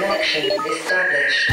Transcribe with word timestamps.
Connection 0.00 0.44
established. 0.64 1.52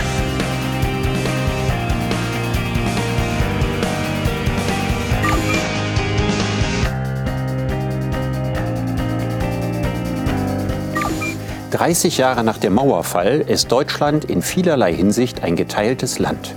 Dreißig 11.71 12.17
Jahre 12.17 12.45
nach 12.45 12.57
dem 12.57 12.73
Mauerfall 12.75 13.41
ist 13.41 13.69
Deutschland 13.69 14.23
in 14.25 14.41
vielerlei 14.41 14.93
Hinsicht 14.93 15.43
ein 15.43 15.57
geteiltes 15.57 16.17
Land. 16.17 16.55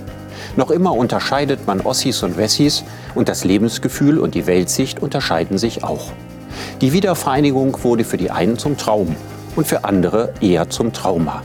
Noch 0.55 0.71
immer 0.71 0.93
unterscheidet 0.93 1.67
man 1.67 1.81
Ossis 1.81 2.23
und 2.23 2.37
Wessis 2.37 2.85
und 3.15 3.27
das 3.27 3.43
Lebensgefühl 3.43 4.17
und 4.17 4.33
die 4.33 4.47
Weltsicht 4.47 5.01
unterscheiden 5.01 5.57
sich 5.57 5.83
auch. 5.83 6.13
Die 6.79 6.93
Wiedervereinigung 6.93 7.83
wurde 7.83 8.05
für 8.05 8.17
die 8.17 8.31
einen 8.31 8.57
zum 8.57 8.77
Traum 8.77 9.13
und 9.57 9.67
für 9.67 9.83
andere 9.83 10.33
eher 10.39 10.69
zum 10.69 10.93
Trauma. 10.93 11.43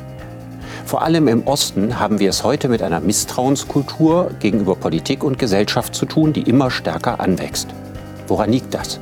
Vor 0.87 1.03
allem 1.03 1.27
im 1.27 1.49
Osten 1.49 1.99
haben 1.99 2.21
wir 2.21 2.31
es 2.31 2.45
heute 2.45 2.69
mit 2.69 2.81
einer 2.81 3.01
Misstrauenskultur 3.01 4.31
gegenüber 4.39 4.77
Politik 4.77 5.25
und 5.25 5.37
Gesellschaft 5.37 5.97
zu 5.97 6.07
tun, 6.07 6.33
die 6.33 6.43
immer 6.43 6.71
stärker 6.71 7.19
anwächst. 7.19 7.67
Woran 8.29 8.53
liegt 8.53 8.73
das? 8.73 9.01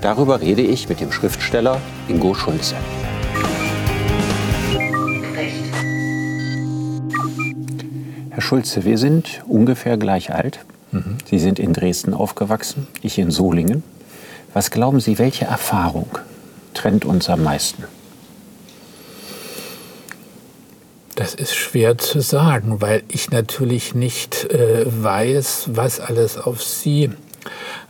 Darüber 0.00 0.40
rede 0.40 0.62
ich 0.62 0.88
mit 0.88 1.00
dem 1.00 1.12
Schriftsteller 1.12 1.80
Ingo 2.08 2.34
Schulze. 2.34 2.74
Herr 8.30 8.42
Schulze, 8.42 8.84
wir 8.84 8.98
sind 8.98 9.44
ungefähr 9.46 9.96
gleich 9.98 10.34
alt. 10.34 10.58
Sie 11.30 11.38
sind 11.38 11.60
in 11.60 11.72
Dresden 11.72 12.14
aufgewachsen, 12.14 12.88
ich 13.00 13.16
in 13.20 13.30
Solingen. 13.30 13.84
Was 14.54 14.72
glauben 14.72 14.98
Sie, 14.98 15.20
welche 15.20 15.44
Erfahrung 15.44 16.08
trennt 16.74 17.04
uns 17.04 17.30
am 17.30 17.44
meisten? 17.44 17.84
Das 21.22 21.34
ist 21.34 21.54
schwer 21.54 21.98
zu 21.98 22.20
sagen, 22.20 22.80
weil 22.80 23.04
ich 23.06 23.30
natürlich 23.30 23.94
nicht 23.94 24.50
äh, 24.50 24.84
weiß, 24.84 25.68
was 25.74 26.00
alles 26.00 26.36
auf 26.36 26.60
Sie 26.60 27.10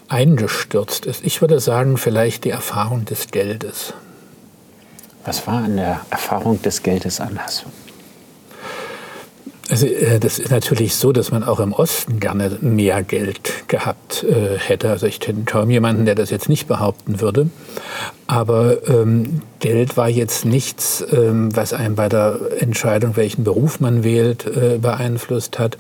eingestürzt 0.07 1.07
ist. 1.07 1.25
Ich 1.25 1.41
würde 1.41 1.59
sagen, 1.59 1.97
vielleicht 1.97 2.45
die 2.45 2.51
Erfahrung 2.51 3.07
des 3.07 3.29
Geldes. 3.29 3.95
Was 5.25 5.47
war 5.47 5.65
an 5.65 5.79
der 5.79 6.03
Erfahrung 6.11 6.61
des 6.61 6.83
Geldes 6.83 7.21
anders? 7.21 7.65
Also, 9.71 9.87
äh, 9.87 10.21
das 10.21 10.39
ist 10.39 10.51
natürlich 10.51 10.95
so, 10.97 11.13
dass 11.13 11.31
man 11.31 11.43
auch 11.43 11.61
im 11.61 11.73
Osten 11.73 12.21
gerne 12.21 12.59
mehr 12.61 13.03
Geld 13.03 13.67
gehabt 13.67 14.25
äh, 14.25 14.59
hätte. 14.59 14.91
Also 14.91 15.07
ich 15.07 15.21
kenne 15.21 15.45
kaum 15.47 15.71
jemanden, 15.71 16.05
der 16.05 16.17
das 16.17 16.29
jetzt 16.29 16.51
nicht 16.51 16.69
behaupten 16.69 17.23
würde. 17.23 17.49
Aber 18.33 18.89
ähm, 18.89 19.43
Geld 19.61 19.99
war 19.99 20.09
jetzt 20.09 20.47
nichts, 20.47 21.05
ähm, 21.13 21.55
was 21.55 21.75
einen 21.75 21.97
bei 21.97 22.09
der 22.09 22.41
Entscheidung, 22.61 23.15
welchen 23.17 23.45
Beruf 23.45 23.79
man 23.79 24.05
wählt, 24.05 24.47
äh, 24.47 24.79
beeinflusst 24.79 25.59
hat. 25.59 25.77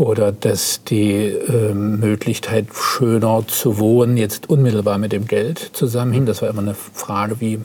Oder 0.00 0.32
dass 0.32 0.82
die 0.82 1.26
ähm, 1.26 2.00
Möglichkeit, 2.00 2.68
schöner 2.72 3.44
zu 3.46 3.78
wohnen, 3.78 4.16
jetzt 4.16 4.48
unmittelbar 4.48 4.96
mit 4.96 5.12
dem 5.12 5.26
Geld 5.26 5.58
zusammenhing. 5.74 6.24
Das 6.24 6.40
war 6.40 6.48
immer 6.48 6.62
eine 6.62 6.74
Frage, 6.74 7.38
wie 7.40 7.58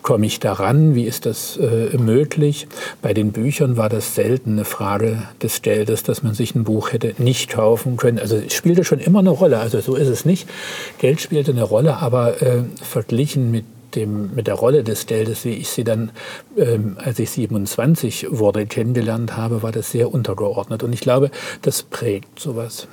komme 0.00 0.24
ich 0.24 0.40
daran, 0.40 0.94
wie 0.94 1.04
ist 1.04 1.26
das 1.26 1.58
äh, 1.58 1.94
möglich. 1.98 2.68
Bei 3.02 3.12
den 3.12 3.32
Büchern 3.32 3.76
war 3.76 3.90
das 3.90 4.14
selten 4.14 4.52
eine 4.52 4.64
Frage 4.64 5.24
des 5.42 5.60
Geldes, 5.60 6.02
dass 6.02 6.22
man 6.22 6.32
sich 6.32 6.54
ein 6.54 6.64
Buch 6.64 6.90
hätte 6.90 7.16
nicht 7.18 7.50
kaufen 7.50 7.98
können. 7.98 8.18
Also 8.18 8.36
es 8.36 8.54
spielte 8.54 8.84
schon 8.84 8.98
immer 9.00 9.18
eine 9.18 9.28
Rolle, 9.28 9.58
also 9.58 9.78
so 9.80 9.94
ist 9.94 10.08
es 10.08 10.24
nicht. 10.24 10.48
Geld 10.96 11.20
spielte 11.20 11.50
eine 11.50 11.64
Rolle, 11.64 11.98
aber 11.98 12.40
äh, 12.40 12.62
verglichen 12.80 13.50
mit 13.50 13.66
dem, 13.94 14.34
mit 14.34 14.46
der 14.46 14.54
Rolle 14.54 14.84
des 14.84 15.06
Geldes, 15.06 15.44
wie 15.44 15.54
ich 15.54 15.68
sie 15.68 15.84
dann, 15.84 16.10
ähm, 16.56 16.96
als 17.02 17.18
ich 17.18 17.30
27 17.30 18.26
wurde, 18.30 18.66
kennengelernt 18.66 19.36
habe, 19.36 19.62
war 19.62 19.72
das 19.72 19.90
sehr 19.90 20.12
untergeordnet. 20.12 20.82
Und 20.82 20.92
ich 20.92 21.00
glaube, 21.00 21.30
das 21.62 21.82
prägt 21.82 22.38
sowas. 22.40 22.88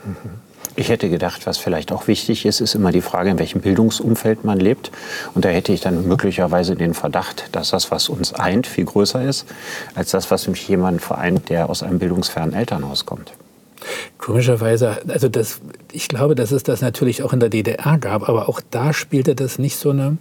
Ich 0.75 0.89
hätte 0.89 1.09
gedacht, 1.09 1.45
was 1.47 1.57
vielleicht 1.57 1.91
auch 1.91 2.07
wichtig 2.07 2.45
ist, 2.45 2.61
ist 2.61 2.75
immer 2.75 2.91
die 2.91 3.01
Frage, 3.01 3.29
in 3.29 3.39
welchem 3.39 3.61
Bildungsumfeld 3.61 4.45
man 4.45 4.59
lebt. 4.59 4.91
Und 5.33 5.43
da 5.43 5.49
hätte 5.49 5.73
ich 5.73 5.81
dann 5.81 6.07
möglicherweise 6.07 6.75
den 6.75 6.93
Verdacht, 6.93 7.49
dass 7.51 7.71
das, 7.71 7.91
was 7.91 8.07
uns 8.07 8.33
eint, 8.33 8.67
viel 8.67 8.85
größer 8.85 9.21
ist, 9.23 9.45
als 9.95 10.11
das, 10.11 10.31
was 10.31 10.47
mich 10.47 10.67
jemand 10.67 11.01
vereint, 11.01 11.49
der 11.49 11.69
aus 11.69 11.83
einem 11.83 11.99
bildungsfernen 11.99 12.53
Elternhaus 12.53 13.05
kommt. 13.05 13.33
Komischerweise, 14.17 14.99
also 15.07 15.27
das, 15.27 15.59
ich 15.93 16.07
glaube, 16.07 16.35
dass 16.35 16.51
es 16.51 16.63
das 16.63 16.81
natürlich 16.81 17.23
auch 17.23 17.33
in 17.33 17.39
der 17.39 17.49
DDR 17.49 17.97
gab, 17.97 18.27
aber 18.27 18.49
auch 18.49 18.61
da 18.71 18.93
spielte 18.93 19.35
das 19.35 19.59
nicht 19.59 19.77
so 19.77 19.91
eine, 19.91 20.17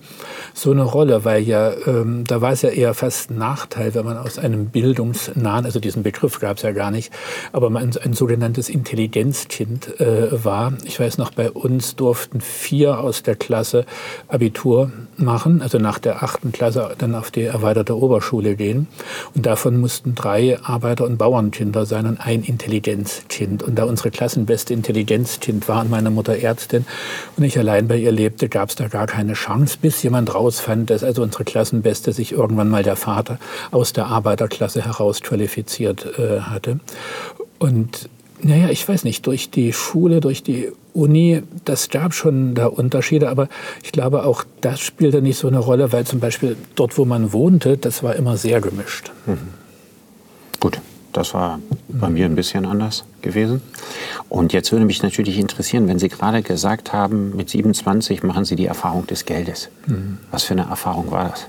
so 0.54 0.70
eine 0.70 0.82
Rolle, 0.82 1.24
weil 1.24 1.42
ja, 1.42 1.72
ähm, 1.86 2.24
da 2.26 2.40
war 2.40 2.52
es 2.52 2.62
ja 2.62 2.70
eher 2.70 2.94
fast 2.94 3.30
ein 3.30 3.38
Nachteil, 3.38 3.94
wenn 3.94 4.04
man 4.04 4.16
aus 4.16 4.38
einem 4.38 4.66
bildungsnahen, 4.66 5.64
also 5.64 5.80
diesen 5.80 6.02
Begriff 6.02 6.40
gab 6.40 6.56
es 6.56 6.62
ja 6.62 6.72
gar 6.72 6.90
nicht, 6.90 7.12
aber 7.52 7.70
man 7.70 7.90
ein 8.02 8.12
sogenanntes 8.12 8.68
Intelligenzkind 8.68 10.00
äh, 10.00 10.44
war. 10.44 10.74
Ich 10.84 11.00
weiß 11.00 11.18
noch, 11.18 11.32
bei 11.32 11.50
uns 11.50 11.96
durften 11.96 12.40
vier 12.40 13.00
aus 13.00 13.22
der 13.22 13.36
Klasse 13.36 13.84
Abitur 14.28 14.92
machen, 15.16 15.62
also 15.62 15.78
nach 15.78 15.98
der 15.98 16.22
achten 16.22 16.52
Klasse 16.52 16.94
dann 16.98 17.14
auf 17.14 17.30
die 17.30 17.42
erweiterte 17.42 17.96
Oberschule 17.96 18.56
gehen. 18.56 18.88
Und 19.34 19.46
davon 19.46 19.78
mussten 19.80 20.14
drei 20.14 20.58
Arbeiter- 20.62 21.04
und 21.04 21.18
Bauernkinder 21.18 21.86
sein 21.86 22.06
und 22.06 22.18
ein 22.18 22.42
Intelligenzkind. 22.42 23.62
Und 23.62 23.76
da 23.76 23.84
unsere 23.84 24.10
Klassenbeste 24.10 24.74
Intelligenzkind 24.74 25.59
war 25.68 25.82
und 25.82 25.90
meine 25.90 26.10
Mutter 26.10 26.36
Ärztin 26.36 26.84
und 27.36 27.44
ich 27.44 27.58
allein 27.58 27.88
bei 27.88 27.96
ihr 27.96 28.12
lebte, 28.12 28.48
gab 28.48 28.70
es 28.70 28.76
da 28.76 28.88
gar 28.88 29.06
keine 29.06 29.34
Chance, 29.34 29.78
bis 29.80 30.02
jemand 30.02 30.34
rausfand, 30.34 30.90
dass 30.90 31.04
also 31.04 31.22
unsere 31.22 31.44
Klassenbeste 31.44 32.12
sich 32.12 32.32
irgendwann 32.32 32.68
mal 32.68 32.82
der 32.82 32.96
Vater 32.96 33.38
aus 33.70 33.92
der 33.92 34.06
Arbeiterklasse 34.06 34.84
heraus 34.84 35.20
qualifiziert 35.20 36.06
äh, 36.18 36.40
hatte. 36.40 36.80
Und 37.58 38.08
naja, 38.42 38.70
ich 38.70 38.88
weiß 38.88 39.04
nicht, 39.04 39.26
durch 39.26 39.50
die 39.50 39.72
Schule, 39.72 40.20
durch 40.20 40.42
die 40.42 40.72
Uni, 40.92 41.42
das 41.64 41.88
gab 41.88 42.14
schon 42.14 42.54
da 42.54 42.66
Unterschiede, 42.66 43.28
aber 43.28 43.48
ich 43.82 43.92
glaube 43.92 44.24
auch 44.24 44.44
das 44.60 44.80
spielte 44.80 45.22
nicht 45.22 45.38
so 45.38 45.48
eine 45.48 45.58
Rolle, 45.58 45.92
weil 45.92 46.06
zum 46.06 46.20
Beispiel 46.20 46.56
dort, 46.74 46.96
wo 46.98 47.04
man 47.04 47.32
wohnte, 47.32 47.76
das 47.76 48.02
war 48.02 48.16
immer 48.16 48.36
sehr 48.36 48.60
gemischt. 48.60 49.12
Gut, 50.58 50.80
das 51.12 51.34
war 51.34 51.58
bei 51.88 52.08
mir 52.08 52.26
ein 52.26 52.34
bisschen 52.34 52.66
anders 52.66 53.04
gewesen. 53.22 53.60
Und 54.28 54.52
jetzt 54.52 54.72
würde 54.72 54.84
mich 54.84 55.02
natürlich 55.02 55.38
interessieren, 55.38 55.88
wenn 55.88 55.98
Sie 55.98 56.08
gerade 56.08 56.42
gesagt 56.42 56.92
haben, 56.92 57.36
mit 57.36 57.50
27 57.50 58.22
machen 58.22 58.44
Sie 58.44 58.56
die 58.56 58.66
Erfahrung 58.66 59.06
des 59.06 59.24
Geldes. 59.24 59.68
Was 60.30 60.44
für 60.44 60.54
eine 60.54 60.62
Erfahrung 60.62 61.10
war 61.10 61.30
das? 61.30 61.46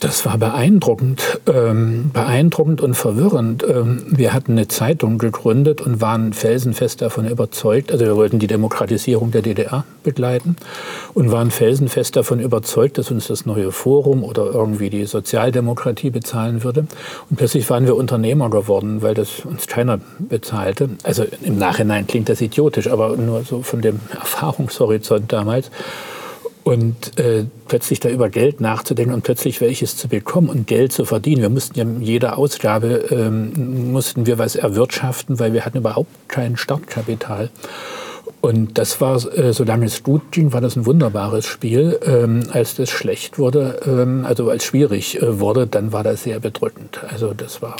Das 0.00 0.26
war 0.26 0.36
beeindruckend, 0.36 1.40
ähm, 1.46 2.10
beeindruckend 2.12 2.80
und 2.80 2.94
verwirrend. 2.94 3.64
Ähm, 3.66 4.04
wir 4.08 4.32
hatten 4.32 4.52
eine 4.52 4.68
Zeitung 4.68 5.18
gegründet 5.18 5.80
und 5.80 6.00
waren 6.00 6.32
felsenfest 6.32 7.00
davon 7.00 7.26
überzeugt, 7.28 7.90
also 7.90 8.04
wir 8.04 8.16
wollten 8.16 8.38
die 8.38 8.46
Demokratisierung 8.46 9.30
der 9.30 9.42
DDR 9.42 9.84
begleiten 10.02 10.56
und 11.14 11.30
waren 11.32 11.50
felsenfest 11.50 12.16
davon 12.16 12.40
überzeugt, 12.40 12.98
dass 12.98 13.10
uns 13.10 13.28
das 13.28 13.46
neue 13.46 13.72
Forum 13.72 14.24
oder 14.24 14.46
irgendwie 14.46 14.90
die 14.90 15.06
Sozialdemokratie 15.06 16.10
bezahlen 16.10 16.64
würde. 16.64 16.86
Und 17.30 17.36
plötzlich 17.36 17.68
waren 17.70 17.86
wir 17.86 17.96
Unternehmer 17.96 18.50
geworden, 18.50 19.00
weil 19.00 19.14
das 19.14 19.44
uns 19.44 19.66
keiner 19.66 20.00
bezahlte. 20.18 20.90
Also 21.02 21.24
im 21.42 21.56
Nachhinein 21.56 22.06
klingt 22.06 22.28
das 22.28 22.40
idiotisch, 22.40 22.88
aber 22.88 23.16
nur 23.16 23.42
so 23.44 23.62
von 23.62 23.80
dem 23.80 24.00
Erfahrungshorizont 24.10 25.32
damals 25.32 25.70
und 26.64 27.18
äh, 27.18 27.44
plötzlich 27.68 28.00
da 28.00 28.08
über 28.08 28.30
Geld 28.30 28.60
nachzudenken 28.60 29.14
und 29.14 29.22
plötzlich 29.22 29.60
welches 29.60 29.96
zu 29.96 30.08
bekommen 30.08 30.48
und 30.48 30.66
Geld 30.66 30.92
zu 30.92 31.04
verdienen. 31.04 31.42
Wir 31.42 31.50
mussten 31.50 31.78
ja 31.78 31.84
jede 32.00 32.36
Ausgabe 32.36 33.04
ähm, 33.10 33.92
mussten 33.92 34.26
wir 34.26 34.38
was 34.38 34.56
erwirtschaften, 34.56 35.38
weil 35.38 35.52
wir 35.52 35.64
hatten 35.64 35.78
überhaupt 35.78 36.10
kein 36.28 36.56
Startkapital. 36.56 37.50
Und 38.40 38.78
das 38.78 39.00
war, 39.00 39.16
äh, 39.36 39.52
solange 39.52 39.86
es 39.86 40.02
gut 40.02 40.32
ging, 40.32 40.52
war 40.52 40.60
das 40.60 40.76
ein 40.76 40.86
wunderbares 40.86 41.46
Spiel. 41.46 41.98
Ähm, 42.04 42.44
als 42.50 42.74
das 42.74 42.90
schlecht 42.90 43.38
wurde, 43.38 43.80
ähm, 43.86 44.24
also 44.26 44.48
als 44.50 44.64
schwierig 44.64 45.20
äh, 45.20 45.40
wurde, 45.40 45.66
dann 45.66 45.92
war 45.92 46.02
das 46.02 46.24
sehr 46.24 46.40
bedrückend. 46.40 47.00
Also 47.08 47.34
das 47.34 47.60
war 47.62 47.76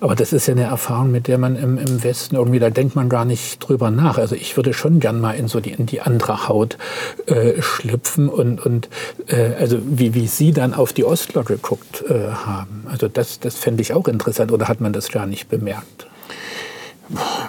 aber 0.00 0.14
das 0.14 0.32
ist 0.32 0.46
ja 0.46 0.54
eine 0.54 0.64
Erfahrung, 0.64 1.10
mit 1.10 1.28
der 1.28 1.38
man 1.38 1.56
im, 1.56 1.78
im 1.78 2.02
Westen 2.02 2.36
irgendwie, 2.36 2.58
da 2.58 2.70
denkt 2.70 2.96
man 2.96 3.08
gar 3.08 3.24
nicht 3.24 3.58
drüber 3.60 3.90
nach. 3.90 4.18
Also 4.18 4.34
ich 4.34 4.56
würde 4.56 4.72
schon 4.72 4.98
gern 4.98 5.20
mal 5.20 5.32
in 5.32 5.46
so 5.46 5.60
die, 5.60 5.72
in 5.72 5.86
die 5.86 6.00
andere 6.00 6.48
Haut 6.48 6.78
äh, 7.26 7.60
schlüpfen 7.60 8.28
und, 8.28 8.64
und 8.64 8.88
äh, 9.28 9.54
also 9.58 9.78
wie, 9.84 10.14
wie 10.14 10.26
Sie 10.26 10.52
dann 10.52 10.72
auf 10.74 10.92
die 10.92 11.04
Ostler 11.04 11.44
geguckt 11.44 12.02
äh, 12.08 12.30
haben. 12.32 12.86
Also 12.90 13.08
das, 13.08 13.40
das 13.40 13.56
fände 13.56 13.82
ich 13.82 13.92
auch 13.92 14.08
interessant 14.08 14.52
oder 14.52 14.68
hat 14.68 14.80
man 14.80 14.92
das 14.92 15.10
gar 15.10 15.26
nicht 15.26 15.48
bemerkt? 15.48 16.06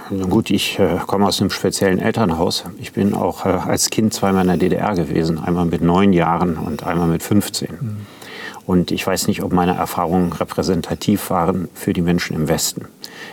Na 0.10 0.26
gut, 0.26 0.50
ich 0.50 0.80
äh, 0.80 0.98
komme 1.06 1.28
aus 1.28 1.40
einem 1.40 1.52
speziellen 1.52 2.00
Elternhaus. 2.00 2.66
Ich 2.80 2.94
bin 2.94 3.14
auch 3.14 3.46
äh, 3.46 3.50
als 3.50 3.90
Kind 3.90 4.14
zweimal 4.14 4.42
in 4.42 4.48
der 4.48 4.58
DDR 4.58 4.96
gewesen. 4.96 5.38
Einmal 5.38 5.66
mit 5.66 5.82
neun 5.82 6.14
Jahren 6.14 6.58
und 6.58 6.84
einmal 6.84 7.08
mit 7.08 7.24
15. 7.24 8.06
Und 8.72 8.90
ich 8.92 9.06
weiß 9.06 9.28
nicht, 9.28 9.44
ob 9.44 9.52
meine 9.52 9.76
Erfahrungen 9.76 10.32
repräsentativ 10.32 11.30
waren 11.30 11.68
für 11.74 11.92
die 11.92 12.02
Menschen 12.02 12.38
im 12.38 12.48
Westen. 12.48 12.86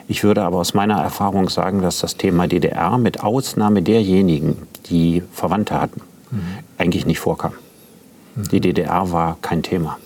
Ich 0.08 0.24
würde 0.24 0.42
aber 0.42 0.58
aus 0.58 0.74
meiner 0.74 1.00
Erfahrung 1.00 1.48
sagen, 1.48 1.80
dass 1.80 2.00
das 2.00 2.16
Thema 2.16 2.48
DDR 2.48 2.98
mit 2.98 3.22
Ausnahme 3.22 3.82
derjenigen, 3.82 4.56
die 4.90 5.22
Verwandte 5.32 5.80
hatten, 5.80 6.00
eigentlich 6.76 7.06
nicht 7.06 7.20
vorkam. 7.20 7.52
Die 8.50 8.60
DDR 8.60 9.12
war 9.12 9.36
kein 9.40 9.62
Thema. 9.62 9.98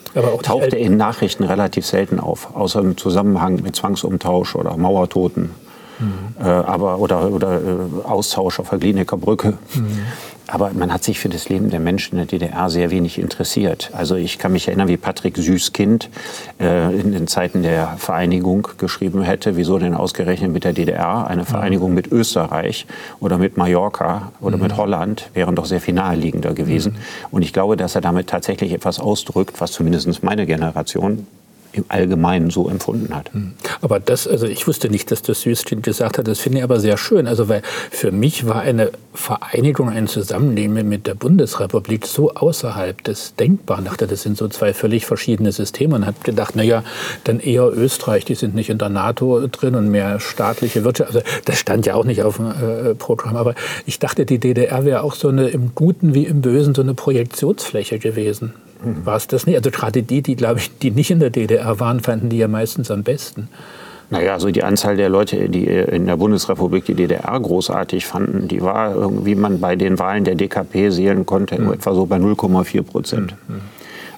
tauchte 0.43 0.77
in 0.77 0.99
Nachrichten 0.99 1.45
relativ 1.45 1.87
selten 1.87 2.21
auf, 2.21 2.55
außer 2.55 2.81
im 2.81 2.99
Zusammenhang 2.99 3.63
mit 3.63 3.75
Zwangsumtausch 3.75 4.55
oder 4.55 4.77
Mauertoten. 4.77 5.53
Mhm. 5.99 6.45
Äh, 6.45 6.47
aber, 6.47 6.99
oder, 6.99 7.31
oder 7.31 7.55
äh, 7.55 8.05
Austausch 8.05 8.61
auf 8.61 8.69
der 8.69 8.79
Glienecker 8.79 9.17
Brücke. 9.17 9.57
Mhm. 9.75 9.99
Aber 10.49 10.73
man 10.73 10.93
hat 10.93 11.05
sich 11.05 11.19
für 11.19 11.29
das 11.29 11.49
Leben 11.49 11.71
der 11.71 11.81
Menschen 11.81 12.19
in 12.19 12.27
der 12.27 12.27
DDR 12.27 12.69
sehr 12.69 12.91
wenig 12.91 13.19
interessiert. 13.19 13.91
Also 13.95 14.17
ich 14.17 14.39
kann 14.39 14.53
mich 14.53 14.69
erinnern, 14.69 14.89
wie 14.89 14.97
Patrick 14.97 15.37
Süßkind 15.37 16.11
äh, 16.61 16.95
in 16.99 17.13
den 17.13 17.27
Zeiten 17.27 17.63
der 17.63 17.97
Vereinigung 17.99 18.69
geschrieben 18.79 19.23
hätte, 19.23 19.57
wieso 19.57 19.79
denn 19.79 19.95
ausgerechnet 19.95 20.53
mit 20.53 20.65
der 20.65 20.73
DDR 20.73 21.27
eine 21.27 21.45
Vereinigung 21.45 21.95
mit 21.95 22.11
Österreich 22.11 22.87
oder 23.21 23.39
mit 23.39 23.57
Mallorca 23.57 24.33
oder 24.41 24.57
mhm. 24.57 24.65
mit 24.65 24.77
Holland 24.77 25.31
wären 25.35 25.55
doch 25.55 25.67
sehr 25.67 25.81
viel 25.81 25.95
naheliegender 25.95 26.55
gewesen. 26.55 26.93
Mhm. 26.93 26.99
Und 27.31 27.43
ich 27.43 27.53
glaube, 27.53 27.77
dass 27.77 27.95
er 27.95 28.01
damit 28.01 28.29
tatsächlich 28.29 28.73
etwas 28.73 29.01
ausdrückt, 29.01 29.61
was 29.61 29.73
zumindest 29.73 30.23
meine 30.23 30.47
Generation 30.47 31.27
im 31.73 31.85
Allgemeinen 31.89 32.51
so 32.51 32.69
empfunden 32.69 33.15
hat. 33.15 33.33
Hm. 33.33 33.53
Aber 33.81 34.01
das, 34.01 34.27
also 34.27 34.47
ich 34.47 34.67
wusste 34.67 34.89
nicht, 34.89 35.11
dass 35.11 35.23
das 35.23 35.43
Süßkind 35.43 35.83
gesagt 35.83 36.19
hat, 36.19 36.29
das 36.29 36.39
finde 36.39 36.59
ich 36.59 36.65
aber 36.65 36.81
sehr 36.81 36.97
schön. 36.97 37.27
Also 37.27 37.49
weil 37.49 37.63
für 37.91 38.13
mich 38.13 38.47
war 38.47 38.61
eine 38.61 38.91
Vereinigung, 39.15 39.89
ein 39.89 40.07
Zusammenleben 40.07 40.89
mit 40.89 41.07
der 41.07 41.15
Bundesrepublik 41.15 42.07
so 42.07 42.33
außerhalb 42.33 43.03
des 43.05 43.35
Denkbaren. 43.37 43.85
Ich 43.85 43.91
dachte, 43.91 44.07
das 44.07 44.23
sind 44.23 44.37
so 44.37 44.49
zwei 44.49 44.75
völlig 44.75 45.07
verschiedene 45.07 45.53
Systeme 45.53 45.97
und 45.97 46.07
habe 46.07 46.17
gedacht, 46.23 46.57
naja, 46.57 46.85
dann 47.25 47.41
eher 47.41 47.67
Österreich, 47.67 48.25
die 48.25 48.35
sind 48.35 48.55
nicht 48.55 48.71
in 48.71 48.79
der 48.79 48.89
NATO 48.89 49.47
drin 49.47 49.75
und 49.75 49.89
mehr 49.89 50.21
staatliche 50.21 50.85
Wirtschaft. 50.85 51.15
Also 51.15 51.23
das 51.45 51.59
stand 51.59 51.87
ja 51.87 51.95
auch 51.95 52.05
nicht 52.05 52.23
auf 52.23 52.37
dem 52.37 52.47
äh, 52.47 52.95
Programm. 52.95 53.37
Aber 53.37 53.55
ich 53.87 53.99
dachte, 53.99 54.27
die 54.27 54.39
DDR 54.39 54.85
wäre 54.85 55.03
auch 55.03 55.15
so 55.15 55.29
eine 55.29 55.49
im 55.49 55.75
Guten 55.75 56.15
wie 56.15 56.25
im 56.25 56.41
Bösen 56.41 56.75
so 56.75 56.83
eine 56.83 56.95
Projektionsfläche 56.95 57.99
gewesen 57.99 58.55
war 58.83 59.17
es 59.17 59.27
das 59.27 59.47
nicht? 59.47 59.57
Also 59.57 59.71
gerade 59.71 60.03
die, 60.03 60.23
die, 60.23 60.37
glaube 60.37 60.61
ich, 60.61 60.79
die 60.79 60.91
nicht 60.91 61.11
in 61.11 61.21
der 61.21 61.31
DDR 61.31 61.79
waren, 61.81 62.01
fanden 62.01 62.29
die 62.29 62.39
ja 62.39 62.49
meistens 62.49 62.91
am 62.91 63.03
besten. 63.03 63.49
Naja, 64.11 64.35
also 64.35 64.51
die 64.51 64.63
Anzahl 64.63 64.97
der 64.97 65.09
Leute, 65.09 65.49
die 65.49 65.65
in 65.65 66.05
der 66.05 66.19
Bundesrepublik 66.19 66.85
die 66.85 66.95
DDR 66.95 67.41
großartig 67.41 68.05
fanden, 68.05 68.47
die 68.47 68.61
war, 68.61 69.25
wie 69.25 69.35
man 69.35 69.59
bei 69.59 69.75
den 69.75 69.99
Wahlen 69.99 70.25
der 70.25 70.35
DKP 70.35 70.91
sehen 70.91 71.25
konnte, 71.25 71.59
mhm. 71.59 71.73
etwa 71.73 71.95
so 71.95 72.05
bei 72.05 72.17
0,4 72.17 72.83
Prozent. 72.83 73.35
Mhm. 73.49 73.63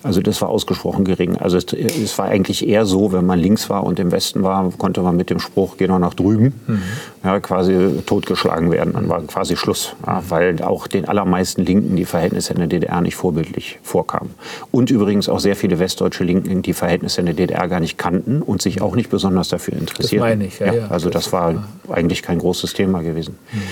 Also 0.03 0.21
das 0.21 0.43
war 0.43 0.51
ausgesprochen 0.51 1.05
gering. 1.05 1.39
Also 1.39 1.57
es, 1.57 1.73
es, 1.73 2.19
war 2.19 2.27
eigentlich 2.27 2.69
eher 2.69 2.85
so, 2.85 3.13
wenn 3.13 3.25
man 3.25 3.39
links 3.39 3.71
war 3.71 3.85
und 3.85 3.99
im 3.99 4.13
Westen 4.13 4.43
war, 4.43 4.71
konnte 4.77 5.01
man 5.01 5.17
mit 5.17 5.31
dem 5.31 5.41
Spruch, 5.41 5.77
geh 5.79 5.87
noch 5.87 5.99
nach 5.99 6.13
drüben, 6.13 6.53
mhm. 6.67 6.83
Ja, 7.25 7.41
quasi 7.41 8.03
totgeschlagen 8.05 8.71
werden. 8.71 8.93
Dann 8.93 9.09
war 9.09 9.23
quasi 9.23 9.57
Schluss, 9.57 9.97
ja, 10.07 10.23
weil 10.29 10.63
auch 10.63 10.87
den 10.87 11.09
allermeisten 11.09 11.65
Linken 11.65 11.97
die 11.97 12.05
Verhältnisse 12.05 12.53
in 12.53 12.59
der 12.59 12.69
DDR 12.69 13.01
nicht 13.01 13.17
vorbildlich 13.17 13.79
vorkamen. 13.83 14.35
Und 14.71 14.91
übrigens 14.91 15.29
auch 15.29 15.41
sehr 15.41 15.57
viele 15.57 15.79
westdeutsche 15.79 16.25
Linken 16.25 16.63
die 16.63 16.75
Verhältnisse 16.75 17.21
in 17.21 17.27
der 17.27 17.35
DDR 17.35 17.67
gar 17.69 17.81
nicht 17.81 17.97
kannten 17.97 18.43
und 18.43 18.61
sich 18.61 18.83
auch 18.83 18.95
nicht 18.95 19.11
besonders 19.11 19.49
dafür 19.49 19.75
interessierten. 19.75 20.29
Das 20.29 20.37
meine 20.37 20.47
ich, 20.47 20.59
ja. 20.59 20.75
ja 20.75 20.87
also 20.89 21.11
das 21.11 21.33
war 21.33 21.65
eigentlich 21.89 22.23
kein 22.23 22.39
großes 22.39 22.75
Thema 22.75 23.03
gewesen. 23.03 23.39
Mhm. 23.53 23.63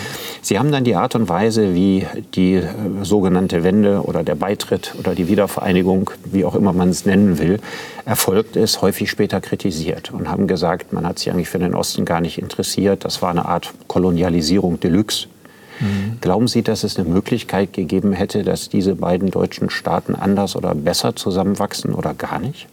Sie 0.41 0.59
haben 0.59 0.73
dann 0.73 0.85
die 0.85 0.97
Art 0.97 1.15
und 1.15 1.29
Weise, 1.29 1.75
wie 1.75 2.07
die 2.35 2.55
äh, 2.55 2.65
sogenannte 3.03 3.63
Wende 3.63 4.03
oder 4.03 4.25
der 4.25 4.35
Beitritt 4.35 4.95
oder 4.99 5.15
die 5.15 5.29
Wiedervereinigung 5.29 6.11
wie 6.25 6.45
auch 6.45 6.55
immer 6.55 6.73
man 6.73 6.89
es 6.89 7.05
nennen 7.05 7.39
will, 7.39 7.61
erfolgt 8.05 8.57
ist, 8.57 8.83
häufig 8.83 9.11
später 9.11 9.41
kritisiert 9.41 10.13
und 10.13 10.29
haben 10.29 10.47
gesagt, 10.47 10.93
man 10.93 11.07
hat 11.07 11.19
sich 11.19 11.31
eigentlich 11.31 11.49
für 11.49 11.59
den 11.59 11.75
Osten 11.75 12.05
gar 12.05 12.21
nicht 12.21 12.39
interessiert. 12.39 13.05
Das 13.05 13.23
war 13.23 13.31
eine 13.31 13.42
Art 13.47 13.73
Kolonialisierung 13.89 14.81
Deluxe. 14.81 15.29
Mhm. 15.81 16.19
Glauben 16.21 16.49
Sie, 16.49 16.62
dass 16.62 16.85
es 16.85 16.99
eine 16.99 17.09
Möglichkeit 17.09 17.73
gegeben 17.73 18.12
hätte, 18.12 18.43
dass 18.43 18.69
diese 18.69 18.94
beiden 18.94 19.31
deutschen 19.31 19.71
Staaten 19.71 20.15
anders 20.15 20.56
oder 20.56 20.75
besser 20.75 21.17
zusammenwachsen 21.17 21.94
oder 21.94 22.15
gar 22.15 22.39
nicht? 22.39 22.69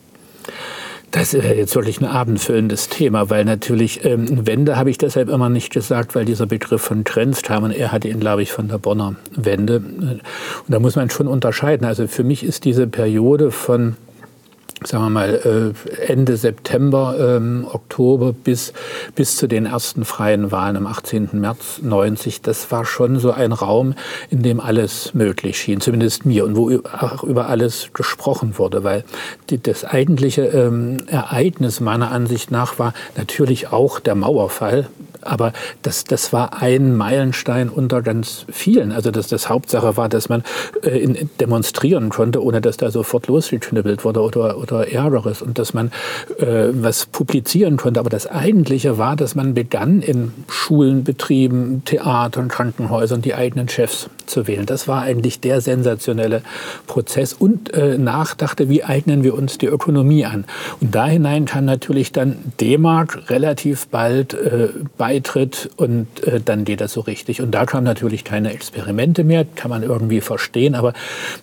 Das 1.12 1.34
ist 1.34 1.44
jetzt 1.44 1.76
wirklich 1.76 2.00
ein 2.02 2.06
abendfüllendes 2.06 2.88
Thema, 2.90 3.32
weil 3.32 3.44
natürlich 3.44 4.06
ähm, 4.06 4.46
Wende 4.46 4.76
habe 4.76 4.92
ich 4.92 5.00
deshalb 5.00 5.30
immer 5.30 5.50
nicht 5.50 5.74
gesagt, 5.74 6.14
weil 6.14 6.24
dieser 6.24 6.46
Begriff 6.46 6.84
von 6.84 7.04
Trends 7.04 7.42
kam 7.42 7.64
und 7.64 7.72
er 7.72 7.92
hatte 7.92 8.08
ihn, 8.08 8.20
glaube 8.20 8.44
ich, 8.44 8.52
von 8.52 8.68
der 8.68 8.78
Bonner 8.78 9.16
Wende. 9.36 9.78
Und 9.78 10.22
da 10.68 10.80
muss 10.80 10.96
man 10.96 11.10
schon 11.10 11.28
unterscheiden. 11.28 11.88
Also 11.88 12.08
für 12.08 12.24
mich 12.24 12.44
ist 12.44 12.64
diese 12.64 12.86
Periode 12.86 13.50
von 13.50 13.96
sagen 14.86 15.04
wir 15.04 15.10
mal, 15.10 15.74
äh, 16.08 16.12
Ende 16.12 16.38
September, 16.38 17.16
ähm, 17.20 17.68
Oktober 17.72 18.34
bis, 18.34 18.74
bis 19.16 19.36
zu 19.36 19.48
den 19.48 19.66
ersten 19.66 20.06
freien 20.06 20.52
Wahlen 20.52 20.78
am 20.78 20.88
18. 20.88 21.30
März 21.34 21.82
90, 21.82 22.42
das 22.42 22.72
war 22.72 22.86
schon 22.86 23.20
so 23.20 23.32
ein 23.32 23.52
Raum, 23.52 23.94
in 24.30 24.42
dem 24.42 24.60
alles 24.60 25.14
möglich 25.14 25.58
schien, 25.58 25.82
zumindest 25.82 26.26
mir, 26.26 26.46
und 26.46 26.56
wo 26.56 26.72
auch 27.00 27.24
über 27.24 27.48
alles 27.48 27.90
gesprochen 27.94 28.58
wurde, 28.58 28.84
weil 28.84 29.04
die, 29.50 29.62
das 29.62 29.84
eigentliche 29.84 30.44
ähm, 30.44 31.04
Ereignis 31.08 31.80
meiner 31.80 32.12
Ansicht 32.12 32.52
nach 32.52 32.80
war 32.80 32.94
natürlich 33.18 33.72
auch 33.72 34.00
der 34.00 34.16
Mauerfall, 34.16 34.88
aber 35.30 35.54
das, 35.82 36.04
das 36.04 36.34
war 36.34 36.62
ein 36.62 36.96
Meilenstein 36.96 37.70
unter 37.70 38.02
ganz 38.02 38.46
vielen. 38.52 38.92
Also 38.92 39.12
das, 39.12 39.28
das 39.28 39.50
Hauptsache 39.50 39.98
war, 39.98 40.10
dass 40.10 40.30
man 40.30 40.44
äh, 40.84 40.98
in, 40.98 41.30
demonstrieren 41.40 42.10
konnte, 42.10 42.44
ohne 42.44 42.62
dass 42.62 42.78
da 42.78 42.92
sofort 42.92 43.28
losgeknüppelt 43.28 44.04
wurde 44.04 44.22
oder, 44.22 44.58
oder 44.58 44.92
Ärgeres 44.92 45.42
und 45.42 45.60
dass 45.60 45.74
man 45.74 45.92
äh, 46.38 46.70
was 46.72 47.06
publizieren 47.06 47.78
konnte. 47.78 48.00
Aber 48.00 48.10
das 48.10 48.28
Eigentliche 48.28 48.98
war, 48.98 49.16
dass 49.16 49.36
man 49.36 49.54
begann, 49.54 50.02
in 50.02 50.34
Schulen, 50.48 51.04
Betrieben, 51.04 51.84
Theatern, 51.86 52.48
Krankenhäusern 52.48 53.22
die 53.22 53.36
eigenen 53.36 53.70
Chefs 53.70 54.10
zu 54.26 54.48
wählen. 54.48 54.66
Das 54.66 54.88
war 54.88 55.02
eigentlich 55.02 55.40
der 55.40 55.62
sensationelle 55.62 56.42
Prozess 56.88 57.34
und 57.34 57.74
äh, 57.74 57.98
nachdachte, 57.98 58.70
wie 58.70 58.84
eignen 58.84 59.24
wir 59.24 59.34
uns 59.34 59.58
die 59.58 59.66
Ökonomie 59.66 60.26
an. 60.26 60.46
Und 60.82 60.96
da 60.96 61.08
hinein 61.08 61.46
kam 61.46 61.66
natürlich 61.66 62.12
dann 62.12 62.38
D-Mark 62.60 63.30
relativ 63.30 63.88
bald 63.88 64.34
äh, 64.34 64.70
Beitritt 65.20 65.70
und 65.76 66.08
äh, 66.24 66.40
dann 66.44 66.66
geht 66.66 66.82
das 66.82 66.94
so 66.94 67.02
richtig. 67.02 67.42
Und 67.42 67.52
da 67.52 67.66
kamen 67.66 67.84
natürlich 67.84 68.24
keine 68.24 68.52
Experimente 68.54 69.24
mehr, 69.24 69.46
kann 69.56 69.70
man 69.70 69.84
irgendwie 69.84 70.22
verstehen, 70.22 70.76
aber 70.76 70.94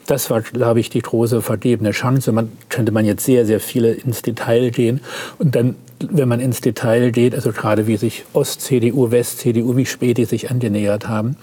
das 0.06 0.31
war, 0.31 0.40
glaube 0.40 0.81
ich, 0.81 0.90
die 0.90 1.00
große 1.00 1.43
vergebene 1.43 1.90
Chance. 1.90 2.32
Man 2.32 2.50
könnte 2.69 2.93
man 2.93 3.05
jetzt 3.05 3.25
sehr, 3.25 3.44
sehr 3.46 3.61
viele 3.61 3.93
ins 3.93 4.23
Detail 4.23 4.70
gehen 4.70 5.00
und 5.38 5.55
dann 5.55 5.76
wenn 6.00 6.28
man 6.28 6.40
ins 6.40 6.60
Detail 6.60 7.10
geht, 7.10 7.34
also 7.34 7.52
gerade 7.52 7.87
wie 7.87 7.96
sich 7.96 8.25
Ost-CDU, 8.32 9.10
West-CDU, 9.10 9.76
wie 9.76 9.87
spät 9.87 10.19
die 10.19 10.25
sich 10.25 10.50
angenähert 10.50 11.08
haben, 11.08 11.37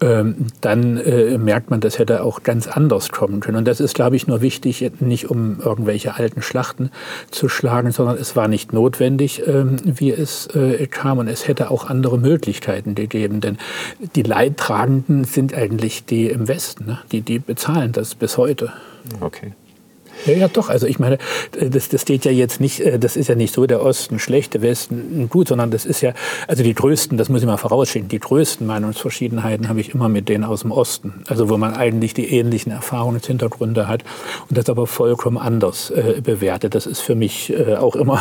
ähm, 0.00 0.46
dann 0.60 0.96
äh, 0.96 1.38
merkt 1.38 1.70
man, 1.70 1.80
das 1.80 1.98
hätte 1.98 2.22
auch 2.22 2.42
ganz 2.42 2.66
anders 2.66 3.10
kommen 3.10 3.40
können. 3.40 3.58
Und 3.58 3.64
das 3.66 3.80
ist, 3.80 3.94
glaube 3.94 4.16
ich, 4.16 4.26
nur 4.26 4.40
wichtig, 4.40 4.90
nicht 5.00 5.30
um 5.30 5.60
irgendwelche 5.60 6.16
alten 6.16 6.42
Schlachten 6.42 6.90
zu 7.30 7.48
schlagen, 7.48 7.92
sondern 7.92 8.16
es 8.16 8.36
war 8.36 8.48
nicht 8.48 8.72
notwendig, 8.72 9.46
ähm, 9.46 9.76
wie 9.84 10.10
es 10.10 10.46
äh, 10.54 10.86
kam. 10.86 11.18
Und 11.18 11.28
es 11.28 11.46
hätte 11.48 11.70
auch 11.70 11.88
andere 11.88 12.18
Möglichkeiten 12.18 12.94
gegeben. 12.94 13.40
Denn 13.40 13.58
die 14.14 14.22
Leidtragenden 14.22 15.24
sind 15.24 15.54
eigentlich 15.54 16.04
die 16.04 16.26
im 16.26 16.48
Westen. 16.48 16.86
Ne? 16.86 16.98
Die, 17.12 17.20
die 17.20 17.38
bezahlen 17.38 17.92
das 17.92 18.14
bis 18.14 18.36
heute. 18.36 18.72
Okay. 19.20 19.52
Ja, 20.26 20.34
ja, 20.34 20.48
doch. 20.48 20.68
Also 20.68 20.86
ich 20.86 20.98
meine, 20.98 21.18
das, 21.52 21.88
das 21.88 22.02
steht 22.02 22.24
ja 22.24 22.30
jetzt 22.30 22.60
nicht, 22.60 22.80
äh, 22.80 22.98
das 22.98 23.16
ist 23.16 23.28
ja 23.28 23.34
nicht 23.34 23.54
so 23.54 23.66
der 23.66 23.82
Osten 23.82 24.18
schlecht, 24.18 24.54
der 24.54 24.62
Westen 24.62 25.28
gut, 25.28 25.48
sondern 25.48 25.70
das 25.70 25.86
ist 25.86 26.00
ja, 26.00 26.12
also 26.46 26.62
die 26.62 26.74
größten, 26.74 27.16
das 27.16 27.28
muss 27.28 27.40
ich 27.40 27.46
mal 27.46 27.56
vorausschicken, 27.56 28.08
die 28.08 28.18
größten 28.18 28.66
Meinungsverschiedenheiten 28.66 29.68
habe 29.68 29.80
ich 29.80 29.94
immer 29.94 30.08
mit 30.08 30.28
denen 30.28 30.44
aus 30.44 30.60
dem 30.60 30.72
Osten. 30.72 31.24
Also 31.28 31.48
wo 31.48 31.56
man 31.56 31.74
eigentlich 31.74 32.14
die 32.14 32.32
ähnlichen 32.32 32.72
Erfahrungshintergründe 32.72 33.88
hat 33.88 34.04
und 34.48 34.58
das 34.58 34.68
aber 34.68 34.86
vollkommen 34.86 35.38
anders 35.38 35.90
äh, 35.90 36.20
bewertet. 36.22 36.74
Das 36.74 36.86
ist 36.86 37.00
für 37.00 37.14
mich 37.14 37.52
äh, 37.52 37.76
auch 37.76 37.96
immer 37.96 38.20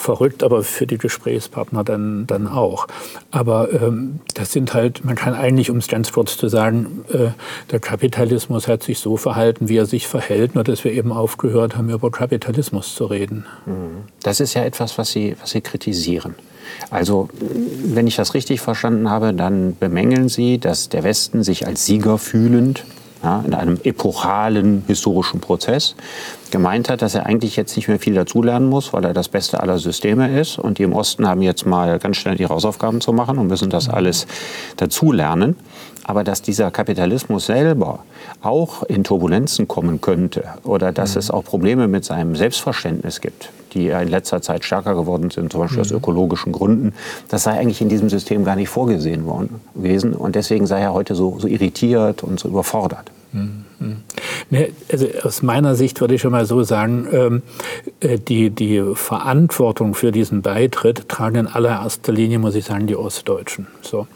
verrückt, 0.00 0.42
aber 0.42 0.62
für 0.62 0.86
die 0.86 0.98
Gesprächspartner 0.98 1.84
dann, 1.84 2.26
dann 2.26 2.48
auch. 2.48 2.86
Aber 3.30 3.72
ähm, 3.72 4.20
das 4.34 4.52
sind 4.52 4.74
halt, 4.74 5.04
man 5.04 5.14
kann 5.16 5.34
eigentlich, 5.34 5.70
um 5.70 5.78
es 5.78 5.88
ganz 5.88 6.12
kurz 6.12 6.36
zu 6.36 6.48
sagen, 6.48 7.04
äh, 7.12 7.28
der 7.70 7.80
Kapitalismus 7.80 8.68
hat 8.68 8.82
sich 8.82 8.98
so 8.98 9.16
verhalten, 9.16 9.68
wie 9.68 9.76
er 9.76 9.86
sich 9.86 10.08
verhält, 10.08 10.54
nur 10.54 10.64
dass 10.64 10.84
wir 10.84 10.92
eben 10.92 11.12
aufgehört 11.12 11.76
haben, 11.76 11.90
über 11.90 12.10
Kapitalismus 12.10 12.94
zu 12.94 13.06
reden. 13.06 13.46
Mhm. 13.66 14.04
Das 14.22 14.40
ist 14.40 14.54
ja 14.54 14.64
etwas, 14.64 14.98
was 14.98 15.10
Sie, 15.10 15.36
was 15.40 15.50
Sie 15.50 15.60
kritisieren. 15.60 16.34
Also, 16.90 17.28
wenn 17.84 18.06
ich 18.06 18.16
das 18.16 18.34
richtig 18.34 18.60
verstanden 18.60 19.10
habe, 19.10 19.34
dann 19.34 19.76
bemängeln 19.76 20.28
Sie, 20.28 20.58
dass 20.58 20.88
der 20.88 21.02
Westen 21.02 21.42
sich 21.42 21.66
als 21.66 21.84
Sieger 21.86 22.18
fühlend 22.18 22.84
ja, 23.22 23.42
in 23.46 23.54
einem 23.54 23.78
epochalen 23.84 24.84
historischen 24.86 25.40
Prozess 25.40 25.94
gemeint 26.50 26.88
hat, 26.88 27.02
dass 27.02 27.14
er 27.14 27.26
eigentlich 27.26 27.56
jetzt 27.56 27.76
nicht 27.76 27.88
mehr 27.88 27.98
viel 27.98 28.14
dazulernen 28.14 28.68
muss, 28.68 28.92
weil 28.92 29.04
er 29.04 29.12
das 29.12 29.28
Beste 29.28 29.60
aller 29.60 29.78
Systeme 29.78 30.40
ist. 30.40 30.58
Und 30.58 30.78
die 30.78 30.82
im 30.82 30.92
Osten 30.92 31.28
haben 31.28 31.42
jetzt 31.42 31.66
mal 31.66 31.98
ganz 31.98 32.16
schnell 32.16 32.36
die 32.36 32.46
Hausaufgaben 32.46 33.00
zu 33.00 33.12
machen 33.12 33.38
und 33.38 33.46
müssen 33.46 33.70
das 33.70 33.88
alles 33.88 34.26
dazulernen 34.76 35.56
aber 36.04 36.24
dass 36.24 36.42
dieser 36.42 36.70
Kapitalismus 36.70 37.46
selber 37.46 38.00
auch 38.42 38.82
in 38.84 39.04
Turbulenzen 39.04 39.68
kommen 39.68 40.00
könnte 40.00 40.44
oder 40.64 40.92
dass 40.92 41.14
mhm. 41.14 41.18
es 41.18 41.30
auch 41.30 41.44
Probleme 41.44 41.88
mit 41.88 42.04
seinem 42.04 42.36
Selbstverständnis 42.36 43.20
gibt, 43.20 43.50
die 43.72 43.88
in 43.88 44.08
letzter 44.08 44.42
Zeit 44.42 44.64
stärker 44.64 44.94
geworden 44.94 45.30
sind, 45.30 45.52
zum 45.52 45.60
Beispiel 45.60 45.78
mhm. 45.78 45.84
aus 45.84 45.90
ökologischen 45.90 46.52
Gründen, 46.52 46.94
das 47.28 47.44
sei 47.44 47.52
eigentlich 47.52 47.80
in 47.80 47.88
diesem 47.88 48.08
System 48.08 48.44
gar 48.44 48.56
nicht 48.56 48.68
vorgesehen 48.68 49.26
worden 49.26 49.60
gewesen 49.74 50.14
und 50.14 50.34
deswegen 50.34 50.66
sei 50.66 50.80
er 50.80 50.92
heute 50.92 51.14
so, 51.14 51.38
so 51.38 51.48
irritiert 51.48 52.22
und 52.22 52.40
so 52.40 52.48
überfordert. 52.48 53.10
Ne, 54.50 54.72
also 54.90 55.06
aus 55.22 55.42
meiner 55.42 55.76
Sicht 55.76 56.00
würde 56.00 56.16
ich 56.16 56.20
schon 56.20 56.32
mal 56.32 56.44
so 56.44 56.64
sagen, 56.64 57.06
ähm, 57.12 57.42
äh, 58.00 58.18
die, 58.18 58.50
die 58.50 58.82
Verantwortung 58.94 59.94
für 59.94 60.10
diesen 60.10 60.42
Beitritt 60.42 61.08
tragen 61.08 61.36
in 61.36 61.46
allererster 61.46 62.12
Linie, 62.12 62.40
muss 62.40 62.56
ich 62.56 62.64
sagen, 62.64 62.88
die 62.88 62.96
Ostdeutschen. 62.96 63.68
So. 63.82 64.08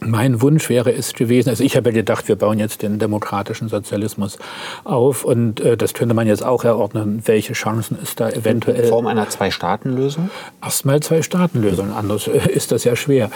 Mein 0.00 0.40
Wunsch 0.42 0.68
wäre 0.68 0.92
es 0.92 1.12
gewesen, 1.12 1.48
also 1.48 1.64
ich 1.64 1.76
habe 1.76 1.90
ja 1.90 1.96
gedacht, 1.96 2.28
wir 2.28 2.36
bauen 2.36 2.60
jetzt 2.60 2.82
den 2.82 3.00
demokratischen 3.00 3.68
Sozialismus 3.68 4.38
auf 4.84 5.24
und 5.24 5.58
äh, 5.58 5.76
das 5.76 5.92
könnte 5.92 6.14
man 6.14 6.28
jetzt 6.28 6.44
auch 6.44 6.62
erordnen, 6.62 7.22
welche 7.24 7.54
Chancen 7.54 7.98
es 8.00 8.14
da 8.14 8.30
eventuell. 8.30 8.84
In 8.84 8.88
Form 8.88 9.08
einer 9.08 9.28
Zwei-Staaten-Lösung? 9.28 10.30
Erstmal 10.62 11.00
Zwei-Staaten-Lösung, 11.00 11.92
anders 11.92 12.28
äh, 12.28 12.48
ist 12.48 12.70
das 12.70 12.84
ja 12.84 12.94
schwer. 12.94 13.30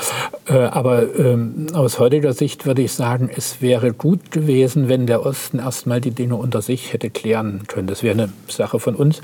Äh, 0.47 0.55
aber 0.55 1.03
ähm, 1.19 1.67
aus 1.75 1.99
heutiger 1.99 2.33
Sicht 2.33 2.65
würde 2.65 2.83
ich 2.83 2.93
sagen, 2.93 3.29
es 3.35 3.61
wäre 3.61 3.93
gut 3.93 4.31
gewesen, 4.31 4.89
wenn 4.89 5.07
der 5.07 5.27
Osten 5.27 5.59
erstmal 5.59 6.01
die 6.01 6.13
Dinge 6.13 6.37
unter 6.37 6.63
sich 6.63 6.93
hätte 6.93 7.11
klären 7.11 7.65
können. 7.67 7.89
Das 7.89 8.05
wäre 8.05 8.15
eine 8.15 8.33
Sache 8.47 8.79
von 8.79 8.95
uns 8.95 9.21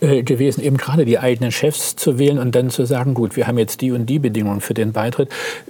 äh, 0.00 0.24
gewesen, 0.24 0.60
eben 0.62 0.78
gerade 0.78 1.04
die 1.04 1.20
eigenen 1.20 1.52
Chefs 1.52 1.94
zu 1.94 2.18
wählen 2.18 2.40
und 2.40 2.56
dann 2.56 2.70
zu 2.70 2.86
sagen, 2.86 3.14
gut, 3.14 3.36
wir 3.36 3.46
haben 3.46 3.58
jetzt 3.58 3.82
die 3.82 3.92
und 3.92 4.06
die 4.06 4.18
Bedingungen 4.18 4.60
für 4.60 4.74
den 4.74 4.90
Beitritt. 4.90 5.28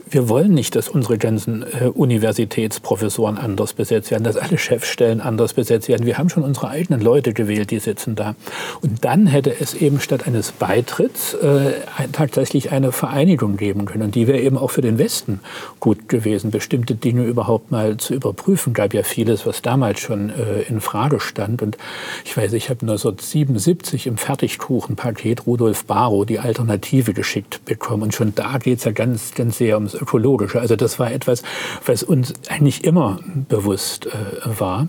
Wir 0.08 0.30
wollen 0.30 0.54
nicht, 0.54 0.74
dass 0.74 0.88
unsere 1.02 1.18
ganzen 1.18 1.64
äh, 1.64 1.86
Universitätsprofessoren 1.86 3.36
anders 3.36 3.72
besetzt 3.72 4.12
werden, 4.12 4.22
dass 4.22 4.36
alle 4.36 4.56
Chefstellen 4.56 5.20
anders 5.20 5.52
besetzt 5.52 5.88
werden. 5.88 6.06
Wir 6.06 6.16
haben 6.16 6.28
schon 6.28 6.44
unsere 6.44 6.68
eigenen 6.68 7.00
Leute 7.00 7.32
gewählt, 7.32 7.72
die 7.72 7.80
sitzen 7.80 8.14
da. 8.14 8.36
Und 8.82 9.04
dann 9.04 9.26
hätte 9.26 9.52
es 9.58 9.74
eben 9.74 9.98
statt 9.98 10.28
eines 10.28 10.52
Beitritts 10.52 11.34
äh, 11.34 11.72
tatsächlich 12.12 12.70
eine 12.70 12.92
Vereinigung 12.92 13.56
geben 13.56 13.84
können. 13.84 14.04
Und 14.04 14.14
die 14.14 14.28
wäre 14.28 14.38
eben 14.38 14.56
auch 14.56 14.70
für 14.70 14.80
den 14.80 14.98
Westen 14.98 15.40
gut 15.80 16.08
gewesen, 16.08 16.52
bestimmte 16.52 16.94
Dinge 16.94 17.24
überhaupt 17.24 17.72
mal 17.72 17.96
zu 17.96 18.14
überprüfen. 18.14 18.72
Gab 18.72 18.94
ja 18.94 19.02
vieles, 19.02 19.44
was 19.44 19.60
damals 19.60 19.98
schon 19.98 20.30
äh, 20.30 20.62
in 20.68 20.80
Frage 20.80 21.18
stand. 21.18 21.62
Und 21.62 21.78
ich 22.24 22.36
weiß, 22.36 22.52
ich 22.52 22.70
habe 22.70 22.82
1977 22.82 24.06
im 24.06 24.18
Fertigkuchenpaket 24.18 25.48
Rudolf 25.48 25.84
Barrow 25.84 26.24
die 26.24 26.38
Alternative 26.38 27.12
geschickt 27.12 27.64
bekommen. 27.64 28.04
Und 28.04 28.14
schon 28.14 28.36
da 28.36 28.58
geht 28.58 28.78
es 28.78 28.84
ja 28.84 28.92
ganz, 28.92 29.34
ganz 29.34 29.58
sehr 29.58 29.74
ums 29.74 29.94
Ökologische. 29.94 30.60
Also 30.60 30.76
das 30.76 30.91
war 30.98 31.12
etwas, 31.12 31.42
was 31.86 32.02
uns 32.02 32.34
eigentlich 32.48 32.84
immer 32.84 33.18
bewusst 33.48 34.06
äh, 34.06 34.10
war. 34.58 34.88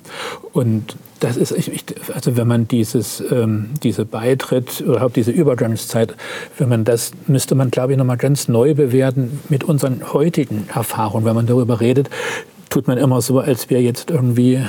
Und 0.51 0.95
das 1.19 1.37
ist, 1.37 1.51
ich, 1.51 1.83
also 2.13 2.35
wenn 2.35 2.47
man 2.47 2.67
dieses, 2.67 3.23
ähm, 3.31 3.71
diese 3.81 4.05
Beitritt, 4.05 4.81
überhaupt 4.81 5.15
diese 5.15 5.31
Übergangszeit, 5.31 6.15
wenn 6.57 6.69
man 6.69 6.83
das, 6.83 7.11
müsste 7.27 7.55
man, 7.55 7.71
glaube 7.71 7.93
ich, 7.93 7.97
nochmal 7.97 8.17
ganz 8.17 8.47
neu 8.47 8.73
bewerten 8.73 9.39
mit 9.49 9.63
unseren 9.63 10.13
heutigen 10.13 10.67
Erfahrungen. 10.73 11.25
Wenn 11.25 11.35
man 11.35 11.47
darüber 11.47 11.79
redet, 11.79 12.09
tut 12.69 12.87
man 12.87 12.97
immer 12.97 13.21
so, 13.21 13.39
als 13.39 13.69
wäre 13.69 13.81
jetzt 13.81 14.11
irgendwie 14.11 14.55
äh, 14.55 14.63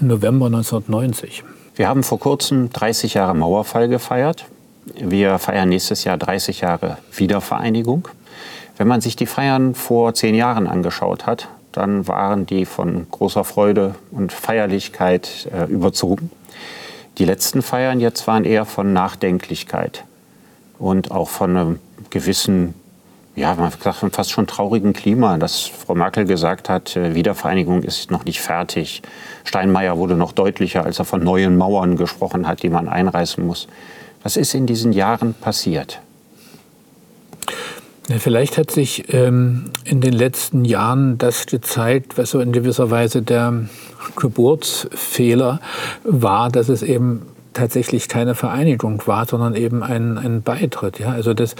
November 0.00 0.46
1990. 0.46 1.44
Wir 1.76 1.88
haben 1.88 2.02
vor 2.02 2.20
kurzem 2.20 2.70
30 2.70 3.14
Jahre 3.14 3.34
Mauerfall 3.34 3.88
gefeiert. 3.88 4.46
Wir 4.94 5.38
feiern 5.38 5.68
nächstes 5.68 6.04
Jahr 6.04 6.16
30 6.16 6.60
Jahre 6.60 6.98
Wiedervereinigung. 7.12 8.08
Wenn 8.76 8.88
man 8.88 9.00
sich 9.00 9.14
die 9.14 9.26
Feiern 9.26 9.74
vor 9.74 10.14
zehn 10.14 10.34
Jahren 10.34 10.66
angeschaut 10.66 11.26
hat, 11.26 11.48
dann 11.70 12.08
waren 12.08 12.46
die 12.46 12.66
von 12.66 13.06
großer 13.10 13.44
Freude 13.44 13.94
und 14.10 14.32
Feierlichkeit 14.32 15.48
äh, 15.52 15.70
überzogen. 15.70 16.30
Die 17.18 17.24
letzten 17.24 17.62
Feiern 17.62 18.00
jetzt 18.00 18.26
waren 18.26 18.44
eher 18.44 18.64
von 18.64 18.92
Nachdenklichkeit 18.92 20.04
und 20.78 21.12
auch 21.12 21.28
von 21.28 21.56
einem 21.56 21.78
gewissen, 22.10 22.74
ja, 23.36 23.54
man 23.54 23.70
sagt 23.70 24.14
fast 24.14 24.32
schon 24.32 24.48
traurigen 24.48 24.92
Klima, 24.92 25.38
dass 25.38 25.60
Frau 25.60 25.94
Merkel 25.94 26.24
gesagt 26.24 26.68
hat, 26.68 26.96
äh, 26.96 27.14
Wiedervereinigung 27.14 27.82
ist 27.82 28.10
noch 28.10 28.24
nicht 28.24 28.40
fertig. 28.40 29.02
Steinmeier 29.44 29.96
wurde 29.98 30.16
noch 30.16 30.32
deutlicher, 30.32 30.84
als 30.84 30.98
er 30.98 31.04
von 31.04 31.22
neuen 31.22 31.56
Mauern 31.56 31.96
gesprochen 31.96 32.48
hat, 32.48 32.64
die 32.64 32.70
man 32.70 32.88
einreißen 32.88 33.44
muss. 33.46 33.68
Was 34.24 34.36
ist 34.36 34.54
in 34.54 34.66
diesen 34.66 34.92
Jahren 34.92 35.34
passiert? 35.34 36.00
Vielleicht 38.18 38.58
hat 38.58 38.70
sich 38.70 39.14
ähm, 39.14 39.70
in 39.84 40.02
den 40.02 40.12
letzten 40.12 40.66
Jahren 40.66 41.16
das 41.16 41.46
gezeigt, 41.46 42.18
was 42.18 42.30
so 42.30 42.40
in 42.40 42.52
gewisser 42.52 42.90
Weise 42.90 43.22
der 43.22 43.64
Geburtsfehler 44.16 45.60
war, 46.04 46.50
dass 46.50 46.68
es 46.68 46.82
eben 46.82 47.22
tatsächlich 47.54 48.08
keine 48.08 48.34
Vereinigung 48.34 49.02
war, 49.06 49.26
sondern 49.26 49.54
eben 49.54 49.82
ein, 49.82 50.18
ein 50.18 50.42
Beitritt. 50.42 50.98
Ja? 50.98 51.12
Also 51.12 51.32
dass 51.32 51.54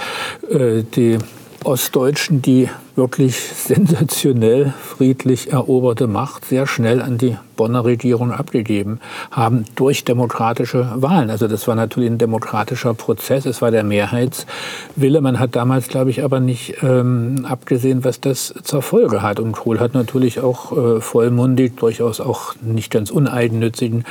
äh, 0.51 0.83
die 0.83 1.19
Ostdeutschen, 1.63 2.43
die 2.43 2.69
wirklich 2.97 3.37
sensationell 3.37 4.73
friedlich 4.81 5.53
eroberte 5.53 6.07
Macht 6.07 6.45
sehr 6.45 6.67
schnell 6.67 7.03
an 7.03 7.19
die 7.19 7.37
Bonner 7.57 7.85
Regierung 7.85 8.33
abgegeben 8.33 9.01
haben 9.31 9.65
durch 9.77 10.05
demokratische 10.05 10.91
Wahlen. 10.97 11.31
Also 11.31 11.49
das 11.49 11.67
war 11.69 11.75
natürlich 11.75 12.11
ein 12.11 12.19
demokratischer 12.19 12.95
Prozess, 12.95 13.47
es 13.47 13.63
war 13.63 13.71
der 13.71 13.85
Mehrheitswille. 13.85 15.21
Man 15.21 15.39
hat 15.39 15.57
damals, 15.57 15.89
glaube 15.89 16.11
ich, 16.11 16.25
aber 16.25 16.41
nicht 16.41 16.83
ähm, 16.83 17.47
abgesehen, 17.49 18.05
was 18.05 18.21
das 18.21 18.55
zur 18.63 18.83
Folge 18.83 19.23
hat. 19.23 19.41
Und 19.41 19.53
Kohl 19.53 19.81
hat 19.81 19.95
natürlich 19.95 20.41
auch 20.41 20.77
äh, 20.77 21.01
vollmundig, 21.01 21.77
durchaus 21.77 22.21
auch 22.21 22.55
nicht 22.61 22.91
ganz 22.91 23.11
uneigennützigen 23.11 24.05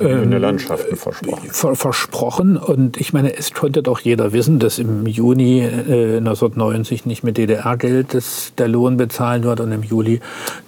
ähm, 0.00 0.30
Landschaften 0.32 0.96
versprochen. 0.96 1.50
Ver 1.50 1.74
versprochen. 1.74 2.56
Und 2.56 2.96
ich 2.98 3.12
meine, 3.12 3.36
es 3.36 3.52
konnte 3.52 3.82
doch 3.82 4.00
jeder 4.00 4.32
wissen, 4.32 4.58
dass 4.58 4.78
im 4.78 5.06
Juni 5.06 5.60
äh, 5.60 6.18
1990 6.18 7.06
nicht 7.06 7.24
mit 7.24 7.38
DDR-Geld 7.38 8.14
der 8.58 8.68
Lohn 8.68 8.96
bezahlen 8.96 9.44
wird 9.44 9.60
und 9.60 9.72
im 9.72 9.82
Juli 9.82 10.20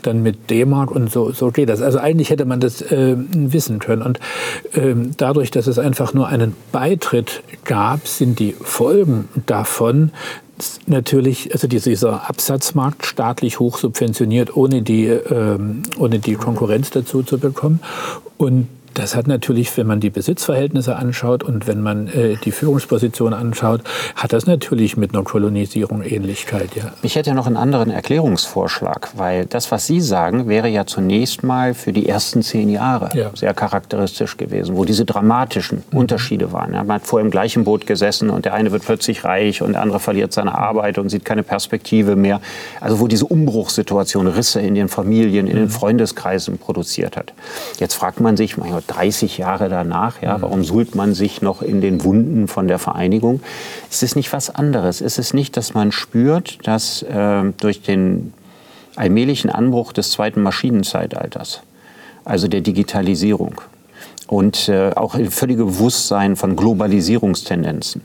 dann 0.02 0.22
mit 0.22 0.50
D-Mark 0.50 0.90
und 0.90 1.10
so, 1.10 1.32
so 1.32 1.50
geht 1.50 1.68
das. 1.68 1.82
Also 1.82 1.98
eigentlich 1.98 2.30
hätte 2.30 2.44
man 2.44 2.60
das 2.60 2.82
äh, 2.82 3.16
wissen 3.16 3.78
können. 3.78 4.02
Und 4.02 4.20
ähm, 4.74 5.12
dadurch, 5.16 5.50
dass 5.50 5.66
es 5.66 5.78
einfach 5.78 6.14
nur 6.14 6.28
einen 6.28 6.54
Beitritt 6.72 7.42
gab, 7.64 8.06
sind 8.06 8.38
die 8.38 8.52
Folgen 8.52 9.28
davon 9.46 10.10
natürlich, 10.86 11.52
also 11.52 11.66
dieser 11.66 12.28
Absatzmarkt 12.28 13.06
staatlich 13.06 13.58
hoch 13.58 13.78
subventioniert, 13.78 14.56
ohne 14.56 14.82
die, 14.82 15.06
ähm, 15.06 15.82
ohne 15.98 16.18
die 16.18 16.34
Konkurrenz 16.34 16.90
dazu 16.90 17.22
zu 17.22 17.38
bekommen. 17.38 17.80
Und 18.36 18.68
das 18.94 19.16
hat 19.16 19.26
natürlich, 19.26 19.76
wenn 19.76 19.86
man 19.86 20.00
die 20.00 20.10
Besitzverhältnisse 20.10 20.96
anschaut 20.96 21.42
und 21.42 21.66
wenn 21.66 21.82
man 21.82 22.08
äh, 22.08 22.36
die 22.36 22.52
Führungsposition 22.52 23.34
anschaut, 23.34 23.82
hat 24.14 24.32
das 24.32 24.46
natürlich 24.46 24.96
mit 24.96 25.14
einer 25.14 25.24
Kolonisierung 25.24 26.02
Ähnlichkeit. 26.02 26.76
Ja. 26.76 26.92
Ich 27.02 27.16
hätte 27.16 27.30
ja 27.30 27.34
noch 27.34 27.46
einen 27.46 27.56
anderen 27.56 27.90
Erklärungsvorschlag, 27.90 29.10
weil 29.16 29.46
das, 29.46 29.70
was 29.70 29.86
Sie 29.86 30.00
sagen, 30.00 30.48
wäre 30.48 30.68
ja 30.68 30.86
zunächst 30.86 31.42
mal 31.42 31.74
für 31.74 31.92
die 31.92 32.08
ersten 32.08 32.42
zehn 32.42 32.68
Jahre 32.68 33.10
ja. 33.14 33.30
sehr 33.34 33.52
charakteristisch 33.52 34.36
gewesen, 34.36 34.76
wo 34.76 34.84
diese 34.84 35.04
dramatischen 35.04 35.82
mhm. 35.90 35.98
Unterschiede 35.98 36.52
waren. 36.52 36.72
Ja, 36.72 36.84
man 36.84 36.96
hat 36.96 37.06
vor 37.06 37.20
im 37.20 37.30
gleichen 37.30 37.64
Boot 37.64 37.86
gesessen 37.86 38.30
und 38.30 38.44
der 38.44 38.54
eine 38.54 38.70
wird 38.70 38.84
plötzlich 38.84 39.24
reich 39.24 39.60
und 39.60 39.72
der 39.72 39.82
andere 39.82 39.98
verliert 39.98 40.32
seine 40.32 40.56
Arbeit 40.56 40.98
und 40.98 41.08
sieht 41.08 41.24
keine 41.24 41.42
Perspektive 41.42 42.14
mehr. 42.14 42.40
Also 42.80 43.00
wo 43.00 43.08
diese 43.08 43.26
Umbruchssituation 43.26 44.28
Risse 44.28 44.60
in 44.60 44.74
den 44.74 44.88
Familien, 44.88 45.48
in 45.48 45.56
den 45.56 45.64
mhm. 45.64 45.70
Freundeskreisen 45.70 46.58
produziert 46.58 47.16
hat. 47.16 47.32
Jetzt 47.78 47.94
fragt 47.94 48.20
man 48.20 48.36
sich, 48.36 48.56
mein 48.56 48.70
Gott, 48.70 48.83
30 48.86 49.38
Jahre 49.38 49.68
danach, 49.68 50.20
ja, 50.22 50.40
warum 50.40 50.64
suhlt 50.64 50.94
man 50.94 51.14
sich 51.14 51.42
noch 51.42 51.62
in 51.62 51.80
den 51.80 52.04
Wunden 52.04 52.48
von 52.48 52.68
der 52.68 52.78
Vereinigung? 52.78 53.40
Ist 53.90 54.02
es 54.02 54.16
nicht 54.16 54.32
was 54.32 54.50
anderes? 54.50 55.00
Ist 55.00 55.18
es 55.18 55.34
nicht, 55.34 55.56
dass 55.56 55.74
man 55.74 55.92
spürt, 55.92 56.58
dass 56.66 57.02
äh, 57.02 57.44
durch 57.58 57.82
den 57.82 58.32
allmählichen 58.96 59.50
Anbruch 59.50 59.92
des 59.92 60.10
zweiten 60.10 60.42
Maschinenzeitalters, 60.42 61.62
also 62.24 62.48
der 62.48 62.60
Digitalisierung 62.60 63.60
und 64.26 64.68
äh, 64.68 64.90
auch 64.94 65.16
völlige 65.30 65.64
Bewusstsein 65.64 66.36
von 66.36 66.56
Globalisierungstendenzen, 66.56 68.02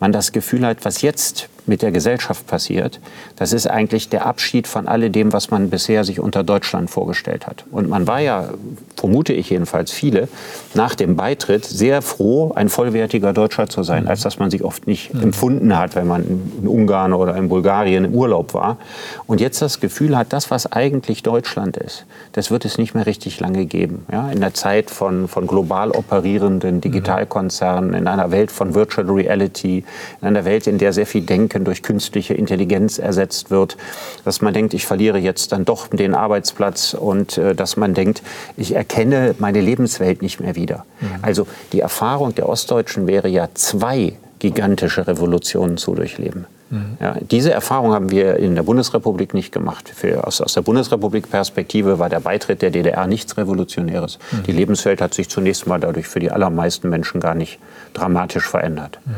man 0.00 0.12
das 0.12 0.32
Gefühl 0.32 0.66
hat, 0.66 0.84
was 0.84 1.02
jetzt 1.02 1.48
mit 1.66 1.82
der 1.82 1.92
Gesellschaft 1.92 2.46
passiert, 2.46 3.00
das 3.36 3.52
ist 3.52 3.66
eigentlich 3.66 4.08
der 4.08 4.26
Abschied 4.26 4.66
von 4.66 4.88
alledem, 4.88 5.32
was 5.32 5.50
man 5.50 5.70
bisher 5.70 6.04
sich 6.04 6.20
unter 6.20 6.42
Deutschland 6.42 6.90
vorgestellt 6.90 7.46
hat. 7.46 7.64
Und 7.70 7.88
man 7.88 8.06
war 8.06 8.20
ja, 8.20 8.48
vermute 8.96 9.32
ich 9.32 9.50
jedenfalls 9.50 9.90
viele, 9.90 10.28
nach 10.74 10.94
dem 10.94 11.16
Beitritt 11.16 11.64
sehr 11.64 12.02
froh, 12.02 12.52
ein 12.54 12.68
vollwertiger 12.68 13.32
Deutscher 13.32 13.68
zu 13.68 13.82
sein, 13.82 14.08
als 14.08 14.22
dass 14.22 14.38
man 14.38 14.50
sich 14.50 14.64
oft 14.64 14.86
nicht 14.86 15.14
mhm. 15.14 15.22
empfunden 15.22 15.78
hat, 15.78 15.94
wenn 15.94 16.06
man 16.06 16.24
in 16.62 16.68
Ungarn 16.68 17.12
oder 17.12 17.36
in 17.36 17.48
Bulgarien 17.48 18.04
im 18.04 18.14
Urlaub 18.14 18.54
war. 18.54 18.78
Und 19.26 19.40
jetzt 19.40 19.62
das 19.62 19.80
Gefühl 19.80 20.16
hat, 20.16 20.32
das, 20.32 20.50
was 20.50 20.70
eigentlich 20.70 21.22
Deutschland 21.22 21.76
ist, 21.76 22.06
das 22.32 22.50
wird 22.50 22.64
es 22.64 22.78
nicht 22.78 22.94
mehr 22.94 23.06
richtig 23.06 23.40
lange 23.40 23.66
geben. 23.66 24.06
Ja, 24.10 24.30
in 24.30 24.40
der 24.40 24.54
Zeit 24.54 24.90
von, 24.90 25.28
von 25.28 25.46
global 25.46 25.90
operierenden 25.90 26.80
Digitalkonzernen, 26.80 27.94
in 27.94 28.06
einer 28.08 28.30
Welt 28.30 28.50
von 28.50 28.74
Virtual 28.74 29.08
Reality, 29.08 29.84
in 30.20 30.28
einer 30.28 30.44
Welt, 30.44 30.66
in 30.66 30.78
der 30.78 30.92
sehr 30.92 31.06
viel 31.06 31.22
Denken 31.22 31.51
Denken 31.52 31.64
durch 31.64 31.82
künstliche 31.82 32.34
Intelligenz 32.34 32.98
ersetzt 32.98 33.50
wird, 33.50 33.76
dass 34.24 34.40
man 34.40 34.54
denkt, 34.54 34.74
ich 34.74 34.86
verliere 34.86 35.18
jetzt 35.18 35.52
dann 35.52 35.64
doch 35.64 35.88
den 35.88 36.14
Arbeitsplatz 36.14 36.94
und 36.94 37.38
äh, 37.38 37.54
dass 37.54 37.76
man 37.76 37.94
denkt, 37.94 38.22
ich 38.56 38.74
erkenne 38.74 39.34
meine 39.38 39.60
Lebenswelt 39.60 40.22
nicht 40.22 40.40
mehr 40.40 40.56
wieder. 40.56 40.84
Mhm. 41.00 41.08
Also 41.22 41.46
die 41.72 41.80
Erfahrung 41.80 42.34
der 42.34 42.48
Ostdeutschen 42.48 43.06
wäre 43.06 43.28
ja 43.28 43.48
zwei 43.54 44.14
gigantische 44.38 45.06
Revolutionen 45.06 45.76
zu 45.76 45.94
durchleben. 45.94 46.46
Mhm. 46.70 46.96
Ja, 47.00 47.16
diese 47.20 47.52
Erfahrung 47.52 47.92
haben 47.92 48.10
wir 48.10 48.36
in 48.36 48.54
der 48.54 48.62
Bundesrepublik 48.62 49.34
nicht 49.34 49.52
gemacht. 49.52 49.92
Für, 49.94 50.26
aus, 50.26 50.40
aus 50.40 50.54
der 50.54 50.62
Bundesrepublik-Perspektive 50.62 51.98
war 51.98 52.08
der 52.08 52.20
Beitritt 52.20 52.62
der 52.62 52.70
DDR 52.70 53.06
nichts 53.06 53.36
Revolutionäres. 53.36 54.18
Mhm. 54.32 54.42
Die 54.44 54.52
Lebenswelt 54.52 55.02
hat 55.02 55.12
sich 55.12 55.28
zunächst 55.28 55.66
mal 55.66 55.78
dadurch 55.78 56.08
für 56.08 56.18
die 56.18 56.30
allermeisten 56.30 56.88
Menschen 56.88 57.20
gar 57.20 57.34
nicht 57.34 57.58
dramatisch 57.92 58.48
verändert. 58.48 58.98
Mhm. 59.04 59.12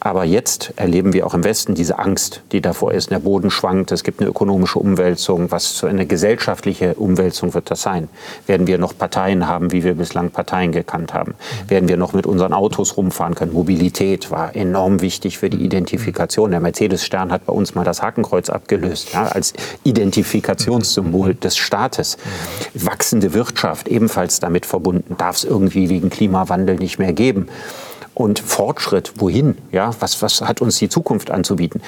Aber 0.00 0.24
jetzt 0.24 0.72
erleben 0.76 1.12
wir 1.12 1.26
auch 1.26 1.34
im 1.34 1.42
Westen 1.42 1.74
diese 1.74 1.98
Angst, 1.98 2.42
die 2.52 2.60
davor 2.60 2.92
ist. 2.92 3.10
Der 3.10 3.18
Boden 3.18 3.50
schwankt, 3.50 3.90
es 3.90 4.04
gibt 4.04 4.20
eine 4.20 4.28
ökonomische 4.28 4.78
Umwälzung. 4.78 5.50
Was 5.50 5.66
für 5.78 5.88
eine 5.88 6.06
gesellschaftliche 6.06 6.94
Umwälzung 6.94 7.52
wird 7.54 7.70
das 7.70 7.82
sein? 7.82 8.08
Werden 8.46 8.68
wir 8.68 8.78
noch 8.78 8.96
Parteien 8.96 9.48
haben, 9.48 9.72
wie 9.72 9.82
wir 9.82 9.94
bislang 9.94 10.30
Parteien 10.30 10.70
gekannt 10.70 11.14
haben? 11.14 11.34
Werden 11.66 11.88
wir 11.88 11.96
noch 11.96 12.12
mit 12.12 12.26
unseren 12.26 12.52
Autos 12.52 12.96
rumfahren 12.96 13.34
können? 13.34 13.52
Mobilität 13.52 14.30
war 14.30 14.54
enorm 14.54 15.00
wichtig 15.00 15.38
für 15.38 15.50
die 15.50 15.64
Identifikation. 15.64 16.52
Der 16.52 16.60
Mercedes-Stern 16.60 17.32
hat 17.32 17.46
bei 17.46 17.52
uns 17.52 17.74
mal 17.74 17.84
das 17.84 18.00
Hakenkreuz 18.00 18.50
abgelöst, 18.50 19.12
ja, 19.12 19.26
als 19.26 19.52
Identifikationssymbol 19.82 21.34
des 21.34 21.56
Staates. 21.56 22.18
Wachsende 22.74 23.34
Wirtschaft, 23.34 23.88
ebenfalls 23.88 24.38
damit 24.38 24.64
verbunden, 24.64 25.16
darf 25.18 25.36
es 25.36 25.44
irgendwie 25.44 25.88
wegen 25.88 26.08
Klimawandel 26.08 26.76
nicht 26.76 27.00
mehr 27.00 27.12
geben 27.12 27.48
und 28.18 28.40
Fortschritt, 28.40 29.12
wohin? 29.18 29.56
Ja, 29.70 29.92
was, 30.00 30.20
was 30.22 30.40
hat 30.40 30.60
uns 30.60 30.78
die 30.78 30.88
Zukunft 30.88 31.30
anzubieten? 31.30 31.80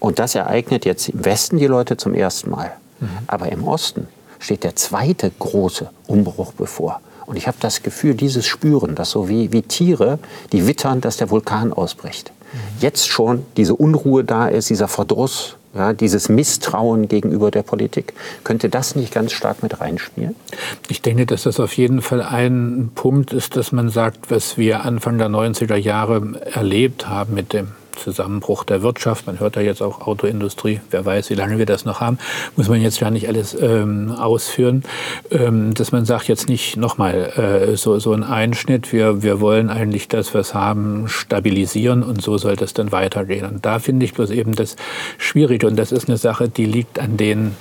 Und 0.00 0.18
das 0.18 0.34
ereignet 0.34 0.86
jetzt 0.86 1.10
im 1.10 1.24
Westen 1.24 1.58
die 1.58 1.66
Leute 1.66 1.98
zum 1.98 2.14
ersten 2.14 2.50
Mal. 2.50 2.72
Mhm. 3.00 3.08
Aber 3.26 3.52
im 3.52 3.68
Osten 3.68 4.08
steht 4.38 4.64
der 4.64 4.76
zweite 4.76 5.30
große 5.38 5.90
Umbruch 6.06 6.52
bevor. 6.54 7.00
Und 7.26 7.36
ich 7.36 7.46
habe 7.46 7.58
das 7.60 7.82
Gefühl, 7.82 8.14
dieses 8.14 8.46
Spüren, 8.46 8.94
dass 8.94 9.10
so 9.10 9.28
wie, 9.28 9.52
wie 9.52 9.60
Tiere, 9.60 10.18
die 10.52 10.66
wittern, 10.66 11.02
dass 11.02 11.18
der 11.18 11.28
Vulkan 11.28 11.72
ausbricht. 11.72 12.32
Jetzt 12.80 13.08
schon 13.08 13.44
diese 13.56 13.74
Unruhe 13.74 14.24
da 14.24 14.48
ist, 14.48 14.70
dieser 14.70 14.88
Verdruss, 14.88 15.56
ja, 15.74 15.92
dieses 15.92 16.28
Misstrauen 16.28 17.08
gegenüber 17.08 17.50
der 17.50 17.62
Politik. 17.62 18.14
Könnte 18.44 18.68
das 18.68 18.94
nicht 18.94 19.12
ganz 19.12 19.32
stark 19.32 19.62
mit 19.62 19.80
reinspielen? 19.80 20.36
Ich 20.88 21.02
denke, 21.02 21.26
dass 21.26 21.42
das 21.42 21.58
auf 21.58 21.76
jeden 21.76 22.00
Fall 22.00 22.22
ein 22.22 22.90
Punkt 22.94 23.32
ist, 23.32 23.56
dass 23.56 23.72
man 23.72 23.88
sagt, 23.88 24.30
was 24.30 24.56
wir 24.56 24.84
Anfang 24.84 25.18
der 25.18 25.28
90er 25.28 25.76
Jahre 25.76 26.40
erlebt 26.52 27.08
haben 27.08 27.34
mit 27.34 27.52
dem 27.52 27.68
Zusammenbruch 27.96 28.64
der 28.64 28.82
Wirtschaft. 28.82 29.26
Man 29.26 29.40
hört 29.40 29.56
da 29.56 29.60
jetzt 29.60 29.82
auch 29.82 30.06
Autoindustrie. 30.06 30.80
Wer 30.90 31.04
weiß, 31.04 31.30
wie 31.30 31.34
lange 31.34 31.58
wir 31.58 31.66
das 31.66 31.84
noch 31.84 32.00
haben. 32.00 32.18
Muss 32.56 32.68
man 32.68 32.80
jetzt 32.80 33.00
gar 33.00 33.10
nicht 33.10 33.28
alles 33.28 33.56
ähm, 33.60 34.12
ausführen. 34.12 34.84
Ähm, 35.30 35.74
dass 35.74 35.92
man 35.92 36.04
sagt, 36.04 36.28
jetzt 36.28 36.48
nicht 36.48 36.76
nochmal 36.76 37.14
äh, 37.72 37.76
so, 37.76 37.98
so 37.98 38.12
ein 38.12 38.24
Einschnitt. 38.24 38.92
Wir, 38.92 39.22
wir 39.22 39.40
wollen 39.40 39.70
eigentlich 39.70 40.08
das, 40.08 40.34
was 40.34 40.54
haben, 40.54 41.08
stabilisieren 41.08 42.02
und 42.02 42.22
so 42.22 42.38
soll 42.38 42.56
das 42.56 42.74
dann 42.74 42.92
weitergehen. 42.92 43.46
Und 43.46 43.64
da 43.64 43.78
finde 43.78 44.04
ich 44.04 44.14
bloß 44.14 44.30
eben 44.30 44.54
das 44.54 44.76
Schwierige. 45.18 45.66
Und 45.66 45.76
das 45.76 45.92
ist 45.92 46.08
eine 46.08 46.18
Sache, 46.18 46.48
die 46.48 46.66
liegt 46.66 46.98
an 46.98 47.16
den 47.16 47.56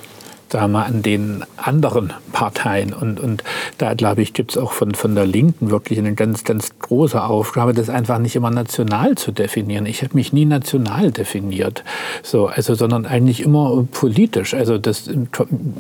sagen 0.54 0.72
wir 0.72 0.86
an 0.86 1.02
den 1.02 1.44
anderen 1.58 2.14
Parteien. 2.32 2.94
Und, 2.94 3.20
und 3.20 3.44
da, 3.80 3.96
glaube 3.96 4.22
ich, 4.22 4.34
gibt 4.34 4.52
es 4.52 4.58
auch 4.58 4.72
von, 4.72 4.94
von 4.94 5.16
der 5.16 5.26
Linken 5.26 5.72
wirklich 5.72 5.98
eine 5.98 6.14
ganz, 6.14 6.44
ganz 6.44 6.78
große 6.78 7.22
Aufgabe, 7.22 7.74
das 7.74 7.90
einfach 7.90 8.20
nicht 8.20 8.36
immer 8.36 8.52
national 8.52 9.16
zu 9.16 9.32
definieren. 9.32 9.88
Ich 9.88 10.04
habe 10.04 10.14
mich 10.14 10.32
nie 10.32 10.46
national 10.46 11.12
definiert, 11.12 11.84
so, 12.22 12.48
also, 12.48 12.76
sondern 12.76 13.08
eigentlich 13.08 13.42
immer 13.42 13.84
politisch. 13.92 14.54
Also 14.54 14.78
das, 14.78 15.10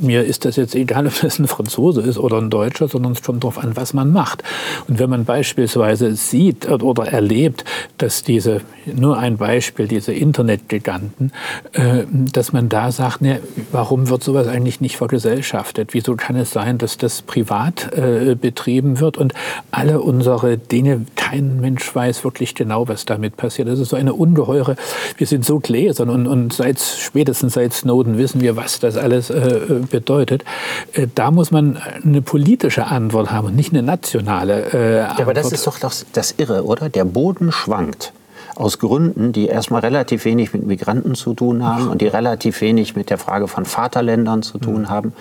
mir 0.01 0.23
ist 0.23 0.43
das 0.43 0.55
jetzt 0.55 0.73
egal, 0.73 1.05
ob 1.07 1.21
das 1.21 1.37
ein 1.37 1.47
Franzose 1.47 2.01
ist 2.01 2.17
oder 2.17 2.39
ein 2.39 2.49
Deutscher, 2.49 2.87
sondern 2.87 3.11
es 3.11 3.21
kommt 3.21 3.43
darauf 3.43 3.59
an, 3.59 3.75
was 3.75 3.93
man 3.93 4.11
macht. 4.11 4.43
Und 4.87 4.97
wenn 4.97 5.09
man 5.09 5.23
beispielsweise 5.23 6.15
sieht 6.15 6.67
oder 6.67 7.05
erlebt, 7.05 7.63
dass 7.99 8.23
diese, 8.23 8.61
nur 8.85 9.19
ein 9.19 9.37
Beispiel, 9.37 9.87
diese 9.87 10.13
Internetgiganten, 10.13 11.31
äh, 11.73 12.05
dass 12.09 12.53
man 12.53 12.69
da 12.69 12.91
sagt, 12.91 13.21
ne, 13.21 13.39
warum 13.71 14.09
wird 14.09 14.23
sowas 14.23 14.47
eigentlich 14.47 14.62
eigentlich 14.63 14.79
nicht 14.79 14.95
vergesellschaftet? 14.95 15.93
Wieso 15.93 16.15
kann 16.15 16.37
es 16.37 16.51
sein, 16.51 16.77
dass 16.77 16.97
das 16.97 17.21
privat 17.21 17.91
äh, 17.93 18.35
betrieben 18.39 19.01
wird 19.01 19.17
und 19.17 19.33
alle 19.71 19.99
unsere 19.99 20.57
Dinge, 20.57 21.05
kein 21.17 21.59
Mensch 21.59 21.93
weiß 21.93 22.23
wirklich 22.23 22.55
genau, 22.55 22.87
was 22.87 23.05
damit 23.05 23.35
passiert. 23.35 23.67
Das 23.67 23.79
ist 23.79 23.89
so 23.89 23.97
eine 23.97 24.13
ungeheure, 24.13 24.77
wir 25.17 25.27
sind 25.27 25.43
so 25.43 25.59
gläsern 25.59 26.09
und, 26.09 26.27
und 26.27 26.53
seit, 26.53 26.79
spätestens 26.79 27.53
seit 27.53 27.73
Snowden 27.73 28.17
wissen 28.17 28.39
wir, 28.39 28.55
was 28.55 28.79
das 28.79 28.95
alles 28.95 29.29
äh, 29.29 29.81
bedeutet. 29.89 30.45
Äh, 30.93 31.07
da 31.13 31.31
muss 31.31 31.51
man 31.51 31.77
eine 32.03 32.21
politische 32.21 32.85
Antwort 32.85 33.31
haben 33.31 33.47
und 33.47 33.55
nicht 33.55 33.73
eine 33.73 33.83
nationale 33.83 34.53
äh, 34.53 34.99
Antwort. 35.01 35.19
Ja, 35.19 35.25
aber 35.25 35.33
das 35.33 35.51
ist 35.51 35.67
doch 35.67 35.77
das, 35.77 36.05
das 36.13 36.35
Irre, 36.37 36.63
oder? 36.63 36.87
Der 36.87 37.03
Boden 37.03 37.51
schwankt 37.51 38.13
aus 38.55 38.79
Gründen, 38.79 39.31
die 39.33 39.47
erstmal 39.47 39.81
relativ 39.81 40.25
wenig 40.25 40.53
mit 40.53 40.65
Migranten 40.65 41.15
zu 41.15 41.33
tun 41.33 41.65
haben 41.65 41.87
und 41.87 42.01
die 42.01 42.07
relativ 42.07 42.61
wenig 42.61 42.95
mit 42.95 43.09
der 43.09 43.17
Frage 43.17 43.47
von 43.47 43.65
Vaterländern 43.65 44.43
zu 44.43 44.57
tun 44.57 44.81
mhm. 44.81 44.89
haben. 44.89 45.13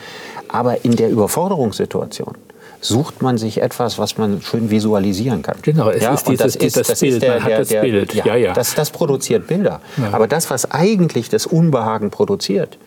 Aber 0.48 0.84
in 0.84 0.96
der 0.96 1.10
Überforderungssituation 1.10 2.34
sucht 2.80 3.22
man 3.22 3.38
sich 3.38 3.62
etwas, 3.62 3.98
was 3.98 4.18
man 4.18 4.42
schön 4.42 4.70
visualisieren 4.70 5.42
kann. 5.42 5.56
Genau, 5.62 5.88
es 5.88 6.02
ja, 6.02 6.12
ist 6.12 6.28
dieses, 6.28 6.54
das, 6.54 6.56
ist, 6.56 6.76
das, 6.76 6.86
das 6.88 7.00
Bild, 7.00 7.14
ist 7.14 7.22
der, 7.22 7.34
man 7.34 7.44
hat 7.44 7.52
das 7.52 7.68
der, 7.68 7.80
Bild. 7.80 8.14
Ja, 8.14 8.26
ja, 8.26 8.36
ja. 8.36 8.52
Das, 8.52 8.74
das 8.74 8.90
produziert 8.90 9.46
Bilder. 9.46 9.80
Ja. 9.96 10.10
Aber 10.12 10.26
das, 10.26 10.50
was 10.50 10.70
eigentlich 10.70 11.28
das 11.28 11.46
Unbehagen 11.46 12.10
produziert, 12.10 12.78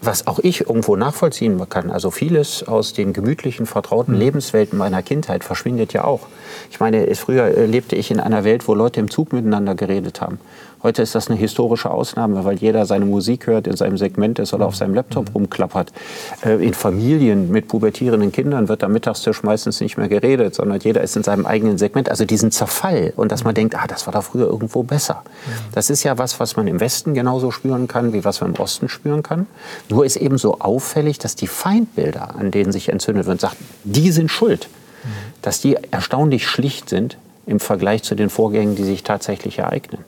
was 0.00 0.26
auch 0.26 0.38
ich 0.38 0.62
irgendwo 0.62 0.96
nachvollziehen 0.96 1.60
kann. 1.68 1.90
Also 1.90 2.10
vieles 2.10 2.66
aus 2.66 2.92
den 2.92 3.12
gemütlichen, 3.12 3.66
vertrauten 3.66 4.14
mhm. 4.14 4.20
Lebenswelten 4.20 4.78
meiner 4.78 5.02
Kindheit 5.02 5.44
verschwindet 5.44 5.92
ja 5.92 6.04
auch. 6.04 6.26
Ich 6.70 6.80
meine, 6.80 7.14
früher 7.14 7.44
äh, 7.44 7.66
lebte 7.66 7.96
ich 7.96 8.10
in 8.10 8.20
einer 8.20 8.44
Welt, 8.44 8.68
wo 8.68 8.74
Leute 8.74 9.00
im 9.00 9.10
Zug 9.10 9.32
miteinander 9.32 9.74
geredet 9.74 10.20
haben. 10.20 10.38
Heute 10.80 11.02
ist 11.02 11.16
das 11.16 11.28
eine 11.28 11.36
historische 11.36 11.90
Ausnahme, 11.90 12.44
weil 12.44 12.56
jeder 12.56 12.86
seine 12.86 13.04
Musik 13.04 13.48
hört, 13.48 13.66
in 13.66 13.76
seinem 13.76 13.98
Segment 13.98 14.38
ist 14.38 14.54
oder 14.54 14.66
auf 14.66 14.76
seinem 14.76 14.94
Laptop 14.94 15.28
mhm. 15.28 15.32
rumklappert. 15.34 15.92
Äh, 16.44 16.64
in 16.64 16.72
Familien 16.72 17.50
mit 17.50 17.66
pubertierenden 17.66 18.30
Kindern 18.30 18.68
wird 18.68 18.84
am 18.84 18.92
Mittagstisch 18.92 19.42
meistens 19.42 19.80
nicht 19.80 19.96
mehr 19.96 20.08
geredet, 20.08 20.54
sondern 20.54 20.78
jeder 20.78 21.02
ist 21.02 21.16
in 21.16 21.24
seinem 21.24 21.46
eigenen 21.46 21.78
Segment. 21.78 22.08
Also 22.08 22.24
diesen 22.24 22.52
Zerfall 22.52 23.12
und 23.16 23.32
dass 23.32 23.42
man 23.42 23.56
denkt, 23.56 23.74
ah, 23.74 23.88
das 23.88 24.06
war 24.06 24.12
da 24.12 24.20
früher 24.20 24.46
irgendwo 24.46 24.84
besser. 24.84 25.22
Das 25.72 25.90
ist 25.90 26.04
ja 26.04 26.16
was, 26.16 26.38
was 26.38 26.56
man 26.56 26.68
im 26.68 26.78
Westen 26.78 27.12
genauso 27.12 27.50
spüren 27.50 27.88
kann, 27.88 28.12
wie 28.12 28.24
was 28.24 28.40
man 28.40 28.54
im 28.54 28.60
Osten 28.60 28.88
spüren 28.88 29.24
kann. 29.24 29.46
Nur 29.88 30.06
ist 30.06 30.16
eben 30.16 30.38
so 30.38 30.60
auffällig, 30.60 31.18
dass 31.18 31.34
die 31.34 31.48
Feindbilder, 31.48 32.36
an 32.36 32.52
denen 32.52 32.70
sich 32.70 32.88
entzündet 32.90 33.26
wird, 33.26 33.40
sagt, 33.40 33.56
die 33.82 34.12
sind 34.12 34.30
schuld. 34.30 34.68
Dass 35.42 35.60
die 35.60 35.76
erstaunlich 35.90 36.46
schlicht 36.46 36.88
sind 36.88 37.16
im 37.46 37.58
Vergleich 37.58 38.02
zu 38.04 38.14
den 38.14 38.30
Vorgängen, 38.30 38.76
die 38.76 38.84
sich 38.84 39.02
tatsächlich 39.02 39.58
ereignen. 39.58 40.04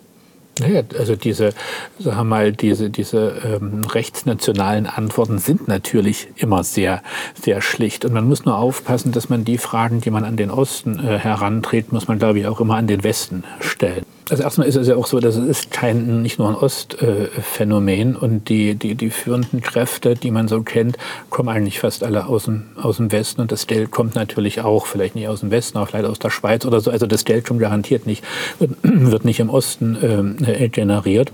Naja, 0.61 0.83
also 0.99 1.17
diese, 1.17 1.55
sagen 1.99 2.19
wir 2.19 2.25
mal, 2.25 2.53
diese, 2.53 2.91
diese 2.91 3.33
ähm, 3.45 3.83
rechtsnationalen 3.85 4.87
Antworten 4.87 5.39
sind 5.39 5.69
natürlich 5.69 6.29
immer 6.37 6.65
sehr, 6.65 7.03
sehr 7.41 7.63
schlicht. 7.63 8.05
Und 8.05 8.13
man 8.13 8.29
muss 8.29 8.45
nur 8.45 8.59
aufpassen, 8.59 9.13
dass 9.13 9.31
man 9.31 9.45
die 9.45 9.59
Fragen, 9.59 10.03
die 10.03 10.11
man 10.11 10.25
an 10.25 10.37
den 10.37 10.51
Osten 10.51 10.99
äh, 10.99 11.19
herantritt, 11.19 11.93
muss 11.93 12.09
man, 12.09 12.19
glaube 12.19 12.41
ich, 12.41 12.47
auch 12.47 12.61
immer 12.61 12.77
an 12.77 12.87
den 12.87 13.03
Westen 13.03 13.45
stellen. 13.61 14.05
Also 14.31 14.45
erstmal 14.45 14.69
ist 14.69 14.77
es 14.77 14.87
ja 14.87 14.97
auch 14.97 15.07
so, 15.07 15.19
dass 15.19 15.37
es 15.37 15.47
ist 15.47 15.71
kein, 15.71 16.23
nicht 16.23 16.39
nur 16.39 16.49
ein 16.49 16.55
Ostphänomen 16.55 18.15
und 18.15 18.49
die, 18.49 18.77
die, 18.77 18.95
die 18.95 19.11
führenden 19.11 19.61
Kräfte, 19.61 20.15
die 20.15 20.31
man 20.31 20.47
so 20.47 20.63
kennt, 20.63 20.97
kommen 21.31 21.49
eigentlich 21.49 21.81
fast 21.81 22.05
alle 22.05 22.27
aus 22.27 22.45
dem, 22.45 22.67
aus 22.81 22.99
dem 22.99 23.11
Westen 23.11 23.41
und 23.41 23.51
das 23.51 23.67
Geld 23.67 23.91
kommt 23.91 24.15
natürlich 24.15 24.61
auch, 24.61 24.87
vielleicht 24.87 25.17
nicht 25.17 25.29
aus 25.29 25.41
dem 25.41 25.51
Westen, 25.51 25.79
auch 25.79 25.89
vielleicht 25.89 26.07
aus 26.07 26.21
der 26.21 26.31
Schweiz 26.31 26.65
oder 26.65 26.81
so. 26.81 26.91
Also 26.91 27.07
das 27.07 27.25
Geld 27.25 27.49
schon 27.49 27.59
garantiert 27.59 28.07
nicht, 28.07 28.25
wird 28.83 29.25
nicht 29.25 29.41
im 29.41 29.51
Osten 29.51 30.39
äh, 30.45 30.69
generiert. 30.69 31.33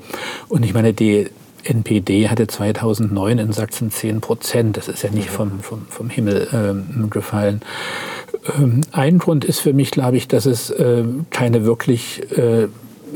Und 0.48 0.64
ich 0.64 0.72
meine, 0.72 0.94
die 0.94 1.28
NPD 1.64 2.28
hatte 2.28 2.46
2009 2.46 3.38
in 3.38 3.52
Sachsen 3.52 3.90
10 3.90 4.20
Prozent. 4.20 4.76
Das 4.76 4.88
ist 4.88 5.02
ja 5.02 5.10
nicht 5.10 5.30
vom, 5.30 5.60
vom, 5.60 5.86
vom 5.88 6.08
Himmel 6.08 6.48
ähm, 6.52 7.10
gefallen. 7.10 7.60
Ähm, 8.56 8.82
ein 8.92 9.18
Grund 9.18 9.44
ist 9.44 9.60
für 9.60 9.72
mich, 9.72 9.90
glaube 9.90 10.16
ich, 10.16 10.28
dass 10.28 10.46
es 10.46 10.70
äh, 10.70 11.04
keine 11.30 11.64
wirklich 11.64 12.22
äh, 12.36 12.68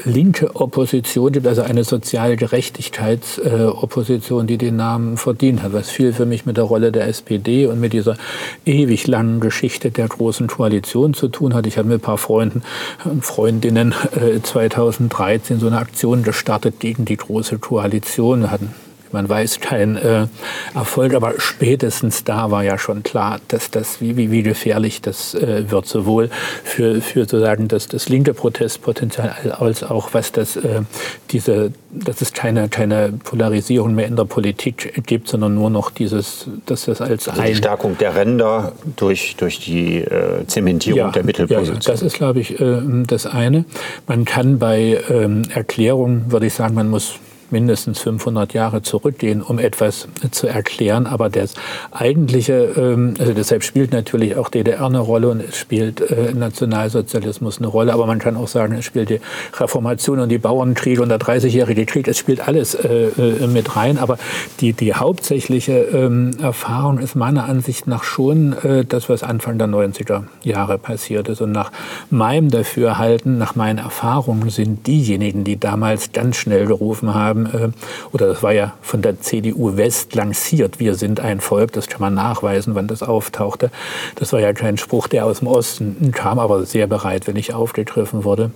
linke 0.05 0.55
Opposition 0.57 1.33
gibt, 1.33 1.47
also 1.47 1.63
eine 1.63 1.85
soziale 1.85 2.37
Gerechtigkeitsopposition, 2.37 4.45
äh, 4.45 4.49
die 4.49 4.59
den 4.59 4.77
Namen 4.77 5.17
verdient 5.17 5.63
hat, 5.63 5.73
was 5.73 5.91
viel 5.91 6.13
für 6.13 6.27
mich 6.27 6.47
mit 6.47 6.57
der 6.57 6.65
Rolle 6.65 6.93
der 6.93 7.09
SPD 7.09 7.67
und 7.67 7.81
mit 7.81 7.93
dieser 7.93 8.17
ewig 8.65 9.07
langen 9.07 9.41
Geschichte 9.41 9.91
der 9.91 10.09
großen 10.09 10.47
Koalition 10.47 11.15
zu 11.15 11.29
tun 11.29 11.55
hat. 11.55 11.67
Ich 11.67 11.79
habe 11.79 11.89
mit 11.89 11.99
ein 11.99 12.03
paar 12.03 12.19
Freunden 12.19 12.63
und 13.05 13.25
Freundinnen 13.25 13.95
äh, 14.13 14.41
2013 14.43 15.61
so 15.61 15.67
eine 15.67 15.79
Aktion 15.79 16.23
gestartet 16.23 16.81
gegen 16.81 17.05
die 17.05 17.17
große 17.17 17.59
Koalition. 17.59 18.51
Hatten 18.51 18.75
man 19.13 19.29
weiß 19.29 19.61
kein 19.61 19.97
äh, 19.97 20.27
Erfolg, 20.75 21.15
aber 21.15 21.35
spätestens 21.39 22.25
da 22.25 22.51
war 22.51 22.63
ja 22.63 22.79
schon 22.79 23.03
klar, 23.03 23.41
dass 23.49 23.71
das, 23.71 24.01
wie, 24.01 24.17
wie, 24.17 24.31
wie 24.31 24.43
gefährlich 24.43 25.01
das 25.01 25.35
äh, 25.35 25.71
wird, 25.71 25.87
sowohl 25.87 26.31
für, 26.65 27.01
für 27.01 27.21
sozusagen 27.21 27.69
das, 27.69 27.89
das 27.89 28.09
linke 28.09 28.35
Protestpotenzial 28.35 29.57
als 29.59 29.83
auch 29.83 30.15
was 30.15 30.33
das, 30.33 30.57
äh, 30.57 30.83
diese, 31.31 31.73
dass 31.91 32.21
es 32.21 32.33
keine, 32.33 32.69
keine 32.69 33.13
Polarisierung 33.25 33.95
mehr 33.95 34.07
in 34.07 34.17
der 34.17 34.25
Politik 34.25 35.03
gibt, 35.07 35.29
sondern 35.29 35.55
nur 35.55 35.71
noch 35.71 35.91
dieses, 35.91 36.47
dass 36.67 36.87
das 36.87 37.01
als 37.01 37.29
also 37.29 37.43
die 37.43 37.55
Stärkung 37.55 37.99
der 37.99 38.15
Ränder 38.15 38.73
durch, 38.97 39.37
durch 39.37 39.61
die 39.61 39.99
äh, 39.99 40.47
Zementierung 40.47 40.99
ja, 40.99 41.11
der 41.11 41.25
Mittelposition. 41.25 41.77
Ja, 41.81 41.93
das 41.93 42.03
ist, 42.03 42.15
glaube 42.15 42.41
ich, 42.41 42.61
äh, 42.61 42.81
das 43.07 43.27
eine. 43.27 43.65
Man 44.07 44.25
kann 44.25 44.59
bei 44.59 45.01
ähm, 45.09 45.43
Erklärungen, 45.53 46.31
würde 46.31 46.47
ich 46.47 46.55
sagen, 46.55 46.75
man 46.75 46.89
muss 46.89 47.19
mindestens 47.53 47.99
500 48.01 48.53
Jahre 48.53 48.83
zurückgehen, 48.83 49.43
um 49.43 49.59
etwas 49.59 50.09
zu 50.31 50.47
erklären. 50.47 51.07
Aber 51.07 51.29
das 51.29 51.55
eigentliche, 51.91 52.73
ähm, 52.77 53.15
also 53.19 53.33
deshalb 53.33 53.63
spielt 53.63 53.93
natürlich 53.93 54.37
auch 54.37 54.49
DDR 54.49 54.87
eine 54.87 54.99
Rolle 54.99 55.29
und 55.29 55.41
es 55.41 55.57
spielt 55.57 56.01
äh, 56.01 56.33
Nationalsozialismus 56.35 57.59
eine 57.59 57.67
Rolle. 57.67 57.93
Aber 57.93 58.07
man 58.07 58.19
kann 58.19 58.37
auch 58.37 58.49
sagen, 58.49 58.75
es 58.75 58.85
spielt 58.85 59.11
die 59.11 59.21
Reformation 59.59 60.21
und 60.21 60.29
die 60.29 60.39
Bauernkriege 60.39 61.03
und 61.03 61.09
der 61.09 61.19
30-jährige 61.19 61.87
Krieg. 61.87 62.09
Es 62.09 62.19
spielt 62.19 62.47
alles 62.47 62.75
äh, 62.75 63.09
äh, 63.09 63.47
mit 63.47 63.77
rein. 63.77 63.99
Aber 63.99 64.19
die, 64.61 64.73
die 64.73 64.95
hauptsächliche 64.95 65.73
ähm, 65.73 66.33
Erfahrung 66.41 66.99
ist 66.99 67.15
meiner 67.15 67.45
Ansicht 67.45 67.87
nach 67.87 68.05
schon 68.05 68.55
das, 68.89 69.09
was 69.09 69.23
Anfang 69.23 69.59
der 69.59 69.69
90er 69.69 70.25
Jahre 70.43 70.79
passiert 70.79 71.29
ist. 71.29 71.41
Und 71.41 71.53
nach 71.53 71.71
meinem 72.11 72.51
Dafürhalten, 72.51 73.39
nach 73.39 73.55
meinen 73.55 73.79
Erfahrungen 73.79 74.51
sind 74.51 74.87
diejenigen, 74.87 75.45
die 75.45 75.59
damals 75.59 76.13
ganz 76.13 76.37
schnell 76.37 76.67
gerufen 76.67 77.15
haben, 77.15 77.40
äh, 77.47 77.71
oder 78.13 78.29
das 78.29 78.43
war 78.43 78.53
ja 78.53 78.75
von 78.83 79.03
der 79.03 79.21
CDU 79.21 79.77
West 79.77 80.15
lanciert, 80.15 80.81
wir 80.81 80.95
sind 80.95 81.21
ein 81.21 81.41
Volk, 81.41 81.73
das 81.73 81.87
kann 81.87 82.01
man 82.01 82.15
nachweisen, 82.15 82.75
wann 82.75 82.87
das 82.87 83.03
auftauchte. 83.03 83.71
Das 84.17 84.33
war 84.33 84.41
ja 84.41 84.53
kein 84.53 84.79
Spruch, 84.79 85.09
der 85.09 85.27
aus 85.27 85.41
dem 85.41 85.49
Osten 85.49 86.13
kam, 86.13 86.39
aber 86.39 86.65
sehr 86.65 86.87
bereitwillig 86.87 87.55
aufgegriffen 87.55 88.25
wurde 88.25 88.51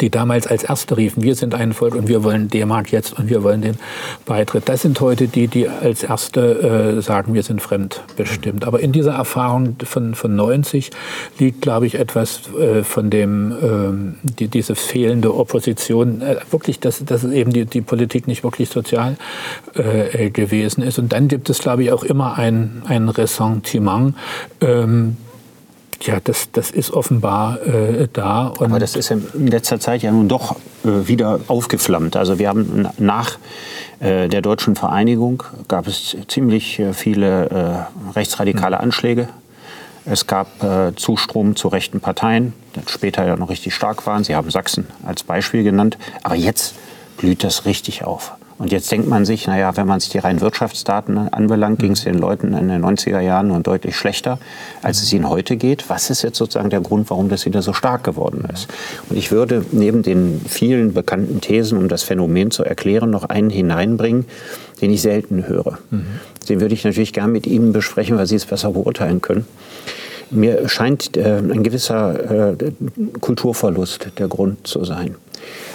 die 0.00 0.10
damals 0.10 0.46
als 0.46 0.64
Erste 0.64 0.96
riefen, 0.96 1.22
wir 1.22 1.34
sind 1.34 1.54
ein 1.54 1.72
Volk 1.72 1.94
und 1.94 2.08
wir 2.08 2.22
wollen 2.24 2.48
D-Mark 2.48 2.92
jetzt 2.92 3.18
und 3.18 3.28
wir 3.28 3.42
wollen 3.42 3.62
den 3.62 3.78
Beitritt. 4.26 4.68
Das 4.68 4.82
sind 4.82 5.00
heute 5.00 5.28
die, 5.28 5.48
die 5.48 5.68
als 5.68 6.02
Erste 6.02 6.96
äh, 6.98 7.02
sagen, 7.02 7.34
wir 7.34 7.42
sind 7.42 7.62
fremdbestimmt. 7.62 8.66
Aber 8.66 8.80
in 8.80 8.92
dieser 8.92 9.14
Erfahrung 9.14 9.76
von, 9.84 10.14
von 10.14 10.36
90 10.36 10.90
liegt, 11.38 11.62
glaube 11.62 11.86
ich, 11.86 11.96
etwas 11.96 12.42
äh, 12.54 12.84
von 12.84 13.10
dem, 13.10 13.52
äh, 13.52 14.30
die, 14.38 14.48
diese 14.48 14.74
fehlende 14.74 15.34
Opposition, 15.34 16.20
äh, 16.20 16.36
wirklich, 16.50 16.80
dass, 16.80 17.04
dass 17.04 17.24
eben 17.24 17.52
die, 17.52 17.64
die 17.64 17.80
Politik 17.80 18.26
nicht 18.28 18.44
wirklich 18.44 18.68
sozial 18.68 19.16
äh, 19.74 20.30
gewesen 20.30 20.82
ist. 20.82 20.98
Und 20.98 21.12
dann 21.12 21.28
gibt 21.28 21.50
es, 21.50 21.58
glaube 21.58 21.82
ich, 21.82 21.92
auch 21.92 22.04
immer 22.04 22.38
ein, 22.38 22.82
ein 22.86 23.08
Ressentiment, 23.08 24.14
ähm, 24.60 25.16
ja, 26.02 26.20
das, 26.22 26.50
das 26.52 26.70
ist 26.70 26.92
offenbar 26.92 27.60
äh, 27.66 28.08
da. 28.12 28.52
Aber 28.58 28.78
das 28.78 28.96
ist 28.96 29.10
in 29.10 29.46
letzter 29.46 29.80
Zeit 29.80 30.02
ja 30.02 30.12
nun 30.12 30.28
doch 30.28 30.56
äh, 30.84 31.08
wieder 31.08 31.40
aufgeflammt. 31.48 32.16
Also 32.16 32.38
wir 32.38 32.48
haben 32.48 32.88
nach 32.98 33.38
äh, 34.00 34.28
der 34.28 34.42
deutschen 34.42 34.76
Vereinigung 34.76 35.42
gab 35.66 35.86
es 35.88 36.16
ziemlich 36.28 36.78
äh, 36.78 36.92
viele 36.92 37.88
äh, 38.12 38.16
rechtsradikale 38.16 38.76
mhm. 38.76 38.82
Anschläge. 38.82 39.28
Es 40.04 40.26
gab 40.26 40.62
äh, 40.62 40.94
Zustrom 40.94 41.56
zu 41.56 41.68
rechten 41.68 42.00
Parteien, 42.00 42.54
die 42.76 42.80
später 42.90 43.26
ja 43.26 43.36
noch 43.36 43.50
richtig 43.50 43.74
stark 43.74 44.06
waren. 44.06 44.24
Sie 44.24 44.34
haben 44.34 44.50
Sachsen 44.50 44.86
als 45.04 45.22
Beispiel 45.22 45.64
genannt. 45.64 45.98
Aber 46.22 46.36
jetzt 46.36 46.74
blüht 47.18 47.44
das 47.44 47.66
richtig 47.66 48.04
auf. 48.04 48.32
Und 48.58 48.72
jetzt 48.72 48.90
denkt 48.90 49.08
man 49.08 49.24
sich, 49.24 49.46
naja, 49.46 49.76
wenn 49.76 49.86
man 49.86 50.00
sich 50.00 50.10
die 50.10 50.18
reinen 50.18 50.40
Wirtschaftsdaten 50.40 51.16
anbelangt, 51.32 51.78
ging 51.78 51.92
es 51.92 52.02
den 52.02 52.18
Leuten 52.18 52.54
in 52.54 52.68
den 52.68 52.84
90er 52.84 53.20
Jahren 53.20 53.48
nun 53.48 53.62
deutlich 53.62 53.96
schlechter, 53.96 54.38
als 54.82 55.00
es 55.00 55.12
ihnen 55.12 55.28
heute 55.28 55.56
geht. 55.56 55.88
Was 55.88 56.10
ist 56.10 56.22
jetzt 56.22 56.38
sozusagen 56.38 56.68
der 56.68 56.80
Grund, 56.80 57.08
warum 57.10 57.28
das 57.28 57.46
wieder 57.46 57.62
so 57.62 57.72
stark 57.72 58.02
geworden 58.02 58.48
ist? 58.52 58.66
Und 59.08 59.16
ich 59.16 59.30
würde 59.30 59.64
neben 59.70 60.02
den 60.02 60.40
vielen 60.46 60.92
bekannten 60.92 61.40
Thesen, 61.40 61.78
um 61.78 61.88
das 61.88 62.02
Phänomen 62.02 62.50
zu 62.50 62.64
erklären, 62.64 63.10
noch 63.10 63.24
einen 63.24 63.50
hineinbringen, 63.50 64.24
den 64.80 64.90
ich 64.90 65.02
selten 65.02 65.46
höre. 65.46 65.78
Mhm. 65.90 66.06
Den 66.48 66.60
würde 66.60 66.74
ich 66.74 66.84
natürlich 66.84 67.12
gerne 67.12 67.32
mit 67.32 67.46
Ihnen 67.46 67.72
besprechen, 67.72 68.16
weil 68.18 68.26
Sie 68.26 68.36
es 68.36 68.46
besser 68.46 68.72
beurteilen 68.72 69.20
können. 69.20 69.46
Mir 70.30 70.68
scheint 70.68 71.16
äh, 71.16 71.38
ein 71.38 71.62
gewisser 71.62 72.50
äh, 72.50 72.56
Kulturverlust 73.20 74.08
der 74.18 74.28
Grund 74.28 74.66
zu 74.66 74.84
sein. 74.84 75.14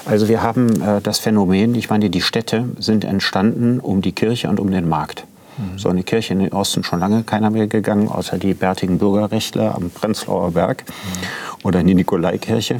Also 0.05 0.27
wir 0.27 0.41
haben 0.41 0.81
äh, 0.81 1.01
das 1.01 1.19
Phänomen, 1.19 1.75
ich 1.75 1.89
meine, 1.89 2.09
die 2.09 2.21
Städte 2.21 2.69
sind 2.79 3.05
entstanden 3.05 3.79
um 3.79 4.01
die 4.01 4.11
Kirche 4.11 4.49
und 4.49 4.59
um 4.59 4.71
den 4.71 4.87
Markt. 4.87 5.25
Mhm. 5.57 5.77
So 5.77 5.89
eine 5.89 6.03
Kirche 6.03 6.33
in 6.33 6.39
den 6.39 6.53
Osten 6.53 6.83
schon 6.83 6.99
lange 6.99 7.23
keiner 7.23 7.49
mehr 7.49 7.67
gegangen, 7.67 8.09
außer 8.09 8.37
die 8.37 8.53
bärtigen 8.53 8.97
Bürgerrechtler 8.97 9.75
am 9.75 9.89
Prenzlauer 9.89 10.51
Berg 10.51 10.83
mhm. 10.87 11.67
oder 11.67 11.79
in 11.79 11.87
die 11.87 11.95
Nikolaikirche. 11.95 12.79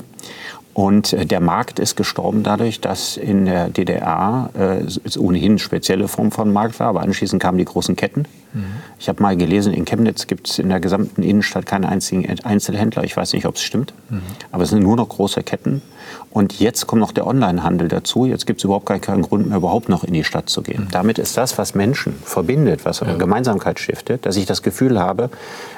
Und 0.74 1.14
äh, 1.14 1.26
der 1.26 1.40
Markt 1.40 1.80
ist 1.80 1.96
gestorben 1.96 2.44
dadurch, 2.44 2.82
dass 2.82 3.18
in 3.18 3.46
der 3.46 3.70
DDR 3.70 4.50
äh, 4.58 4.84
es 5.06 5.18
ohnehin 5.18 5.54
eine 5.54 5.60
spezielle 5.60 6.08
Form 6.08 6.32
von 6.32 6.52
Markt 6.52 6.80
war, 6.80 6.88
aber 6.88 7.02
anschließend 7.02 7.42
kamen 7.42 7.58
die 7.58 7.66
großen 7.66 7.96
Ketten. 7.96 8.26
Mhm. 8.54 8.66
Ich 9.00 9.10
habe 9.10 9.22
mal 9.22 9.36
gelesen, 9.36 9.74
in 9.74 9.86
Chemnitz 9.86 10.28
gibt 10.28 10.50
es 10.50 10.60
in 10.60 10.70
der 10.70 10.80
gesamten 10.80 11.24
Innenstadt 11.24 11.66
keine 11.66 11.90
einzigen 11.90 12.26
Einzelhändler. 12.44 13.04
Ich 13.04 13.18
weiß 13.18 13.34
nicht, 13.34 13.46
ob 13.46 13.56
es 13.56 13.62
stimmt, 13.62 13.94
mhm. 14.10 14.22
aber 14.52 14.64
es 14.64 14.70
sind 14.70 14.84
nur 14.84 14.96
noch 14.96 15.10
große 15.10 15.44
Ketten. 15.44 15.82
Und 16.30 16.60
jetzt 16.60 16.88
kommt 16.88 17.00
noch 17.00 17.12
der 17.12 17.28
Onlinehandel 17.28 17.88
dazu. 17.88 18.26
Jetzt 18.26 18.46
gibt 18.46 18.60
es 18.60 18.64
überhaupt 18.64 18.86
gar 18.86 19.00
keinen 19.00 19.22
Grund 19.22 19.48
mehr, 19.48 19.58
überhaupt 19.58 19.90
noch 19.90 20.04
in 20.04 20.14
die 20.14 20.24
Stadt 20.24 20.50
zu 20.50 20.62
gehen. 20.62 20.86
Mhm. 20.86 20.92
Damit 20.92 21.20
ist 21.20 21.38
das, 21.38 21.58
was 21.58 21.76
Menschen 21.76 22.16
verbindet, 22.24 22.86
was 22.86 23.02
ja. 23.02 23.14
Gemeinsamkeit 23.14 23.80
stiftet, 23.80 24.26
dass 24.26 24.36
ich 24.36 24.46
das 24.46 24.64
Gefühl 24.64 25.00
habe, 25.00 25.30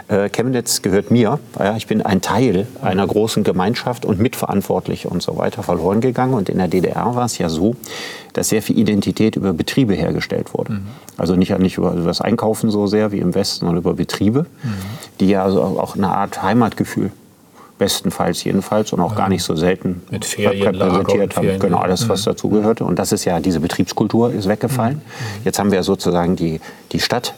äh, 0.07 0.29
Chemnitz 0.29 0.81
gehört 0.81 1.11
mir. 1.11 1.39
Ja, 1.59 1.75
ich 1.75 1.87
bin 1.87 2.01
ein 2.01 2.21
Teil 2.21 2.67
einer 2.81 3.05
großen 3.05 3.43
Gemeinschaft 3.43 4.05
und 4.05 4.19
mitverantwortlich 4.19 5.07
und 5.07 5.21
so 5.21 5.37
weiter 5.37 5.63
verloren 5.63 6.01
gegangen. 6.01 6.33
Und 6.33 6.49
in 6.49 6.57
der 6.57 6.67
DDR 6.67 7.15
war 7.15 7.25
es 7.25 7.37
ja 7.37 7.49
so, 7.49 7.75
dass 8.35 8.49
sehr 8.49 8.61
viel 8.61 8.77
Identität 8.77 9.37
über 9.37 9.53
Betriebe 9.53 9.93
hergestellt 9.93 10.53
wurde. 10.53 10.73
Mhm. 10.73 10.87
Also 11.17 11.35
nicht, 11.35 11.57
nicht 11.57 11.77
über 11.77 11.91
das 11.91 12.19
Einkaufen 12.19 12.69
so 12.69 12.85
sehr 12.85 13.13
wie 13.13 13.19
im 13.19 13.33
Westen, 13.33 13.61
sondern 13.61 13.77
über 13.77 13.93
Betriebe, 13.93 14.41
mhm. 14.41 14.69
die 15.21 15.29
ja 15.29 15.43
also 15.43 15.61
auch 15.61 15.95
eine 15.95 16.09
Art 16.09 16.43
Heimatgefühl 16.43 17.11
bestenfalls 17.77 18.43
jedenfalls 18.43 18.93
und 18.93 18.99
auch 18.99 19.11
ja. 19.11 19.17
gar 19.17 19.29
nicht 19.29 19.43
so 19.43 19.55
selten 19.55 20.01
Mit 20.09 20.25
Ferien, 20.25 20.75
repräsentiert 20.75 21.35
haben. 21.35 21.59
Genau, 21.59 21.77
alles, 21.77 22.07
was 22.09 22.21
mhm. 22.21 22.31
dazugehörte. 22.31 22.83
Und 22.83 22.99
das 22.99 23.13
ist 23.13 23.25
ja, 23.25 23.39
diese 23.39 23.61
Betriebskultur 23.61 24.31
ist 24.31 24.47
weggefallen. 24.47 24.97
Mhm. 24.97 25.45
Jetzt 25.45 25.59
haben 25.59 25.71
wir 25.71 25.83
sozusagen 25.83 26.35
die, 26.35 26.59
die 26.91 26.99
Stadt 26.99 27.35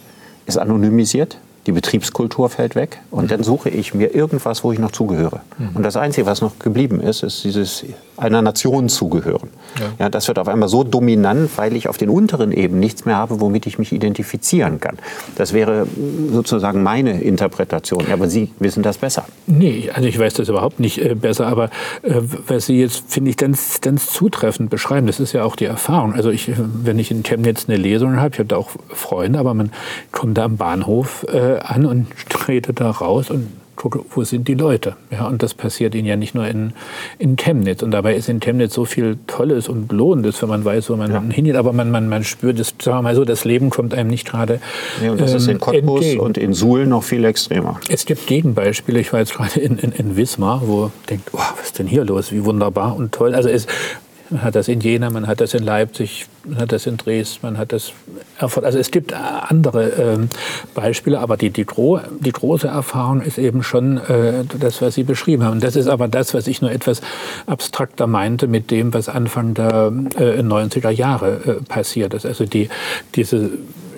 ist 0.47 0.57
anonymisiert 0.57 1.37
die 1.67 1.73
Betriebskultur 1.73 2.49
fällt 2.49 2.75
weg 2.75 2.99
und 3.11 3.25
mhm. 3.25 3.27
dann 3.27 3.43
suche 3.43 3.69
ich 3.69 3.93
mir 3.93 4.15
irgendwas, 4.15 4.63
wo 4.63 4.71
ich 4.71 4.79
noch 4.79 4.91
zugehöre. 4.91 5.41
Mhm. 5.57 5.75
Und 5.75 5.83
das 5.83 5.97
Einzige, 5.97 6.25
was 6.25 6.41
noch 6.41 6.57
geblieben 6.59 7.01
ist, 7.01 7.23
ist 7.23 7.43
dieses 7.43 7.83
einer 8.15 8.41
Nation 8.41 8.89
zugehören. 8.89 9.49
Ja. 9.79 9.85
ja. 10.05 10.09
das 10.09 10.27
wird 10.27 10.39
auf 10.39 10.47
einmal 10.47 10.69
so 10.69 10.83
dominant, 10.83 11.51
weil 11.57 11.75
ich 11.75 11.87
auf 11.87 11.97
den 11.97 12.09
unteren 12.09 12.51
Ebenen 12.51 12.79
nichts 12.79 13.05
mehr 13.05 13.17
habe, 13.17 13.39
womit 13.41 13.67
ich 13.67 13.77
mich 13.77 13.91
identifizieren 13.91 14.79
kann. 14.79 14.97
Das 15.35 15.53
wäre 15.53 15.87
sozusagen 16.31 16.83
meine 16.83 17.21
Interpretation. 17.21 18.05
Aber 18.11 18.27
Sie 18.29 18.49
wissen 18.59 18.81
das 18.81 18.97
besser. 18.97 19.25
Nee, 19.45 19.91
also 19.93 20.07
ich 20.07 20.17
weiß 20.17 20.33
das 20.35 20.49
überhaupt 20.49 20.79
nicht 20.79 20.99
äh, 20.99 21.15
besser, 21.15 21.47
aber 21.47 21.65
äh, 22.01 22.21
was 22.47 22.65
Sie 22.65 22.79
jetzt, 22.79 23.03
finde 23.11 23.29
ich, 23.29 23.37
ganz, 23.37 23.81
ganz 23.81 24.11
zutreffend 24.11 24.69
beschreiben, 24.69 25.05
das 25.05 25.19
ist 25.19 25.33
ja 25.33 25.43
auch 25.43 25.55
die 25.55 25.65
Erfahrung. 25.65 26.13
Also 26.13 26.29
ich, 26.29 26.51
wenn 26.57 26.97
ich 26.97 27.11
in 27.11 27.23
Chemnitz 27.23 27.65
eine 27.67 27.77
Lesung 27.77 28.15
habe, 28.15 28.33
ich 28.33 28.39
habe 28.39 28.47
da 28.47 28.57
auch 28.57 28.69
Freunde, 28.89 29.37
aber 29.37 29.53
man 29.53 29.71
kommt 30.11 30.37
da 30.37 30.45
am 30.45 30.57
Bahnhof 30.57 31.25
äh, 31.31 31.56
an 31.59 31.85
und 31.85 32.07
trete 32.29 32.73
da 32.73 32.91
raus 32.91 33.29
und 33.29 33.47
gucke, 33.77 34.01
wo 34.09 34.23
sind 34.23 34.47
die 34.49 34.55
Leute? 34.55 34.97
Ja, 35.11 35.27
und 35.27 35.41
das 35.41 35.53
passiert 35.53 35.95
ihnen 35.95 36.07
ja 36.07 36.17
nicht 36.17 36.35
nur 36.35 36.47
in, 36.47 36.73
in 37.19 37.37
Chemnitz. 37.37 37.83
Und 37.83 37.91
dabei 37.91 38.15
ist 38.15 38.27
in 38.27 38.41
Chemnitz 38.41 38.73
so 38.73 38.83
viel 38.83 39.17
Tolles 39.27 39.69
und 39.69 39.91
Lohnendes, 39.91 40.41
wenn 40.41 40.49
man 40.49 40.65
weiß, 40.65 40.89
wo 40.89 40.95
man 40.97 41.11
ja. 41.11 41.21
hingeht. 41.21 41.55
Aber 41.55 41.71
man, 41.71 41.89
man, 41.89 42.09
man 42.09 42.25
spürt, 42.25 42.59
das, 42.59 42.73
sagen 42.81 42.97
wir 42.97 43.01
mal 43.03 43.15
so, 43.15 43.23
das 43.23 43.45
Leben 43.45 43.69
kommt 43.69 43.93
einem 43.93 44.09
nicht 44.09 44.27
gerade 44.27 44.59
ja, 45.01 45.11
und 45.11 45.21
das 45.21 45.31
ähm, 45.31 45.37
ist 45.37 45.47
in 45.47 45.59
Cottbus 45.59 46.01
entgegen. 46.01 46.19
und 46.19 46.37
in 46.37 46.53
Suhl 46.53 46.87
noch 46.87 47.03
viel 47.03 47.23
extremer. 47.23 47.79
Es 47.87 48.05
gibt 48.05 48.27
Gegenbeispiele. 48.27 48.99
Ich 48.99 49.13
war 49.13 49.19
jetzt 49.19 49.35
gerade 49.35 49.59
in, 49.59 49.77
in, 49.77 49.91
in 49.91 50.17
Wismar, 50.17 50.63
wo 50.65 50.91
denkt, 51.09 51.29
oh, 51.33 51.37
was 51.37 51.67
ist 51.67 51.79
denn 51.79 51.87
hier 51.87 52.03
los? 52.03 52.31
Wie 52.31 52.43
wunderbar 52.43 52.95
und 52.95 53.13
toll. 53.13 53.35
Also 53.35 53.47
es, 53.47 53.67
man 54.29 54.43
hat 54.43 54.55
das 54.55 54.67
in 54.67 54.81
Jena, 54.81 55.09
man 55.09 55.27
hat 55.27 55.41
das 55.41 55.53
in 55.53 55.63
Leipzig, 55.63 56.25
man 56.43 56.59
hat 56.59 56.71
das 56.71 56.85
in 56.85 56.97
Dresden, 56.97 57.39
man 57.43 57.57
hat 57.57 57.71
das 57.71 57.93
Erfurt. 58.37 58.65
Also 58.65 58.77
es 58.77 58.91
gibt 58.91 59.13
andere 59.13 59.89
ähm, 59.89 60.29
Beispiele, 60.73 61.19
aber 61.19 61.37
die, 61.37 61.49
die, 61.49 61.65
gro 61.65 61.99
die, 62.19 62.31
große 62.31 62.67
Erfahrung 62.67 63.21
ist 63.21 63.37
eben 63.37 63.63
schon 63.63 63.97
äh, 63.97 64.43
das, 64.59 64.81
was 64.81 64.95
Sie 64.95 65.03
beschrieben 65.03 65.43
haben. 65.43 65.59
Das 65.59 65.75
ist 65.75 65.87
aber 65.87 66.07
das, 66.07 66.33
was 66.33 66.47
ich 66.47 66.61
nur 66.61 66.71
etwas 66.71 67.01
abstrakter 67.45 68.07
meinte 68.07 68.47
mit 68.47 68.71
dem, 68.71 68.93
was 68.93 69.09
Anfang 69.09 69.53
der 69.53 69.91
äh, 70.17 70.41
90er 70.41 70.89
Jahre 70.89 71.41
äh, 71.45 71.63
passiert 71.63 72.13
ist. 72.13 72.25
Also 72.25 72.45
die, 72.45 72.69
diese 73.15 73.51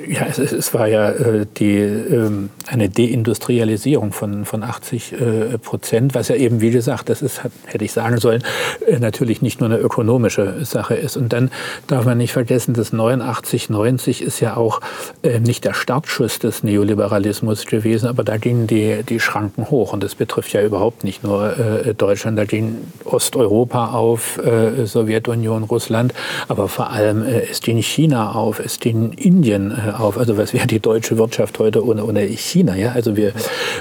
ja, 0.09 0.25
es, 0.25 0.39
es, 0.39 0.73
war 0.73 0.87
ja 0.87 1.11
äh, 1.11 1.45
die, 1.57 1.75
ähm, 1.75 2.49
eine 2.65 2.89
Deindustrialisierung 2.89 4.11
von, 4.11 4.43
von 4.43 4.63
80 4.63 5.13
äh, 5.13 5.57
Prozent, 5.59 6.15
was 6.15 6.29
ja 6.29 6.35
eben, 6.35 6.61
wie 6.61 6.71
gesagt, 6.71 7.09
das 7.09 7.21
ist, 7.21 7.41
hätte 7.65 7.85
ich 7.85 7.91
sagen 7.91 8.17
sollen, 8.17 8.43
äh, 8.87 8.97
natürlich 8.97 9.43
nicht 9.43 9.59
nur 9.59 9.69
eine 9.69 9.77
ökonomische 9.77 10.65
Sache 10.65 10.95
ist. 10.95 11.15
Und 11.15 11.31
dann 11.31 11.51
darf 11.85 12.05
man 12.05 12.17
nicht 12.17 12.33
vergessen, 12.33 12.73
dass 12.73 12.91
89, 12.91 13.69
90 13.69 14.23
ist 14.23 14.39
ja 14.39 14.57
auch 14.57 14.81
äh, 15.21 15.39
nicht 15.39 15.63
der 15.63 15.75
Startschuss 15.75 16.39
des 16.39 16.63
Neoliberalismus 16.63 17.67
gewesen, 17.67 18.07
aber 18.07 18.23
da 18.23 18.37
gingen 18.37 18.65
die, 18.65 19.03
die 19.07 19.19
Schranken 19.19 19.69
hoch. 19.69 19.93
Und 19.93 20.03
das 20.03 20.15
betrifft 20.15 20.53
ja 20.53 20.63
überhaupt 20.63 21.03
nicht 21.03 21.23
nur 21.23 21.55
äh, 21.55 21.93
Deutschland, 21.93 22.35
da 22.39 22.45
ging 22.45 22.77
Osteuropa 23.05 23.91
auf, 23.91 24.39
äh, 24.39 24.87
Sowjetunion, 24.87 25.63
Russland, 25.65 26.15
aber 26.47 26.67
vor 26.67 26.89
allem 26.89 27.21
es 27.21 27.61
ging 27.61 27.77
China 27.77 28.31
auf, 28.31 28.59
es 28.59 28.79
ging 28.79 29.13
Indien 29.13 29.71
auf. 29.99 30.17
Also 30.17 30.37
was 30.37 30.53
wäre 30.53 30.67
die 30.67 30.79
deutsche 30.79 31.17
Wirtschaft 31.17 31.59
heute 31.59 31.85
ohne, 31.85 32.05
ohne 32.05 32.23
China? 32.23 32.75
Ja? 32.75 32.91
Also 32.93 33.15
wir, 33.15 33.33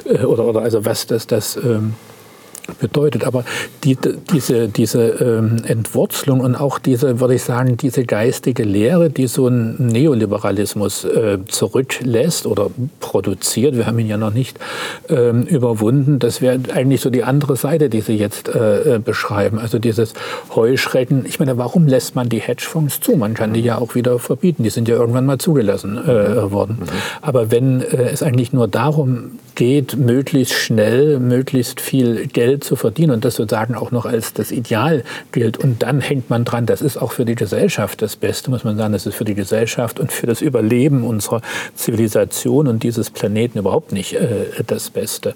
äh, 0.05 0.25
oder, 0.25 0.45
oder 0.45 0.61
also 0.61 0.85
was 0.85 1.07
das, 1.07 1.27
das 1.27 1.57
ähm, 1.57 1.95
bedeutet. 2.81 3.25
Aber 3.25 3.45
die, 3.85 3.97
diese, 4.33 4.69
diese 4.69 5.03
ähm, 5.03 5.63
Entwurzelung 5.65 6.41
und 6.41 6.57
auch 6.57 6.79
diese, 6.79 7.21
würde 7.21 7.35
ich 7.35 7.43
sagen, 7.43 7.77
diese 7.77 8.05
geistige 8.05 8.65
Lehre, 8.65 9.11
die 9.11 9.27
so 9.27 9.49
ein 9.49 9.77
Neoliberalismus 9.79 11.05
äh, 11.05 11.39
zurücklässt 11.47 12.47
oder 12.47 12.71
produziert, 13.01 13.77
wir 13.77 13.87
haben 13.87 13.99
ihn 13.99 14.09
ja 14.09 14.17
noch 14.17 14.33
nicht 14.33 14.59
ähm, 15.09 15.43
überwunden, 15.43 16.19
das 16.19 16.41
wäre 16.41 16.59
eigentlich 16.75 17.01
so 17.01 17.11
die 17.11 17.25
andere 17.25 17.57
Seite, 17.57 17.89
die 17.89 18.01
Sie 18.01 18.17
jetzt 18.17 18.49
äh, 18.49 18.97
äh, 18.97 18.99
beschreiben. 18.99 19.59
Also 19.59 19.79
dieses 19.79 20.15
Heuschrecken. 20.55 21.25
Ich 21.27 21.39
meine, 21.39 21.59
warum 21.59 21.87
lässt 21.87 22.15
man 22.15 22.29
die 22.29 22.41
Hedgefonds 22.41 23.01
zu? 23.01 23.17
Man 23.17 23.35
kann 23.35 23.53
die 23.53 23.61
ja 23.61 23.79
auch 23.79 23.95
wieder 23.95 24.19
verbieten. 24.19 24.63
Die 24.63 24.71
sind 24.71 24.89
ja 24.89 24.97
irgendwann 24.97 25.27
mal 25.27 25.39
zugelassen 25.39 25.97
äh, 25.97 26.51
worden. 26.51 26.79
Mhm. 26.81 26.87
Aber 27.23 27.51
wenn 27.51 27.81
es 27.81 28.23
eigentlich 28.23 28.53
nur 28.53 28.69
darum 28.69 29.39
geht, 29.55 29.97
möglichst 29.97 30.55
schnell, 30.55 31.19
möglichst 31.19 31.81
viel 31.81 32.27
Geld 32.27 32.58
zu 32.61 32.77
verdienen 32.77 33.13
und 33.13 33.25
das 33.25 33.37
sozusagen 33.37 33.75
auch 33.75 33.91
noch 33.91 34.07
als 34.07 34.33
das 34.33 34.51
Ideal 34.51 35.05
gilt. 35.33 35.59
Und 35.59 35.83
dann 35.83 36.01
hängt 36.01 36.31
man 36.31 36.45
dran, 36.45 36.67
das 36.67 36.83
ist 36.83 36.97
auch 36.97 37.13
für 37.13 37.25
die 37.25 37.35
Gesellschaft 37.35 38.03
das 38.03 38.17
Beste, 38.17 38.51
muss 38.51 38.65
man 38.65 38.77
sagen, 38.77 38.93
das 38.93 39.07
ist 39.07 39.15
für 39.15 39.25
die 39.25 39.35
Gesellschaft 39.35 40.01
und 40.01 40.13
für 40.13 40.27
das 40.27 40.41
Überleben 40.41 41.05
unserer 41.05 41.41
Zivilisation 41.75 42.67
und 42.69 42.83
dieses 42.83 43.11
Planeten 43.11 43.59
überhaupt 43.59 43.93
nicht 43.93 44.15
äh, 44.15 44.47
das 44.67 44.91
Beste. 44.91 45.35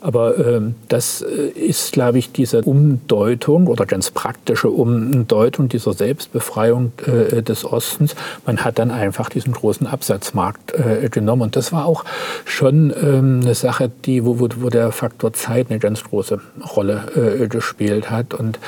Aber 0.00 0.38
ähm, 0.38 0.74
das 0.88 1.22
äh, 1.22 1.48
ist, 1.48 1.92
glaube 1.92 2.18
ich, 2.18 2.32
diese 2.32 2.62
Umdeutung 2.62 3.66
oder 3.66 3.86
ganz 3.86 4.10
praktische 4.10 4.68
Umdeutung 4.68 5.68
dieser 5.68 5.92
Selbstbefreiung 5.92 6.92
äh, 7.06 7.42
des 7.42 7.64
Ostens. 7.64 8.14
Man 8.46 8.58
hat 8.64 8.78
dann 8.78 8.90
einfach 8.90 9.28
diesen 9.28 9.52
großen 9.52 9.86
Absatzmarkt 9.86 10.72
äh, 10.72 11.08
genommen. 11.08 11.42
Und 11.42 11.56
das 11.56 11.72
war 11.72 11.86
auch 11.86 12.04
schon 12.44 12.92
ähm, 13.02 13.40
eine 13.42 13.54
Sache, 13.54 13.90
die, 14.04 14.24
wo, 14.24 14.38
wo 14.40 14.68
der 14.68 14.92
Faktor 14.92 15.32
Zeit 15.32 15.70
eine 15.70 15.78
ganz 15.78 16.04
große 16.04 16.40
Rolle 16.64 17.40
äh, 17.42 17.48
gespielt 17.48 18.10
hat. 18.10 18.34
Und 18.34 18.58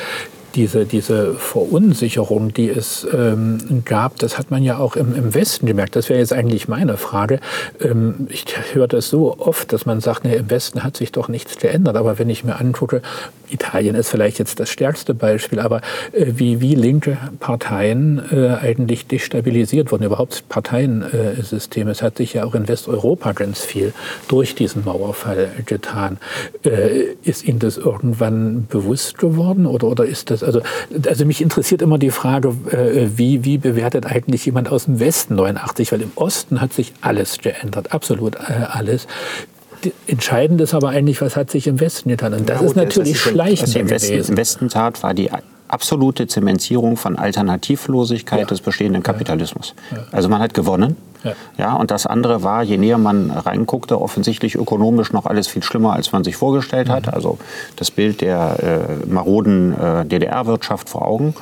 diese, 0.54 0.86
diese 0.86 1.34
Verunsicherung, 1.34 2.52
die 2.52 2.68
es 2.68 3.06
ähm, 3.12 3.82
gab, 3.84 4.18
das 4.18 4.38
hat 4.38 4.50
man 4.50 4.62
ja 4.62 4.78
auch 4.78 4.96
im, 4.96 5.14
im 5.14 5.34
Westen 5.34 5.66
gemerkt. 5.66 5.96
Das 5.96 6.08
wäre 6.08 6.20
jetzt 6.20 6.32
eigentlich 6.32 6.68
meine 6.68 6.96
Frage. 6.96 7.40
Ähm, 7.80 8.26
ich 8.28 8.44
höre 8.72 8.88
das 8.88 9.08
so 9.08 9.38
oft, 9.38 9.72
dass 9.72 9.86
man 9.86 10.00
sagt, 10.00 10.24
nee, 10.24 10.36
im 10.36 10.50
Westen 10.50 10.84
hat 10.84 10.96
sich 10.96 11.12
doch 11.12 11.28
nichts 11.28 11.56
geändert. 11.56 11.96
Aber 11.96 12.18
wenn 12.18 12.30
ich 12.30 12.44
mir 12.44 12.60
angucke, 12.60 13.02
Italien 13.50 13.94
ist 13.94 14.10
vielleicht 14.10 14.38
jetzt 14.38 14.60
das 14.60 14.70
stärkste 14.70 15.14
Beispiel, 15.14 15.60
aber 15.60 15.80
äh, 16.12 16.26
wie, 16.36 16.60
wie 16.60 16.74
linke 16.74 17.18
Parteien 17.40 18.22
äh, 18.30 18.56
eigentlich 18.60 19.06
destabilisiert 19.06 19.92
wurden, 19.92 20.04
überhaupt 20.04 20.48
Parteiensysteme. 20.48 21.90
es 21.90 22.02
hat 22.02 22.16
sich 22.16 22.34
ja 22.34 22.44
auch 22.44 22.54
in 22.54 22.68
Westeuropa 22.68 23.32
ganz 23.32 23.60
viel 23.60 23.92
durch 24.28 24.54
diesen 24.54 24.84
Mauerfall 24.84 25.50
getan. 25.66 26.18
Äh, 26.64 27.14
ist 27.22 27.44
Ihnen 27.44 27.58
das 27.58 27.76
irgendwann 27.76 28.66
bewusst 28.66 29.18
geworden 29.18 29.66
oder, 29.66 29.88
oder 29.88 30.04
ist 30.04 30.30
das 30.30 30.42
also, 30.44 30.60
also 31.06 31.24
mich 31.24 31.40
interessiert 31.40 31.82
immer 31.82 31.98
die 31.98 32.10
Frage, 32.10 32.48
äh, 32.70 33.08
wie, 33.16 33.44
wie 33.44 33.58
bewertet 33.58 34.06
eigentlich 34.06 34.46
jemand 34.46 34.68
aus 34.70 34.84
dem 34.84 35.00
Westen 35.00 35.34
89? 35.34 35.92
Weil 35.92 36.02
im 36.02 36.12
Osten 36.14 36.60
hat 36.60 36.72
sich 36.72 36.92
alles 37.00 37.38
geändert, 37.38 37.92
absolut 37.92 38.36
äh, 38.36 38.66
alles. 38.68 39.06
Entscheidend 40.06 40.60
ist 40.60 40.72
aber 40.72 40.90
eigentlich, 40.90 41.20
was 41.20 41.36
hat 41.36 41.50
sich 41.50 41.66
im 41.66 41.78
Westen 41.78 42.08
getan. 42.08 42.32
Und 42.32 42.48
das 42.48 42.60
ja, 42.60 42.66
ist 42.66 42.76
natürlich 42.76 43.20
schleichend. 43.20 43.68
Was 43.68 43.74
im 43.74 43.90
Westen, 43.90 44.32
im 44.32 44.36
Westen 44.36 44.68
tat, 44.68 45.02
war 45.02 45.12
die 45.12 45.30
absolute 45.74 46.28
Zementierung 46.28 46.96
von 46.96 47.18
Alternativlosigkeit 47.18 48.40
ja. 48.40 48.46
des 48.46 48.60
bestehenden 48.60 49.02
Kapitalismus. 49.02 49.74
Ja. 49.90 50.04
Also 50.12 50.28
man 50.28 50.40
hat 50.40 50.54
gewonnen. 50.54 50.96
Ja. 51.56 51.76
und 51.76 51.90
das 51.90 52.06
andere 52.06 52.42
war, 52.42 52.62
je 52.62 52.76
näher 52.76 52.98
man 52.98 53.30
reinguckte, 53.30 53.98
offensichtlich 53.98 54.56
ökonomisch 54.56 55.10
noch 55.14 55.24
alles 55.24 55.48
viel 55.48 55.62
schlimmer, 55.62 55.94
als 55.94 56.12
man 56.12 56.22
sich 56.22 56.36
vorgestellt 56.36 56.90
hat. 56.90 57.06
Mhm. 57.06 57.14
Also 57.14 57.38
das 57.76 57.90
Bild 57.90 58.20
der 58.20 58.56
äh, 58.62 59.06
maroden 59.06 59.72
äh, 59.72 60.04
DDR-Wirtschaft 60.04 60.90
vor 60.90 61.08
Augen. 61.08 61.34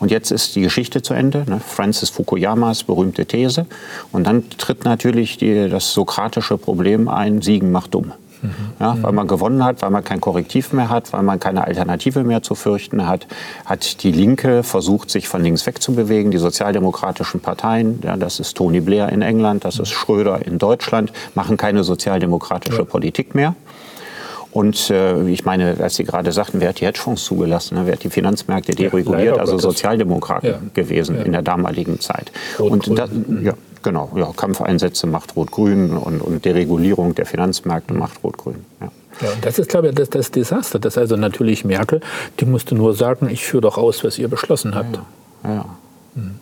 Und 0.00 0.10
jetzt 0.10 0.32
ist 0.32 0.56
die 0.56 0.62
Geschichte 0.62 1.02
zu 1.02 1.14
Ende. 1.14 1.44
Ne? 1.46 1.60
Francis 1.64 2.10
Fukuyamas 2.10 2.82
berühmte 2.82 3.26
These. 3.26 3.66
Und 4.10 4.26
dann 4.26 4.50
tritt 4.58 4.84
natürlich 4.84 5.38
die, 5.38 5.68
das 5.68 5.92
sokratische 5.92 6.58
Problem 6.58 7.08
ein, 7.08 7.40
Siegen 7.40 7.70
macht 7.70 7.94
dumm. 7.94 8.12
Mhm. 8.42 8.54
Ja, 8.80 8.96
weil 9.00 9.12
man 9.12 9.26
gewonnen 9.26 9.64
hat, 9.64 9.82
weil 9.82 9.90
man 9.90 10.04
kein 10.04 10.20
Korrektiv 10.20 10.72
mehr 10.72 10.88
hat, 10.88 11.12
weil 11.12 11.22
man 11.22 11.40
keine 11.40 11.64
Alternative 11.64 12.24
mehr 12.24 12.42
zu 12.42 12.54
fürchten 12.54 13.06
hat, 13.06 13.26
hat 13.64 14.02
die 14.02 14.12
Linke 14.12 14.62
versucht, 14.62 15.10
sich 15.10 15.28
von 15.28 15.42
links 15.42 15.66
wegzubewegen. 15.66 16.30
Die 16.30 16.38
sozialdemokratischen 16.38 17.40
Parteien, 17.40 18.00
ja, 18.02 18.16
das 18.16 18.40
ist 18.40 18.56
Tony 18.56 18.80
Blair 18.80 19.10
in 19.10 19.22
England, 19.22 19.64
das 19.64 19.78
ist 19.78 19.90
Schröder 19.90 20.44
in 20.46 20.58
Deutschland, 20.58 21.12
machen 21.34 21.56
keine 21.56 21.84
sozialdemokratische 21.84 22.78
ja. 22.78 22.84
Politik 22.84 23.34
mehr. 23.34 23.54
Und 24.50 24.90
äh, 24.90 25.28
ich 25.28 25.44
meine, 25.44 25.76
als 25.80 25.96
Sie 25.96 26.04
gerade 26.04 26.32
sagten, 26.32 26.60
wer 26.60 26.70
hat 26.70 26.80
die 26.80 26.86
Hedgefonds 26.86 27.24
zugelassen, 27.24 27.76
ne? 27.76 27.82
wer 27.84 27.92
hat 27.92 28.02
die 28.02 28.10
Finanzmärkte 28.10 28.72
dereguliert, 28.72 29.36
ja, 29.36 29.40
also 29.40 29.58
Sozialdemokraten 29.58 30.48
ja. 30.48 30.58
gewesen 30.72 31.16
ja. 31.16 31.22
in 31.22 31.32
der 31.32 31.42
damaligen 31.42 32.00
Zeit. 32.00 32.32
Rot, 32.58 32.88
und 32.88 32.98
ja, 33.44 33.52
genau, 33.82 34.10
ja, 34.14 34.30
Kampfeinsätze 34.36 35.06
macht 35.06 35.36
Rot-Grün 35.36 35.96
und, 35.96 36.20
und 36.20 36.44
Deregulierung 36.44 37.14
der 37.14 37.26
Finanzmärkte 37.26 37.94
macht 37.94 38.22
Rot-Grün. 38.22 38.64
Ja. 38.80 38.90
Ja, 39.20 39.30
und 39.32 39.44
das 39.44 39.58
ist, 39.58 39.68
glaube 39.68 39.88
ich, 39.88 39.94
das, 39.94 40.10
das 40.10 40.30
Desaster. 40.30 40.78
Das 40.78 40.96
also 40.96 41.16
natürlich 41.16 41.64
Merkel, 41.64 42.00
die 42.38 42.44
musste 42.44 42.74
nur 42.74 42.94
sagen, 42.94 43.28
ich 43.28 43.44
führe 43.44 43.62
doch 43.62 43.76
aus, 43.76 44.04
was 44.04 44.18
ihr 44.18 44.28
beschlossen 44.28 44.74
habt. 44.74 45.00
Ja, 45.44 45.54
ja. 45.54 45.64
Hm. 46.14 46.38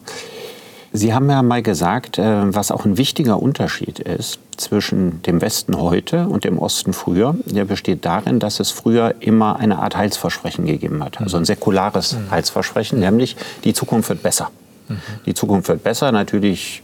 Sie 0.93 1.13
haben 1.13 1.29
ja 1.29 1.43
mal 1.43 1.63
gesagt, 1.63 2.19
äh, 2.19 2.55
was 2.55 2.71
auch 2.71 2.87
ein 2.87 2.97
wichtiger 2.97 3.43
Unterschied 3.43 3.99
ist 3.99 4.39
zwischen 4.57 5.21
dem 5.23 5.43
Westen 5.43 5.79
heute 5.79 6.27
und 6.27 6.45
dem 6.45 6.59
Osten 6.59 6.95
früher, 6.95 7.35
der 7.45 7.67
besteht 7.67 8.07
darin, 8.07 8.39
dass 8.39 8.61
es 8.61 8.71
früher 8.71 9.15
immer 9.21 9.57
eine 9.57 9.79
Art 9.79 9.97
Heilsversprechen 9.97 10.65
gegeben 10.65 11.05
hat. 11.05 11.21
Also 11.21 11.37
ein 11.37 11.45
säkulares 11.45 12.15
mhm. 12.15 12.31
Heilsversprechen, 12.31 12.99
nämlich 12.99 13.37
die 13.65 13.75
Zukunft 13.75 14.09
wird 14.09 14.23
besser. 14.23 14.51
Mhm. 14.89 14.97
Die 15.27 15.35
Zukunft 15.35 15.69
wird 15.69 15.85
besser, 15.85 16.13
natürlich 16.13 16.83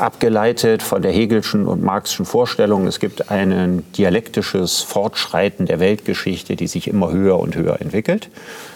abgeleitet 0.00 0.82
von 0.82 1.02
der 1.02 1.12
Hegelschen 1.12 1.66
und 1.66 1.82
Marxischen 1.82 2.24
Vorstellung. 2.24 2.86
Es 2.86 3.00
gibt 3.00 3.30
ein 3.30 3.84
dialektisches 3.96 4.80
Fortschreiten 4.80 5.66
der 5.66 5.80
Weltgeschichte, 5.80 6.56
die 6.56 6.66
sich 6.66 6.88
immer 6.88 7.10
höher 7.12 7.38
und 7.38 7.56
höher 7.56 7.80
entwickelt 7.80 8.30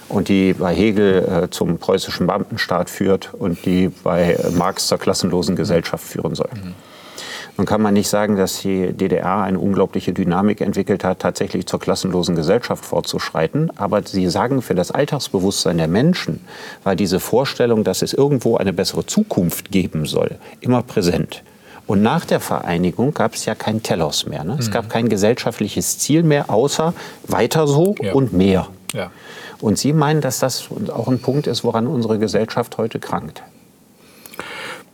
und 0.09 0.29
die 0.29 0.53
bei 0.53 0.75
Hegel 0.75 1.45
äh, 1.45 1.51
zum 1.51 1.79
preußischen 1.79 2.27
Beamtenstaat 2.27 2.91
führt 2.91 3.35
und 3.35 3.65
die 3.65 3.89
bei 3.89 4.39
Marx 4.57 4.89
zur 4.89 4.99
klassenlosen 4.99 5.57
Gesellschaft 5.57 6.05
führen 6.05 6.35
soll. 6.35 6.51
Mhm. 6.55 6.75
Nun 7.59 7.67
kann 7.67 7.83
man 7.83 7.93
nicht 7.93 8.09
sagen, 8.09 8.37
dass 8.37 8.63
die 8.63 8.93
DDR 8.93 9.43
eine 9.43 9.59
unglaubliche 9.59 10.13
Dynamik 10.13 10.63
entwickelt 10.63 11.05
hat, 11.05 11.19
tatsächlich 11.19 11.67
zur 11.67 11.81
klassenlosen 11.81 12.35
Gesellschaft 12.35 12.85
fortzuschreiten. 12.85 13.71
Aber 13.77 14.03
Sie 14.03 14.29
sagen, 14.29 14.63
für 14.63 14.75
das 14.75 14.91
Alltagsbewusstsein 14.91 15.77
der 15.77 15.89
Menschen 15.89 16.41
war 16.83 16.97
diese 16.97 17.21
Vorstellung, 17.21 17.85
dass 17.85 18.01
es 18.01 18.15
irgendwo 18.15 18.57
eine 18.57 18.73
bessere 18.73 19.05
Zukunft 19.05 19.71
geben 19.71 20.07
soll, 20.07 20.37
immer 20.61 20.83
präsent. 20.83 21.43
Und 21.87 22.01
nach 22.01 22.25
der 22.25 22.41
Vereinigung 22.41 23.13
gab 23.13 23.35
es 23.35 23.45
ja 23.45 23.55
kein 23.55 23.83
Telos 23.83 24.27
mehr. 24.27 24.45
Ne? 24.45 24.57
Es 24.59 24.69
mhm. 24.69 24.73
gab 24.73 24.89
kein 24.89 25.09
gesellschaftliches 25.09 25.99
Ziel 25.99 26.23
mehr, 26.23 26.49
außer 26.49 26.95
weiter 27.29 27.67
so 27.67 27.97
ja. 28.01 28.15
und 28.15 28.33
mehr. 28.33 28.69
Ja. 28.95 29.11
Und 29.61 29.79
Sie 29.79 29.93
meinen, 29.93 30.21
dass 30.21 30.39
das 30.39 30.69
auch 30.89 31.09
ein 31.09 31.21
Punkt 31.21 31.47
ist, 31.47 31.65
woran 31.65 31.87
unsere 31.87 32.19
Gesellschaft 32.19 32.79
heute 32.79 32.99
krankt? 32.99 33.43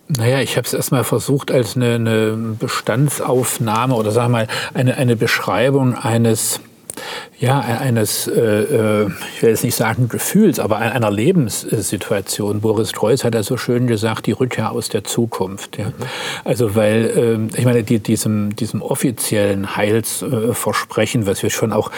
Naja, 0.09 0.41
ich 0.41 0.57
habe 0.57 0.67
es 0.67 0.73
erstmal 0.73 1.05
versucht 1.05 1.51
als 1.51 1.77
eine, 1.77 1.95
eine, 1.97 2.57
Bestandsaufnahme 2.59 3.95
oder 3.95 4.11
sagen 4.11 4.33
wir 4.33 4.39
mal 4.39 4.49
eine, 4.73 4.97
eine 4.97 5.17
Beschreibung 5.17 5.95
eines 5.95 6.61
ja, 7.39 7.61
eines, 7.61 8.27
äh, 8.27 8.41
äh, 8.41 9.11
ich 9.37 9.43
will 9.43 9.51
jetzt 9.51 9.63
nicht 9.63 9.77
sagen 9.77 10.09
Gefühls, 10.09 10.59
aber 10.59 10.79
einer 10.79 11.11
Lebenssituation. 11.11 12.61
Boris 12.61 12.91
Treuß 12.91 13.25
hat 13.25 13.35
ja 13.35 13.43
so 13.43 13.57
schön 13.57 13.87
gesagt, 13.87 14.27
die 14.27 14.33
Rückkehr 14.33 14.73
aus 14.73 14.89
der 14.89 15.05
Zukunft. 15.05 15.79
Ja. 15.79 15.93
Also 16.45 16.75
weil, 16.75 17.49
äh, 17.55 17.59
ich 17.59 17.65
meine, 17.65 17.85
die, 17.85 18.01
diesem, 18.01 18.57
diesem 18.57 18.83
offiziellen 18.83 19.77
Heilsversprechen, 19.77 21.27
was 21.27 21.43
wir 21.43 21.51
schon 21.51 21.73
auch 21.73 21.93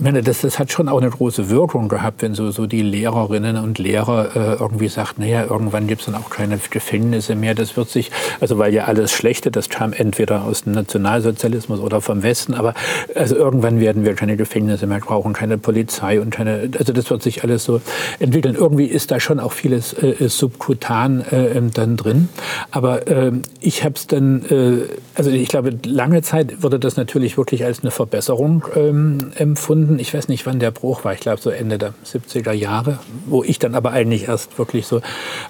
meine, 0.00 0.22
das, 0.22 0.42
das 0.42 0.58
hat 0.58 0.70
schon 0.70 0.88
auch 0.88 1.00
eine 1.00 1.10
große 1.10 1.48
Wirkung 1.48 1.88
gehabt, 1.88 2.20
wenn 2.20 2.34
so, 2.34 2.50
so 2.50 2.66
die 2.66 2.82
Lehrerinnen 2.82 3.56
und 3.56 3.78
Lehrer 3.78 4.36
äh, 4.36 4.54
irgendwie 4.60 4.88
sagt, 4.88 5.18
naja, 5.18 5.44
irgendwann 5.44 5.86
gibt 5.86 6.02
es 6.02 6.06
dann 6.06 6.14
auch 6.14 6.28
keine 6.28 6.58
Gefängnisse 6.70 7.34
mehr. 7.34 7.54
Das 7.54 7.76
wird 7.76 7.88
sich, 7.88 8.10
also 8.40 8.58
weil 8.58 8.74
ja 8.74 8.84
alles 8.84 9.12
Schlechte, 9.12 9.50
das 9.50 9.68
kam 9.70 9.92
entweder 9.92 10.44
aus 10.44 10.64
dem 10.64 10.72
Nationalsozialismus 10.72 11.80
oder 11.80 12.00
vom 12.00 12.22
Westen, 12.22 12.52
aber 12.52 12.74
also 13.14 13.36
irgendwann 13.36 13.80
werden 13.80 14.04
wir 14.04 14.14
keine 14.14 14.36
Gefängnisse 14.36 14.86
mehr 14.86 14.98
brauchen, 14.98 15.32
keine 15.32 15.56
Polizei 15.56 16.20
und 16.20 16.30
keine, 16.30 16.68
also 16.78 16.92
das 16.92 17.08
wird 17.08 17.22
sich 17.22 17.42
alles 17.42 17.64
so 17.64 17.80
entwickeln. 18.18 18.54
Irgendwie 18.54 18.86
ist 18.86 19.10
da 19.10 19.18
schon 19.18 19.40
auch 19.40 19.52
vieles 19.52 19.94
äh, 19.94 20.28
subkutan 20.28 21.22
äh, 21.22 21.62
dann 21.72 21.96
drin. 21.96 22.28
Aber 22.70 23.08
äh, 23.08 23.32
ich 23.60 23.82
habe 23.84 23.94
es 23.94 24.06
dann, 24.06 24.44
äh, 24.50 24.88
also 25.14 25.30
ich 25.30 25.48
glaube, 25.48 25.78
lange 25.86 26.20
Zeit 26.22 26.62
wurde 26.62 26.78
das 26.78 26.96
natürlich 26.96 27.38
wirklich 27.38 27.64
als 27.64 27.80
eine 27.80 27.90
Verbesserung 27.90 28.64
ähm, 28.76 29.32
empfunden 29.36 29.85
gefunden. 29.86 30.00
Ich 30.00 30.12
weiß 30.12 30.28
nicht, 30.28 30.46
wann 30.46 30.58
der 30.58 30.70
Bruch 30.70 31.04
war. 31.04 31.12
Ich 31.12 31.20
glaube, 31.20 31.40
so 31.40 31.50
Ende 31.50 31.78
der 31.78 31.94
70er 32.04 32.52
Jahre, 32.52 32.98
wo 33.26 33.42
ich 33.42 33.58
dann 33.58 33.74
aber 33.74 33.92
eigentlich 33.92 34.28
erst 34.28 34.58
wirklich 34.58 34.86
so 34.86 35.00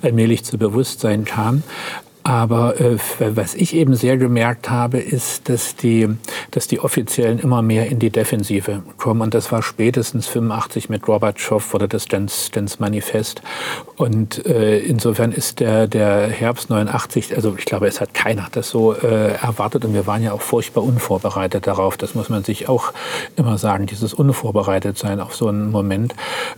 allmählich 0.03 0.45
zu 0.45 0.59
Bewusstsein 0.59 1.25
kam. 1.25 1.63
Aber 2.27 2.81
äh, 2.81 2.99
was 3.21 3.55
ich 3.55 3.73
eben 3.73 3.95
sehr 3.95 4.17
gemerkt 4.17 4.69
habe, 4.69 4.99
ist, 4.99 5.49
dass 5.49 5.77
die, 5.77 6.09
dass 6.51 6.67
die 6.67 6.81
Offiziellen 6.81 7.39
immer 7.39 7.63
mehr 7.63 7.87
in 7.87 8.01
die 8.01 8.11
Defensive 8.11 8.83
kommen. 8.97 9.21
Und 9.21 9.33
das 9.33 9.53
war 9.53 9.63
spätestens 9.63 10.27
85 10.27 10.89
mit 10.89 11.03
Gorbatschow 11.03 11.73
oder 11.73 11.87
das 11.87 12.03
Stens 12.03 12.81
Manifest. 12.81 13.43
Und 13.95 14.45
äh, 14.45 14.81
insofern 14.81 15.31
ist 15.31 15.61
der, 15.61 15.87
der 15.87 16.27
Herbst 16.27 16.69
89, 16.69 17.37
also 17.37 17.55
ich 17.57 17.65
glaube, 17.65 17.87
es 17.87 18.01
hat 18.01 18.13
keiner 18.13 18.49
das 18.51 18.71
so 18.71 18.93
äh, 18.93 19.35
erwartet. 19.35 19.85
Und 19.85 19.95
wir 19.95 20.09
waren 20.09 20.25
ja 20.25 20.33
auch 20.33 20.43
furchtbar 20.43 20.83
unvorbereitet 20.83 21.69
darauf. 21.69 21.97
Das 21.97 22.17
muss 22.17 22.29
man 22.29 22.43
sich 22.43 22.69
auch 22.69 22.93
immer 23.37 23.57
sagen, 23.57 23.87
dieses 23.87 24.13
Unvorbereitetsein 24.13 25.21
auf 25.21 25.37
so 25.37 25.47
einen 25.47 25.71
Moment. 25.71 26.17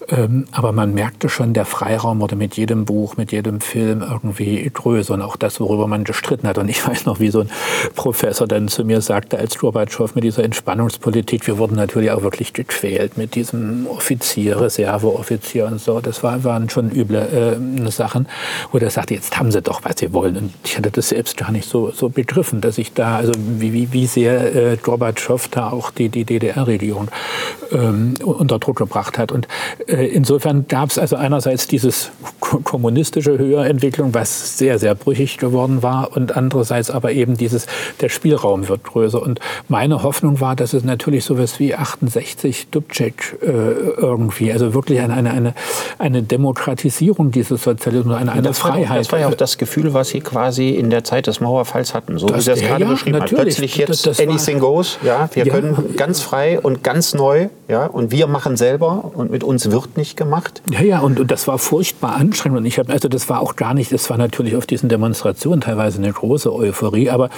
Ähm, 0.09 0.47
aber 0.51 0.73
man 0.73 0.95
merkte 0.95 1.29
schon, 1.29 1.53
der 1.53 1.67
Freiraum 1.67 2.21
wurde 2.21 2.37
mit 2.37 2.57
jedem 2.57 2.87
Buch, 2.87 3.19
mit 3.19 3.33
jedem 3.33 3.61
Film 3.61 4.01
irgendwie 4.01 4.67
größer. 4.73 5.13
Und 5.13 5.21
auch 5.21 5.37
das, 5.37 5.58
worüber 5.61 5.87
man 5.87 6.05
gestritten 6.05 6.47
hat. 6.49 6.59
Und 6.59 6.69
ich 6.69 6.87
weiß 6.87 7.07
noch, 7.07 7.21
wie 7.21 7.31
so 7.31 7.41
ein 7.41 7.51
Professor 7.95 8.47
dann 8.47 8.69
zu 8.69 8.85
mir 8.85 9.01
sagte, 9.01 9.39
als 9.39 9.59
Gorbatschow 9.59 10.15
mit 10.15 10.25
dieser 10.25 10.45
Entspannungspolitik, 10.45 11.47
wir 11.47 11.59
wurden 11.59 11.77
natürlich 11.77 12.11
auch 12.11 12.23
wirklich 12.23 12.53
gequält 12.53 13.17
mit 13.17 13.35
diesem 13.35 13.87
Offizier, 13.87 14.61
Reserveoffizier 14.61 15.67
und 15.67 15.81
so. 15.81 16.01
Das 16.01 16.23
war, 16.23 16.45
waren 16.45 16.71
schon 16.71 16.91
üble 16.91 17.19
äh, 17.19 17.91
Sachen, 17.91 18.29
wo 18.73 18.79
er 18.79 18.91
sagte, 18.91 19.15
jetzt 19.15 19.39
haben 19.39 19.51
sie 19.51 19.63
doch, 19.63 19.81
was 19.85 19.99
sie 19.99 20.13
wollen. 20.13 20.37
Und 20.37 20.55
ich 20.65 20.77
hatte 20.77 20.91
das 20.91 21.09
selbst 21.11 21.37
gar 21.37 21.51
nicht 21.51 21.69
so, 21.69 21.91
so 21.91 22.09
begriffen, 22.09 22.61
dass 22.61 22.79
ich 22.79 22.93
da, 22.93 23.17
also 23.17 23.33
wie, 23.37 23.73
wie, 23.73 23.93
wie 23.93 24.07
sehr 24.07 24.55
äh, 24.55 24.77
Gorbatschow 24.77 25.49
da 25.49 25.71
auch 25.71 25.91
die, 25.91 26.09
die 26.09 26.25
DDR-Regierung 26.25 27.09
ähm, 27.73 28.15
unter 28.23 28.59
Druck 28.59 28.77
gebracht 28.77 29.19
hat. 29.19 29.33
Und 29.33 29.49
äh, 29.87 30.07
insofern 30.07 30.67
gab 30.69 30.91
es 30.91 30.99
also 30.99 31.17
einerseits 31.17 31.67
dieses 31.67 32.11
kommunistische 32.41 33.39
Höherentwicklung, 33.39 34.15
was 34.15 34.59
sehr, 34.59 34.79
sehr 34.79 34.95
brüchig 34.95 35.39
geworden 35.49 35.83
war 35.83 36.11
und 36.17 36.37
andererseits 36.37 36.91
aber 36.91 37.13
eben 37.13 37.37
dieses, 37.37 37.67
der 38.01 38.09
Spielraum 38.09 38.69
wird 38.69 38.85
größer. 38.85 39.21
Und 39.21 39.41
meine 39.69 40.03
Hoffnung 40.03 40.41
war, 40.41 40.57
dass 40.57 40.73
es 40.73 40.85
natürlich 40.85 41.25
sowas 41.25 41.59
wie 41.59 41.75
68 41.75 42.69
Dubček 42.71 43.39
äh, 43.43 43.47
irgendwie, 43.47 44.53
also 44.53 44.75
wirklich 44.75 45.01
eine, 45.01 45.15
eine, 45.15 45.31
eine, 45.31 45.55
eine 45.99 46.23
Demokratisierung 46.23 47.31
dieses 47.31 47.63
Sozialismus, 47.63 48.15
eine, 48.17 48.33
eine 48.33 48.43
das 48.43 48.59
Freiheit. 48.59 48.89
War, 48.91 48.97
das 48.99 49.13
war 49.13 49.19
ja 49.21 49.29
auch 49.29 49.35
das 49.35 49.59
Gefühl, 49.59 49.95
was 49.95 50.09
Sie 50.09 50.21
quasi 50.21 50.71
in 50.71 50.91
der 50.91 51.05
Zeit 51.05 51.27
des 51.27 51.41
Mauerfalls 51.41 51.95
hatten, 51.95 52.19
so 52.19 52.27
Das- 52.27 52.37
wie 52.39 52.41
Sie 52.43 52.51
das 52.51 52.61
ja, 52.63 52.69
gerade 52.69 52.85
ja, 52.85 52.91
beschrieben 52.91 53.17
haben. 53.17 53.23
natürlich. 53.23 53.43
Plötzlich 53.57 53.77
jetzt 53.77 53.89
Das- 53.91 54.03
das 54.03 54.19
war- 54.19 54.27
anything 54.33 54.59
goes, 54.59 54.99
ja, 55.05 55.29
wir 55.33 55.47
Ja. 55.47 55.55
können 55.55 55.95
ganz 55.97 56.21
frei 56.21 56.61
und 56.61 56.83
ganz 56.83 57.15
neu, 57.15 57.49
ja, 57.69 57.87
und 57.87 58.11
wir 58.11 58.27
machen 58.27 58.57
selber 58.57 59.11
und 59.15 59.31
mit 59.31 59.45
uns 59.45 59.71
wird 59.71 59.97
nicht 59.97 60.17
gemacht. 60.17 60.63
Ja, 60.71 60.81
ja, 60.83 60.99
und, 61.01 61.21
und 61.21 61.31
das 61.31 61.47
war 61.49 61.59
furchtbar 61.59 62.17
anstrengend. 62.17 62.59
Und 62.59 62.67
ich 62.67 62.79
habe, 62.79 62.93
also 62.93 63.09
das 63.09 63.29
war 63.29 63.41
auch 63.41 63.57
gar 63.57 63.75
nicht, 63.75 63.93
es 63.93 64.09
war 64.11 64.19
natürlich 64.19 64.57
auf 64.57 64.67
diesen 64.67 64.89
Demonstrationen 64.89 65.38
teilweise 65.61 65.99
eine 65.99 66.13
große 66.13 66.53
Euphorie, 66.53 67.11
aber 67.11 67.31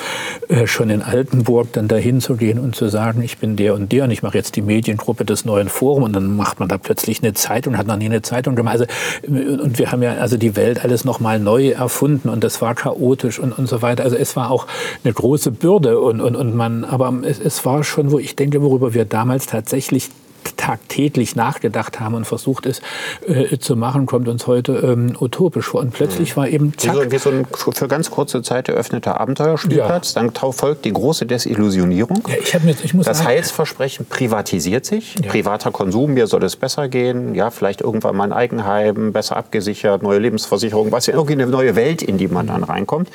äh, 0.48 0.66
schon 0.66 0.90
in 0.90 1.02
Altenburg 1.02 1.72
dann 1.72 1.88
dahin 1.88 2.20
zu 2.20 2.36
gehen 2.36 2.58
und 2.58 2.74
zu 2.74 2.88
sagen, 2.88 3.22
ich 3.22 3.38
bin 3.38 3.56
der 3.56 3.74
und 3.74 3.92
der 3.92 4.04
und 4.04 4.10
ich 4.10 4.22
mache 4.22 4.36
jetzt 4.36 4.56
die 4.56 4.62
Mediengruppe 4.62 5.24
des 5.24 5.44
neuen 5.44 5.68
Forum 5.68 6.02
und 6.02 6.12
dann 6.12 6.36
macht 6.36 6.60
man 6.60 6.68
da 6.68 6.78
plötzlich 6.78 7.22
eine 7.22 7.34
Zeitung, 7.34 7.76
hat 7.76 7.86
noch 7.86 7.96
nie 7.96 8.06
eine 8.06 8.22
Zeitung 8.22 8.56
gemacht. 8.56 8.80
Also, 8.80 8.84
äh, 9.22 9.60
und 9.60 9.78
wir 9.78 9.92
haben 9.92 10.02
ja 10.02 10.14
also 10.14 10.36
die 10.36 10.56
Welt 10.56 10.84
alles 10.84 11.04
nochmal 11.04 11.38
neu 11.38 11.70
erfunden 11.70 12.28
und 12.28 12.44
das 12.44 12.60
war 12.60 12.74
chaotisch 12.74 13.38
und, 13.38 13.52
und 13.52 13.68
so 13.68 13.82
weiter. 13.82 14.04
Also 14.04 14.16
es 14.16 14.36
war 14.36 14.50
auch 14.50 14.66
eine 15.04 15.12
große 15.12 15.50
Bürde 15.50 16.00
und, 16.00 16.20
und, 16.20 16.36
und 16.36 16.54
man, 16.54 16.84
aber 16.84 17.12
es, 17.22 17.38
es 17.38 17.64
war 17.64 17.84
schon, 17.84 18.10
wo 18.10 18.18
ich 18.18 18.36
denke, 18.36 18.62
worüber 18.62 18.94
wir 18.94 19.04
damals 19.04 19.46
tatsächlich 19.46 20.10
tagtäglich 20.56 21.36
nachgedacht 21.36 22.00
haben 22.00 22.14
und 22.14 22.24
versucht 22.26 22.66
es 22.66 22.80
äh, 23.26 23.58
zu 23.58 23.76
machen, 23.76 24.06
kommt 24.06 24.28
uns 24.28 24.46
heute 24.46 24.72
ähm, 24.72 25.16
utopisch 25.18 25.66
vor. 25.66 25.80
Und 25.80 25.92
plötzlich 25.92 26.36
war 26.36 26.48
eben 26.48 26.72
Wie 26.72 26.76
zack, 26.76 26.94
so, 26.94 27.10
wie 27.12 27.18
so 27.18 27.30
ein 27.30 27.46
für 27.72 27.88
ganz 27.88 28.10
kurze 28.10 28.42
Zeit 28.42 28.68
eröffneter 28.68 29.20
Abenteuerspielplatz. 29.20 30.14
Dann 30.14 30.32
tau- 30.34 30.52
folgt 30.52 30.84
die 30.84 30.92
große 30.92 31.26
Desillusionierung. 31.26 32.22
ja, 32.28 32.34
ich, 32.40 32.62
mir, 32.64 32.74
ich 32.82 32.94
muss 32.94 33.06
Das 33.06 33.18
sagen, 33.18 33.28
Heilsversprechen 33.30 34.06
privatisiert 34.06 34.84
sich. 34.84 35.16
Privater 35.28 35.70
Konsum, 35.70 36.14
mir 36.14 36.26
soll 36.26 36.44
es 36.44 36.56
besser 36.56 36.88
gehen. 36.88 37.34
Ja, 37.34 37.50
vielleicht 37.50 37.80
irgendwann 37.80 38.16
mal 38.16 38.24
ein 38.24 38.32
Eigenheim, 38.32 39.12
besser 39.12 39.36
abgesichert, 39.36 40.02
neue 40.02 40.18
Lebensversicherung, 40.18 40.92
was 40.92 41.06
ja 41.06 41.14
irgendwie 41.14 41.34
eine 41.34 41.46
neue 41.46 41.76
Welt, 41.76 42.02
in 42.02 42.18
die 42.18 42.28
man 42.28 42.46
dann 42.46 42.62
reinkommt. 42.64 43.08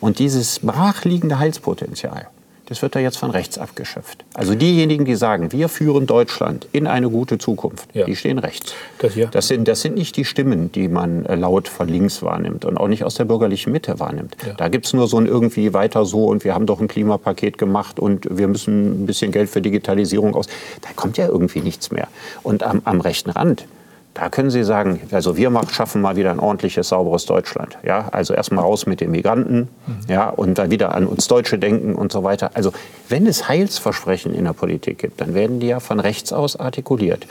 Und 0.00 0.18
dieses 0.18 0.58
brachliegende 0.60 1.38
Heilspotenzial, 1.38 2.28
das 2.66 2.80
wird 2.82 2.94
da 2.94 3.00
jetzt 3.00 3.18
von 3.18 3.30
rechts 3.30 3.58
abgeschöpft. 3.58 4.24
Also 4.34 4.54
diejenigen, 4.54 5.04
die 5.04 5.14
sagen, 5.16 5.52
wir 5.52 5.68
führen 5.68 6.06
Deutschland 6.06 6.66
in 6.72 6.86
eine 6.86 7.10
gute 7.10 7.38
Zukunft, 7.38 7.88
Ja. 7.94 8.04
die 8.06 8.16
stehen 8.16 8.38
rechts. 8.38 8.72
Das 8.98 9.14
hier. 9.14 9.26
Das 9.26 9.48
sind, 9.48 9.68
das 9.68 9.82
sind 9.82 9.96
nicht 9.96 10.16
die 10.16 10.24
Stimmen, 10.24 10.72
die 10.72 10.88
man 10.88 11.26
äh, 11.26 11.34
laut 11.34 11.68
von 11.68 11.88
links 11.88 12.22
wahrnimmt 12.22 12.64
und 12.64 12.78
auch 12.78 12.88
nicht 12.88 13.04
aus 13.04 13.14
der 13.16 13.24
bürgerlichen 13.26 13.72
Mitte 13.72 14.00
wahrnimmt. 14.00 14.36
Ja. 14.46 14.54
Da 14.54 14.68
gibt 14.68 14.86
es 14.86 14.92
nur 14.92 15.08
so 15.08 15.18
ein 15.18 15.26
irgendwie 15.26 15.74
weiter 15.74 16.04
so 16.06 16.26
und 16.26 16.44
wir 16.44 16.54
haben 16.54 16.66
doch 16.66 16.80
ein 16.80 16.88
Klimapaket 16.88 17.58
gemacht 17.58 17.98
und 18.00 18.26
wir 18.30 18.48
müssen 18.48 19.02
ein 19.02 19.06
bisschen 19.06 19.30
Geld 19.30 19.50
für 19.50 19.60
Digitalisierung 19.60 20.34
aus. 20.34 20.46
Da 20.80 20.88
kommt 20.96 21.16
ja 21.18 21.26
irgendwie 21.28 21.60
nichts 21.60 21.90
mehr. 21.90 22.08
Und 22.42 22.62
am, 22.62 22.80
am 22.84 23.00
rechten 23.00 23.30
Rand, 23.30 23.66
da 24.14 24.28
können 24.28 24.50
Sie 24.50 24.62
sagen, 24.62 25.00
also 25.10 25.36
wir 25.36 25.50
machen, 25.50 25.68
schaffen 25.70 26.00
mal 26.00 26.14
wieder 26.14 26.30
ein 26.30 26.38
ordentliches, 26.38 26.88
sauberes 26.88 27.26
Deutschland. 27.26 27.76
Ja, 27.84 28.08
also 28.12 28.32
erstmal 28.32 28.64
raus 28.64 28.86
mit 28.86 29.00
den 29.00 29.10
Migranten, 29.10 29.68
ja, 30.08 30.30
und 30.30 30.56
dann 30.56 30.70
wieder 30.70 30.94
an 30.94 31.06
uns 31.06 31.26
Deutsche 31.26 31.58
denken 31.58 31.96
und 31.96 32.12
so 32.12 32.22
weiter. 32.22 32.52
Also 32.54 32.72
wenn 33.08 33.26
es 33.26 33.48
Heilsversprechen 33.48 34.32
in 34.32 34.44
der 34.44 34.52
Politik 34.52 34.98
gibt, 34.98 35.20
dann 35.20 35.34
werden 35.34 35.58
die 35.58 35.66
ja 35.66 35.80
von 35.80 35.98
rechts 35.98 36.32
aus 36.32 36.56
artikuliert. 36.56 37.26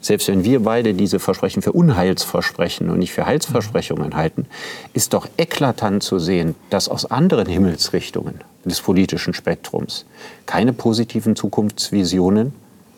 Selbst 0.00 0.26
wenn 0.26 0.42
wir 0.42 0.60
beide 0.64 0.94
diese 0.94 1.20
Versprechen 1.20 1.62
für 1.62 1.72
Unheilsversprechen 1.72 2.90
und 2.90 2.98
nicht 2.98 3.12
für 3.12 3.24
Heilsversprechungen 3.24 4.16
halten, 4.16 4.46
ist 4.94 5.12
doch 5.12 5.28
eklatant 5.36 6.02
zu 6.02 6.18
sehen, 6.18 6.56
dass 6.70 6.88
aus 6.88 7.08
anderen 7.08 7.46
Himmelsrichtungen 7.46 8.40
des 8.64 8.80
politischen 8.80 9.32
Spektrums 9.32 10.06
keine 10.44 10.72
positiven 10.72 11.36
Zukunftsvisionen 11.36 12.52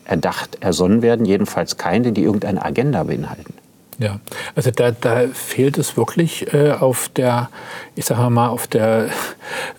erdacht, 0.04 0.58
ersonnen 0.60 1.02
werden, 1.02 1.26
jedenfalls 1.26 1.76
keine, 1.76 2.12
die 2.12 2.22
irgendeine 2.22 2.64
Agenda 2.64 3.02
beinhalten. 3.04 3.54
Ja, 3.98 4.18
also 4.56 4.70
da, 4.70 4.90
da 4.90 5.28
fehlt 5.32 5.78
es 5.78 5.96
wirklich 5.96 6.52
äh, 6.52 6.72
auf 6.72 7.08
der, 7.10 7.48
ich 7.94 8.04
sage 8.04 8.28
mal, 8.28 8.48
auf 8.48 8.66
der 8.66 9.08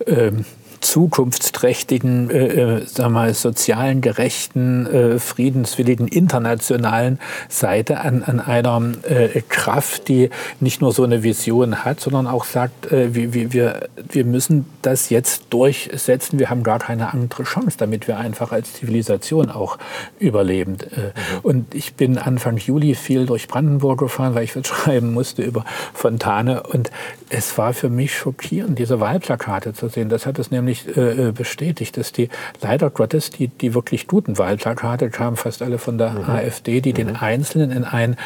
ähm, 0.08 0.46
zukunftsträchtigen, 0.86 2.30
äh, 2.30 2.48
äh, 2.78 2.82
sag 2.86 3.10
mal, 3.10 3.34
sozialen, 3.34 4.02
gerechten, 4.02 4.86
äh, 4.86 5.20
friedenswilligen, 5.20 6.08
internationalen 6.08 7.20
Seite 7.50 8.00
an, 8.02 8.24
an 8.24 8.40
einer 8.40 8.82
äh, 9.04 9.42
Kraft, 9.50 10.08
die 10.08 10.30
nicht 10.60 10.82
nur 10.82 10.92
so 10.92 11.04
eine 11.04 11.24
Vision 11.24 11.84
hat, 11.86 12.00
sondern 12.00 12.28
auch 12.28 12.46
sagt, 12.46 12.92
äh, 12.92 13.14
wir, 13.14 13.34
wir- 13.34 13.54
wir, 13.54 13.90
wir 14.10 14.26
müssen 14.26 14.66
das 14.82 15.10
jetzt 15.10 15.44
durchsetzen. 15.52 16.40
Wir 16.40 16.50
haben 16.50 16.64
gar 16.64 16.80
keine 16.80 17.14
andere 17.14 17.44
Chance, 17.44 17.78
damit 17.78 18.08
wir 18.08 18.18
einfach 18.18 18.52
als 18.52 18.74
Zivilisation 18.74 19.50
auch 19.52 19.78
überleben. 20.20 20.78
Äh, 20.82 21.12
Und 21.44 21.74
ich 21.76 21.94
bin 21.96 22.18
Anfang 22.18 22.58
Juli 22.58 22.96
viel 22.96 23.26
durch 23.26 23.48
Brandenburg 23.48 24.00
gefahren, 24.00 24.36
weil 24.36 24.44
ich 24.44 24.56
was 24.56 24.68
schreiben 24.74 25.14
musste 25.14 25.42
über 25.44 25.64
Fontane. 25.94 26.64
Und 26.64 26.92
es 27.30 27.58
war 27.58 27.74
für 27.74 27.90
mich 27.90 28.16
schockierend, 28.18 28.78
diese 28.80 29.00
Wahlplakate 29.00 29.74
zu 29.74 29.88
sehen. 29.90 30.10
Das 30.10 30.26
hat 30.26 30.40
es 30.40 30.52
nämlich 30.52 30.75
äh, 30.84 31.32
bestätigt, 31.32 31.98
dass 31.98 32.12
die, 32.12 32.30
leider 32.62 32.90
Gottes, 32.90 33.30
die, 33.30 33.48
die 33.48 33.74
wirklich 33.74 34.08
guten 34.08 34.38
Wahlplakate 34.38 35.10
kamen 35.10 35.38
fast 35.38 35.62
alle 35.62 35.78
von 35.78 35.98
der 35.98 36.28
AfD, 36.28 36.82
die 36.82 36.94
den 36.94 37.16
Einzelnen 37.16 37.72
in 37.72 37.84
einen 37.84 38.18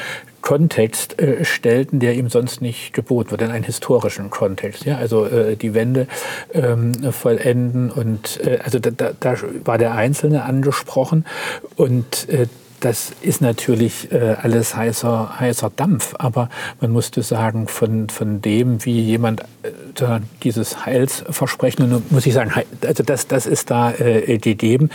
Kontext 0.42 1.20
äh, 1.20 1.44
stellten, 1.44 2.00
der 2.00 2.16
ihm 2.16 2.30
sonst 2.30 2.62
nicht 2.62 2.94
geboten 2.94 3.32
wird, 3.32 3.42
in 3.42 3.52
einen 3.52 3.66
historischen 3.66 4.30
Kontext. 4.30 4.86
Ja? 4.86 4.98
Also 4.98 5.26
äh, 5.26 5.56
die 5.56 5.74
Wende 5.74 6.08
ähm, 6.54 7.12
vollenden 7.12 7.92
und 7.92 8.40
äh, 8.44 8.60
also 8.64 8.80
da, 8.80 8.90
da, 8.92 9.12
da 9.20 9.36
war 9.66 9.78
der 9.78 9.94
Einzelne 9.94 10.44
angesprochen 10.44 11.26
und 11.76 12.30
äh, 12.30 12.48
das 12.80 13.12
ist 13.22 13.42
natürlich 13.42 14.12
äh, 14.12 14.36
alles 14.42 14.76
heißer, 14.76 15.40
heißer 15.40 15.72
Dampf, 15.76 16.16
aber 16.18 16.50
man 16.80 16.92
musste 16.92 17.22
sagen, 17.24 17.68
von, 17.68 18.10
von 18.10 18.42
dem, 18.42 18.84
wie 18.86 19.00
jemand 19.02 19.42
äh, 19.64 20.20
dieses 20.44 20.86
Heilsversprechen, 20.86 22.04
muss 22.10 22.26
ich 22.26 22.34
sagen, 22.34 22.52
also 22.86 23.04
das, 23.04 23.28
das 23.28 23.46
ist 23.46 23.70
da 23.72 23.92
äh, 23.94 24.38
gegeben, 24.38 24.90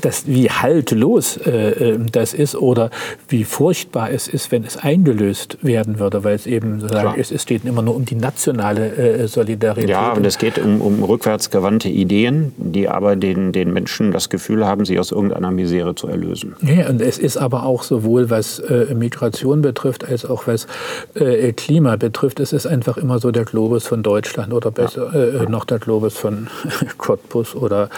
das, 0.00 0.26
wie 0.26 0.50
haltlos 0.50 1.36
äh, 1.36 1.92
äh, 1.92 1.98
das 2.10 2.34
ist 2.34 2.56
oder 2.56 2.90
wie 3.28 3.44
furchtbar 3.44 4.10
es 4.10 4.28
ist, 4.28 4.52
wenn 4.52 4.64
es 4.64 4.76
eingelöst 4.76 5.58
werden 5.62 5.98
würde, 5.98 6.24
weil 6.24 6.34
es 6.34 6.46
eben 6.46 6.80
sozusagen, 6.80 7.20
es, 7.20 7.30
es 7.30 7.46
geht 7.46 7.64
immer 7.64 7.82
nur 7.82 7.94
um 7.94 8.04
die 8.04 8.14
nationale 8.14 8.94
äh, 8.96 9.28
Solidarität. 9.28 9.90
Ja, 9.90 10.12
und 10.12 10.24
es 10.26 10.38
geht 10.38 10.58
um, 10.58 10.80
um 10.80 11.02
rückwärtsgewandte 11.02 11.88
Ideen, 11.88 12.52
die 12.56 12.88
aber 12.88 13.16
den, 13.16 13.52
den 13.52 13.72
Menschen 13.72 14.12
das 14.12 14.28
Gefühl 14.28 14.66
haben, 14.66 14.84
sie 14.84 14.98
aus 14.98 15.12
irgendeiner 15.12 15.50
Misere 15.50 15.94
zu 15.94 16.08
erlösen. 16.08 16.56
Ja, 16.62 16.88
und 16.88 17.00
es 17.00 17.18
ist 17.18 17.36
aber 17.36 17.64
auch 17.64 17.82
sowohl 17.82 18.30
was 18.30 18.58
äh, 18.58 18.94
Migration 18.94 19.62
betrifft, 19.62 20.04
als 20.04 20.24
auch 20.24 20.46
was 20.46 20.66
äh, 21.14 21.52
Klima 21.52 21.96
betrifft. 21.96 22.40
Es 22.40 22.52
ist 22.52 22.66
einfach 22.66 22.96
immer 22.96 23.18
so 23.18 23.30
der 23.30 23.44
Globus 23.44 23.86
von 23.86 24.02
Deutschland 24.02 24.52
oder 24.52 24.70
besser 24.70 25.14
äh, 25.14 25.48
noch 25.48 25.64
der 25.64 25.78
Globus 25.78 26.16
von 26.16 26.48
Cottbus 26.98 27.54
oder 27.54 27.88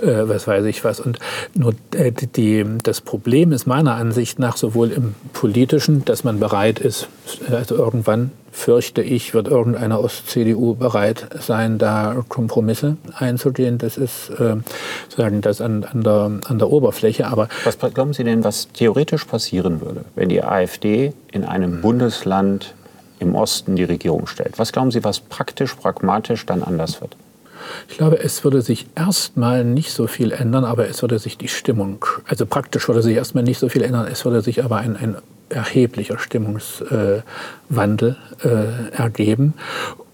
äh, 0.00 0.22
was 0.24 0.46
weiß 0.46 0.64
ich 0.66 0.84
was. 0.84 1.00
Und 1.00 1.18
Nur 1.54 1.74
äh, 1.94 2.12
die, 2.12 2.64
das 2.82 3.00
Problem 3.00 3.52
ist 3.52 3.66
meiner 3.66 3.94
Ansicht 3.94 4.38
nach 4.38 4.56
sowohl 4.56 4.90
im 4.90 5.14
politischen, 5.32 6.04
dass 6.04 6.24
man 6.24 6.40
bereit 6.40 6.78
ist, 6.78 7.08
also 7.50 7.76
irgendwann 7.76 8.32
fürchte 8.52 9.02
ich, 9.02 9.32
wird 9.34 9.48
irgendeine 9.48 9.98
Ost-CDU 9.98 10.74
bereit 10.74 11.26
sein, 11.40 11.78
da 11.78 12.22
Kompromisse 12.28 12.98
einzugehen. 13.14 13.78
Das 13.78 13.96
ist 13.96 14.28
äh, 14.30 14.56
sagen 15.08 15.40
das 15.40 15.60
an, 15.60 15.84
an, 15.84 16.02
der, 16.02 16.30
an 16.44 16.58
der 16.58 16.70
Oberfläche. 16.70 17.26
Aber 17.26 17.48
was 17.64 17.78
glauben 17.78 18.12
Sie 18.12 18.24
denn, 18.24 18.44
was 18.44 18.68
theoretisch 18.72 19.24
passieren 19.24 19.80
würde, 19.80 20.04
wenn 20.14 20.28
die 20.28 20.44
AfD 20.44 21.14
in 21.32 21.44
einem 21.44 21.80
Bundesland 21.80 22.74
im 23.18 23.34
Osten 23.34 23.74
die 23.74 23.84
Regierung 23.84 24.26
stellt? 24.26 24.58
Was 24.58 24.72
glauben 24.72 24.90
Sie, 24.90 25.02
was 25.02 25.20
praktisch, 25.20 25.74
pragmatisch 25.74 26.44
dann 26.44 26.62
anders 26.62 27.00
wird? 27.00 27.16
Ich 27.88 27.98
glaube, 27.98 28.18
es 28.18 28.44
würde 28.44 28.62
sich 28.62 28.86
erstmal 28.94 29.64
nicht 29.64 29.92
so 29.92 30.06
viel 30.06 30.32
ändern, 30.32 30.64
aber 30.64 30.88
es 30.88 31.02
würde 31.02 31.18
sich 31.18 31.36
die 31.38 31.48
Stimmung, 31.48 32.04
also 32.26 32.46
praktisch 32.46 32.88
würde 32.88 33.02
sich 33.02 33.16
erstmal 33.16 33.44
nicht 33.44 33.58
so 33.58 33.68
viel 33.68 33.82
ändern, 33.82 34.06
es 34.10 34.24
würde 34.24 34.40
sich 34.40 34.64
aber 34.64 34.78
ein, 34.78 34.96
ein 34.96 35.16
erheblicher 35.48 36.18
Stimmungswandel 36.18 38.16
äh, 38.42 38.90
ergeben. 38.96 39.54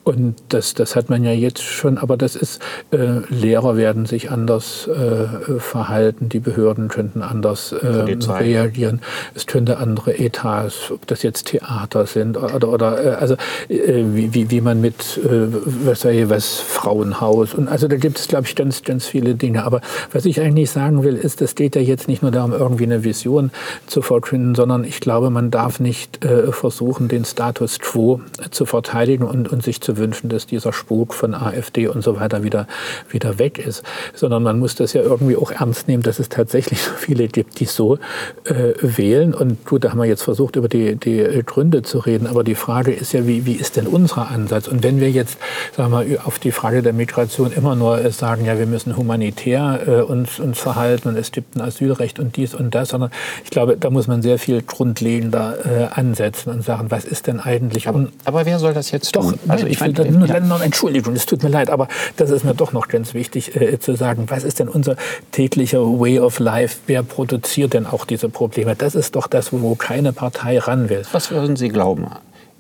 Und 0.09 0.37
das, 0.49 0.73
das 0.73 0.97
hat 0.97 1.11
man 1.11 1.23
ja 1.23 1.33
jetzt 1.33 1.63
schon, 1.63 1.99
aber 1.99 2.17
das 2.17 2.35
ist, 2.35 2.63
äh, 2.93 3.19
Lehrer 3.29 3.77
werden 3.77 4.07
sich 4.07 4.31
anders 4.31 4.89
äh, 4.89 5.59
verhalten, 5.59 6.31
die 6.31 6.41
Behörden 6.41 6.89
könnten 6.89 7.21
anders 7.21 7.73
äh, 7.73 7.87
reagieren, 7.87 9.03
es 9.35 9.47
könnte 9.47 9.77
andere 9.77 10.19
Etats, 10.19 10.91
ob 10.91 11.07
das 11.09 11.23
jetzt 11.23 11.49
Theater 11.49 12.07
sind 12.07 12.39
oder, 12.39 12.71
oder 12.71 13.05
äh, 13.05 13.09
also 13.17 13.35
äh, 13.69 14.03
wie, 14.07 14.51
wie 14.51 14.61
man 14.63 14.81
mit, 14.81 15.19
äh, 15.19 15.49
was 15.85 16.01
sei 16.01 16.25
was, 16.29 16.59
Frauenhaus 16.59 17.53
und 17.53 17.69
also 17.69 17.87
da 17.87 17.97
gibt 17.97 18.19
es, 18.19 18.29
glaube 18.29 18.47
ich, 18.47 18.55
ganz, 18.55 18.85
ganz 18.85 19.05
viele 19.05 19.35
Dinge. 19.35 19.65
Aber 19.65 19.83
was 20.13 20.25
ich 20.25 20.41
eigentlich 20.41 20.71
sagen 20.71 21.03
will, 21.03 21.17
ist, 21.17 21.43
es 21.43 21.55
geht 21.55 21.77
ja 21.77 21.83
jetzt 21.83 22.09
nicht 22.09 22.23
nur 22.23 22.31
darum, 22.31 22.55
irgendwie 22.55 22.85
eine 22.85 23.05
Vision 23.05 23.51
zu 23.87 24.01
verkünden, 24.01 24.55
sondern 24.55 24.85
ich 24.85 25.01
glaube, 25.01 25.29
man 25.29 25.51
darf 25.51 25.81
nicht 25.81 26.21
versuchen, 26.51 27.09
den 27.09 27.27
Status 27.27 27.79
quo 27.79 28.23
zu 28.51 28.65
verteidigen 28.65 29.25
und, 29.25 29.53
und 29.53 29.63
sich 29.63 29.83
zu 29.83 29.98
wünschen, 29.99 30.29
dass 30.29 30.47
dieser 30.47 30.73
Spuk 30.73 31.15
von 31.15 31.35
AfD 31.35 31.89
und 31.89 32.03
so 32.03 32.19
weiter 32.19 32.43
wieder, 32.43 32.67
wieder 33.11 33.39
weg 33.39 33.59
ist, 33.59 33.83
sondern 34.15 34.43
man 34.43 34.59
muss 34.59 34.75
das 34.75 34.93
ja 34.93 35.03
irgendwie 35.03 35.37
auch 35.37 35.51
ernst 35.51 35.89
nehmen, 35.89 36.03
dass 36.03 36.19
es 36.19 36.29
tatsächlich 36.29 36.83
so 36.83 36.93
viele 36.93 37.29
gibt, 37.29 37.61
die 37.61 37.67
so 37.67 37.99
äh, 38.45 38.75
wählen. 38.81 39.35
Und 39.35 39.65
gut, 39.67 39.85
da 39.85 39.91
haben 39.91 39.99
wir 39.99 40.07
jetzt 40.07 40.23
versucht, 40.23 40.57
über 40.57 40.69
die, 40.69 40.97
die 40.97 41.43
Gründe 41.45 41.83
zu 41.83 41.99
reden, 41.99 42.27
aber 42.27 42.45
die 42.45 42.55
Frage 42.55 42.93
ist 42.93 43.13
ja, 43.13 43.27
wie, 43.27 43.47
wie 43.47 43.55
ist 43.55 43.77
denn 43.77 43.87
unser 43.87 44.29
Ansatz? 44.29 44.69
Und 44.69 44.83
wenn 44.83 45.01
wir 45.01 45.11
jetzt 45.11 45.39
sagen 45.77 45.93
wir, 45.93 46.27
auf 46.27 46.39
die 46.39 46.53
Frage 46.53 46.83
der 46.83 46.93
Migration 46.93 47.53
immer 47.53 47.75
nur 47.75 47.99
äh, 47.99 48.11
sagen, 48.11 48.45
ja, 48.45 48.59
wir 48.59 48.67
müssen 48.67 48.97
humanitär 48.97 49.81
äh, 49.87 50.01
uns, 50.03 50.41
uns 50.41 50.59
verhalten 50.59 51.09
und 51.09 51.17
es 51.17 51.33
gibt 51.33 51.57
ein 51.57 51.61
Asylrecht 51.61 52.19
und 52.19 52.37
dies 52.37 52.55
und 52.55 52.75
das, 52.75 52.91
sondern 52.91 53.11
ich 53.45 53.51
glaube, 53.51 53.77
da 53.77 53.91
muss 53.91 54.07
man 54.07 54.23
sehr 54.23 54.39
viel 54.39 54.63
grundlegender 54.63 55.57
äh, 55.65 55.85
ansetzen 55.99 56.51
und 56.51 56.65
sagen, 56.65 56.91
was 56.91 57.05
ist 57.05 57.27
denn 57.27 57.41
eigentlich... 57.41 57.89
Aber, 57.89 58.09
aber 58.25 58.47
wer 58.47 58.59
soll 58.59 58.75
das 58.75 58.91
jetzt 58.91 59.13
tun? 59.13 59.39
Doch, 59.45 59.51
also 59.51 59.67
ich, 59.67 59.73
ich 59.73 59.81
meine, 59.81 59.88
ja. 59.93 60.41
noch 60.41 60.61
Entschuldigung, 60.61 61.15
es 61.15 61.27
tut 61.27 61.43
mir 61.43 61.49
leid, 61.49 61.71
aber 61.71 61.89
das 62.17 62.31
ist 62.31 62.45
mir 62.45 62.55
doch 62.55 62.73
noch 62.73 62.89
ganz 62.89 63.15
wichtig 63.15 63.57
äh, 63.57 63.79
zu 63.79 63.95
sagen. 63.95 64.25
Was 64.29 64.45
ist 64.45 64.59
denn 64.59 64.69
unser 64.69 64.97
täglicher 65.33 65.81
Way 65.81 66.21
of 66.21 66.39
Life? 66.39 66.79
Wer 66.87 67.03
produziert 67.03 67.75
denn 67.75 67.87
auch 67.87 68.05
diese 68.05 68.29
Probleme? 68.29 68.75
Das 68.77 68.95
ist 68.95 69.17
doch 69.17 69.27
das, 69.27 69.53
wo 69.53 69.75
keine 69.75 70.13
Partei 70.13 70.59
ran 70.59 70.89
will. 70.89 71.03
Was 71.13 71.31
würden 71.31 71.57
Sie 71.57 71.69
glauben? 71.69 72.07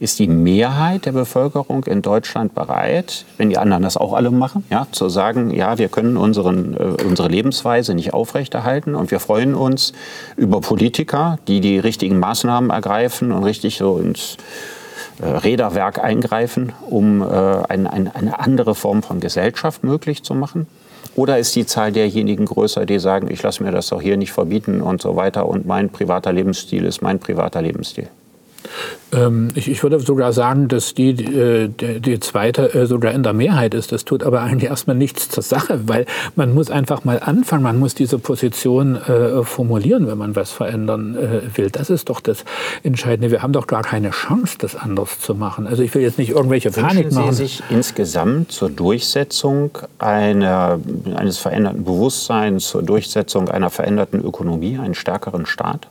Ist 0.00 0.20
die 0.20 0.28
Mehrheit 0.28 1.06
der 1.06 1.12
Bevölkerung 1.12 1.82
in 1.84 2.02
Deutschland 2.02 2.54
bereit, 2.54 3.24
wenn 3.36 3.50
die 3.50 3.58
anderen 3.58 3.82
das 3.82 3.96
auch 3.96 4.12
alle 4.12 4.30
machen, 4.30 4.64
ja, 4.70 4.86
zu 4.92 5.08
sagen, 5.08 5.50
ja, 5.50 5.76
wir 5.76 5.88
können 5.88 6.16
unseren, 6.16 6.76
äh, 6.76 7.02
unsere 7.04 7.28
Lebensweise 7.28 7.94
nicht 7.94 8.14
aufrechterhalten 8.14 8.94
und 8.94 9.10
wir 9.10 9.18
freuen 9.18 9.56
uns 9.56 9.92
über 10.36 10.60
Politiker, 10.60 11.40
die 11.48 11.60
die 11.60 11.80
richtigen 11.80 12.20
Maßnahmen 12.20 12.70
ergreifen 12.70 13.32
und 13.32 13.42
richtig 13.42 13.78
so 13.78 13.98
ins 13.98 14.36
Räderwerk 15.20 16.02
eingreifen, 16.02 16.72
um 16.88 17.22
äh, 17.22 17.24
ein, 17.24 17.86
ein, 17.86 18.08
eine 18.14 18.38
andere 18.40 18.74
Form 18.74 19.02
von 19.02 19.20
Gesellschaft 19.20 19.84
möglich 19.84 20.22
zu 20.22 20.34
machen? 20.34 20.66
Oder 21.14 21.38
ist 21.38 21.56
die 21.56 21.66
Zahl 21.66 21.90
derjenigen 21.90 22.44
größer, 22.44 22.86
die 22.86 22.98
sagen, 22.98 23.28
ich 23.30 23.42
lasse 23.42 23.62
mir 23.64 23.72
das 23.72 23.88
doch 23.88 24.00
hier 24.00 24.16
nicht 24.16 24.32
verbieten 24.32 24.80
und 24.80 25.02
so 25.02 25.16
weiter 25.16 25.46
und 25.48 25.66
mein 25.66 25.90
privater 25.90 26.32
Lebensstil 26.32 26.84
ist 26.84 27.02
mein 27.02 27.18
privater 27.18 27.60
Lebensstil? 27.60 28.08
Ähm, 29.12 29.48
ich, 29.54 29.70
ich, 29.70 29.82
würde 29.82 29.98
sogar 30.00 30.32
sagen, 30.32 30.68
dass 30.68 30.92
die, 30.92 31.10
äh, 31.10 31.68
die, 31.68 32.00
die 32.00 32.20
zweite 32.20 32.74
äh, 32.74 32.86
sogar 32.86 33.12
in 33.12 33.22
der 33.22 33.32
Mehrheit 33.32 33.72
ist. 33.72 33.90
Das 33.92 34.04
tut 34.04 34.22
aber 34.22 34.42
eigentlich 34.42 34.70
erstmal 34.70 34.96
nichts 34.96 35.30
zur 35.30 35.42
Sache, 35.42 35.80
weil 35.88 36.04
man 36.36 36.52
muss 36.52 36.70
einfach 36.70 37.04
mal 37.04 37.20
anfangen, 37.20 37.62
man 37.62 37.78
muss 37.78 37.94
diese 37.94 38.18
Position 38.18 38.96
äh, 38.96 39.42
formulieren, 39.44 40.06
wenn 40.08 40.18
man 40.18 40.36
was 40.36 40.50
verändern 40.50 41.16
äh, 41.16 41.56
will. 41.56 41.70
Das 41.70 41.88
ist 41.88 42.10
doch 42.10 42.20
das 42.20 42.44
Entscheidende. 42.82 43.30
Wir 43.30 43.42
haben 43.42 43.52
doch 43.52 43.66
gar 43.66 43.82
keine 43.82 44.10
Chance, 44.10 44.56
das 44.58 44.76
anders 44.76 45.20
zu 45.20 45.34
machen. 45.34 45.66
Also 45.66 45.82
ich 45.82 45.94
will 45.94 46.02
jetzt 46.02 46.18
nicht 46.18 46.30
irgendwelche 46.30 46.74
Wünschen 46.76 46.88
Panik 46.88 47.12
machen. 47.12 47.32
Sie 47.32 47.44
sich 47.44 47.62
insgesamt 47.70 48.52
zur 48.52 48.68
Durchsetzung 48.68 49.70
einer, 49.98 50.78
eines 51.14 51.38
veränderten 51.38 51.84
Bewusstseins, 51.84 52.68
zur 52.68 52.82
Durchsetzung 52.82 53.48
einer 53.48 53.70
veränderten 53.70 54.22
Ökonomie, 54.22 54.78
einen 54.78 54.94
stärkeren 54.94 55.46
Staat? 55.46 55.88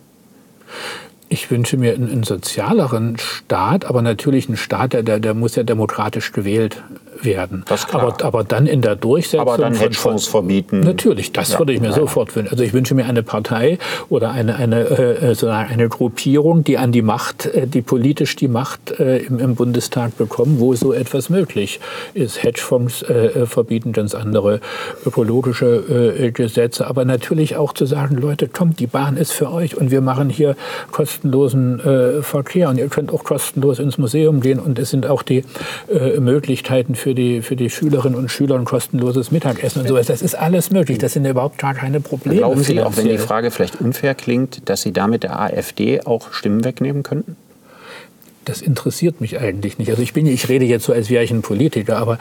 Ich 1.30 1.52
wünsche 1.52 1.78
mir 1.78 1.94
einen, 1.94 2.10
einen, 2.10 2.24
sozialeren 2.24 3.18
Staat, 3.18 3.86
aber 3.86 4.02
natürlich 4.02 4.48
einen 4.48 4.58
Staat, 4.58 4.94
der, 4.94 5.04
der, 5.04 5.20
der 5.20 5.34
muss 5.34 5.56
ja 5.56 5.64
demokratisch 5.64 6.32
gewählt 6.32 6.82
werden. 7.22 7.64
Aber, 7.92 8.16
aber 8.24 8.44
dann 8.44 8.68
in 8.68 8.82
der 8.82 8.96
Durchsetzung. 8.96 9.42
Aber 9.42 9.58
dann 9.58 9.76
Hedgefonds 9.76 10.28
verbieten. 10.28 10.82
Natürlich, 10.82 11.32
das 11.32 11.54
ja, 11.54 11.60
würde 11.60 11.74
ich 11.74 11.82
mir 11.82 11.90
ja. 11.90 11.94
sofort 11.94 12.36
wünschen. 12.36 12.52
Also 12.52 12.64
ich 12.64 12.74
wünsche 12.74 12.96
mir 12.96 13.06
eine 13.06 13.24
Partei 13.24 13.78
oder 14.10 14.32
eine, 14.32 14.56
eine, 14.56 14.90
äh, 14.90 15.36
so 15.36 15.48
eine 15.48 15.90
Gruppierung, 15.90 16.64
die 16.64 16.78
an 16.78 16.92
die 16.92 17.02
Macht, 17.02 17.46
äh, 17.46 17.68
die 17.68 17.82
politisch 17.82 18.36
die 18.36 18.48
Macht 18.48 19.00
äh, 19.00 19.18
im, 19.20 19.40
im, 19.40 19.56
Bundestag 19.56 20.18
bekommen, 20.18 20.60
wo 20.60 20.76
so 20.76 20.94
etwas 20.94 21.30
möglich 21.30 21.80
ist. 22.14 22.44
Hedgefonds 22.44 23.02
äh, 23.04 23.28
äh 23.28 23.46
verbieten 23.46 23.92
ganz 23.92 24.14
andere 24.14 24.60
ökologische 25.06 26.16
äh, 26.20 26.32
Gesetze. 26.32 26.88
Aber 26.88 27.06
natürlich 27.06 27.56
auch 27.56 27.74
zu 27.74 27.86
sagen, 27.86 28.16
Leute, 28.18 28.48
kommt, 28.48 28.80
die 28.80 28.88
Bahn 28.88 29.18
ist 29.18 29.32
für 29.32 29.52
euch 29.52 29.78
und 29.78 29.92
wir 29.92 30.02
machen 30.02 30.30
hier 30.30 30.56
kostenlos 30.92 31.28
kostenlosen 31.28 31.80
äh, 31.80 32.22
Verkehr 32.22 32.70
und 32.70 32.78
ihr 32.78 32.88
könnt 32.88 33.14
auch 33.14 33.24
kostenlos 33.24 33.80
ins 33.80 33.98
Museum 33.98 34.42
gehen 34.42 34.60
und 34.60 34.80
es 34.80 34.90
sind 34.90 35.08
auch 35.08 35.24
die 35.24 35.44
äh, 35.90 36.20
Möglichkeiten 36.20 36.96
für 36.96 37.07
die, 37.14 37.42
für 37.42 37.56
die 37.56 37.70
Schülerinnen 37.70 38.18
und 38.18 38.30
Schüler 38.30 38.56
ein 38.56 38.66
kostenloses 38.66 39.32
Mittagessen 39.32 39.82
und 39.82 39.88
sowas. 39.88 40.08
Das 40.08 40.22
ist 40.22 40.36
alles 40.36 40.72
möglich. 40.72 40.98
Das 40.98 41.14
sind 41.14 41.26
überhaupt 41.26 41.58
gar 41.58 41.74
keine 41.74 42.00
Probleme. 42.00 42.38
Glauben 42.38 42.64
Sie, 42.64 42.82
auch 42.82 42.96
wenn 42.98 43.08
die 43.08 43.18
Frage 43.18 43.52
vielleicht 43.52 43.82
unfair 43.82 44.16
klingt, 44.16 44.70
dass 44.70 44.82
Sie 44.82 44.92
damit 44.92 45.24
der 45.24 45.40
AfD 45.40 46.02
auch 46.02 46.34
Stimmen 46.34 46.64
wegnehmen 46.64 47.04
könnten? 47.04 47.36
das 48.48 48.62
interessiert 48.62 49.20
mich 49.22 49.40
eigentlich 49.40 49.78
nicht. 49.78 49.90
Also 49.90 50.02
ich 50.02 50.14
bin, 50.14 50.26
ich 50.26 50.48
rede 50.48 50.66
jetzt 50.66 50.86
so, 50.86 50.94
als 50.94 51.10
wäre 51.10 51.24
ich 51.24 51.32
ein 51.32 51.42
Politiker, 51.42 51.98
aber 51.98 52.18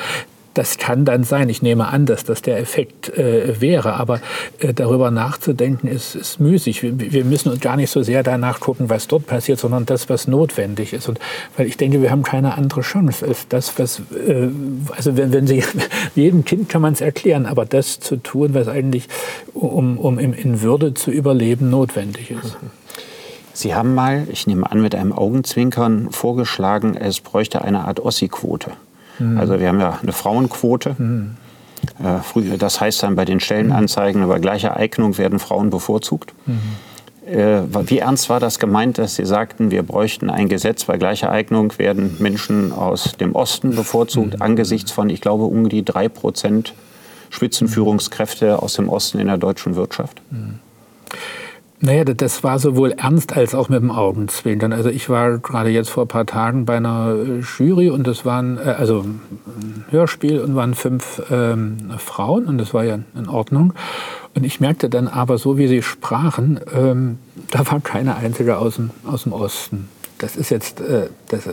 das 0.56 0.78
kann 0.78 1.04
dann 1.04 1.22
sein. 1.24 1.48
Ich 1.48 1.60
nehme 1.60 1.88
an, 1.88 2.06
dass 2.06 2.24
das 2.24 2.40
der 2.40 2.58
Effekt 2.58 3.10
äh, 3.16 3.60
wäre. 3.60 3.94
Aber 3.94 4.20
äh, 4.58 4.72
darüber 4.72 5.10
nachzudenken 5.10 5.86
ist, 5.86 6.14
ist 6.14 6.40
müßig. 6.40 6.82
Wir, 6.82 6.98
wir, 6.98 7.24
müssen 7.24 7.50
uns 7.50 7.60
gar 7.60 7.76
nicht 7.76 7.90
so 7.90 8.02
sehr 8.02 8.22
danach 8.22 8.60
gucken, 8.60 8.88
was 8.88 9.06
dort 9.06 9.26
passiert, 9.26 9.58
sondern 9.58 9.84
das, 9.84 10.08
was 10.08 10.26
notwendig 10.26 10.92
ist. 10.94 11.08
Und 11.08 11.18
weil 11.56 11.66
ich 11.66 11.76
denke, 11.76 12.00
wir 12.00 12.10
haben 12.10 12.22
keine 12.22 12.54
andere 12.54 12.80
Chance 12.80 13.26
als 13.26 13.48
das, 13.48 13.78
was, 13.78 14.00
äh, 14.12 14.48
also 14.96 15.16
wenn, 15.16 15.32
wenn 15.32 15.46
Sie, 15.46 15.62
jedem 16.14 16.44
Kind 16.44 16.68
kann 16.68 16.80
man 16.80 16.94
es 16.94 17.02
erklären, 17.02 17.44
aber 17.44 17.66
das 17.66 18.00
zu 18.00 18.16
tun, 18.16 18.54
was 18.54 18.68
eigentlich, 18.68 19.08
um, 19.52 19.98
um 19.98 20.18
in 20.18 20.62
Würde 20.62 20.94
zu 20.94 21.10
überleben, 21.10 21.68
notwendig 21.68 22.30
ist. 22.30 22.56
Sie 23.52 23.74
haben 23.74 23.94
mal, 23.94 24.26
ich 24.30 24.46
nehme 24.46 24.70
an, 24.70 24.80
mit 24.80 24.94
einem 24.94 25.12
Augenzwinkern 25.12 26.10
vorgeschlagen, 26.10 26.94
es 26.94 27.20
bräuchte 27.20 27.62
eine 27.62 27.84
Art 27.84 28.00
Ossi-Quote. 28.00 28.72
Mhm. 29.18 29.38
Also 29.38 29.58
wir 29.58 29.68
haben 29.68 29.80
ja 29.80 29.98
eine 30.02 30.12
Frauenquote. 30.12 30.94
Mhm. 30.98 31.36
Äh, 32.02 32.58
das 32.58 32.80
heißt 32.80 33.02
dann 33.02 33.16
bei 33.16 33.24
den 33.24 33.40
Stellenanzeigen 33.40 34.26
bei 34.28 34.38
gleicher 34.38 34.76
Eignung 34.76 35.18
werden 35.18 35.38
Frauen 35.38 35.70
bevorzugt. 35.70 36.34
Mhm. 36.46 36.60
Äh, 37.26 37.62
wie 37.88 37.98
ernst 37.98 38.30
war 38.30 38.38
das 38.38 38.58
gemeint, 38.58 38.98
dass 38.98 39.16
Sie 39.16 39.24
sagten, 39.24 39.70
wir 39.70 39.82
bräuchten 39.82 40.30
ein 40.30 40.48
Gesetz 40.48 40.84
bei 40.84 40.96
gleicher 40.96 41.30
Eignung, 41.30 41.76
werden 41.78 42.16
Menschen 42.20 42.72
aus 42.72 43.16
dem 43.18 43.34
Osten 43.34 43.74
bevorzugt, 43.74 44.34
mhm. 44.34 44.42
angesichts 44.42 44.92
von, 44.92 45.10
ich 45.10 45.20
glaube, 45.20 45.44
um 45.44 45.68
die 45.68 45.84
drei 45.84 46.08
Prozent 46.08 46.74
Spitzenführungskräfte 47.30 48.62
aus 48.62 48.74
dem 48.74 48.88
Osten 48.88 49.18
in 49.18 49.26
der 49.26 49.38
deutschen 49.38 49.74
Wirtschaft? 49.74 50.22
Naja, 51.80 52.04
das 52.04 52.42
war 52.42 52.58
sowohl 52.58 52.92
ernst 52.92 53.36
als 53.36 53.54
auch 53.54 53.68
mit 53.68 53.82
dem 53.82 53.90
Augenzwinkern. 53.90 54.72
Also 54.72 54.88
ich 54.88 55.10
war 55.10 55.38
gerade 55.38 55.68
jetzt 55.70 55.90
vor 55.90 56.04
ein 56.04 56.08
paar 56.08 56.24
Tagen 56.24 56.64
bei 56.64 56.78
einer 56.78 57.14
äh, 57.14 57.40
Jury 57.40 57.90
und 57.90 58.06
das 58.06 58.24
waren, 58.24 58.56
äh, 58.56 58.74
also 58.78 59.00
ein 59.00 59.84
Hörspiel 59.90 60.40
und 60.40 60.56
waren 60.56 60.74
fünf 60.74 61.22
ähm, 61.30 61.90
Frauen 61.98 62.46
und 62.46 62.58
das 62.58 62.72
war 62.72 62.84
ja 62.84 63.00
in 63.14 63.28
Ordnung. 63.28 63.74
Und 64.34 64.44
ich 64.44 64.60
merkte 64.60 64.88
dann 64.88 65.06
aber, 65.06 65.36
so 65.36 65.58
wie 65.58 65.68
sie 65.68 65.82
sprachen, 65.82 66.60
ähm, 66.74 67.18
da 67.50 67.70
war 67.70 67.80
keine 67.80 68.16
einzige 68.16 68.56
aus 68.56 68.76
dem, 68.76 68.90
aus 69.06 69.24
dem 69.24 69.32
Osten 69.32 69.88
das 70.18 70.36
ist 70.36 70.50
jetzt, 70.50 70.80
äh, 70.80 71.08
das, 71.28 71.48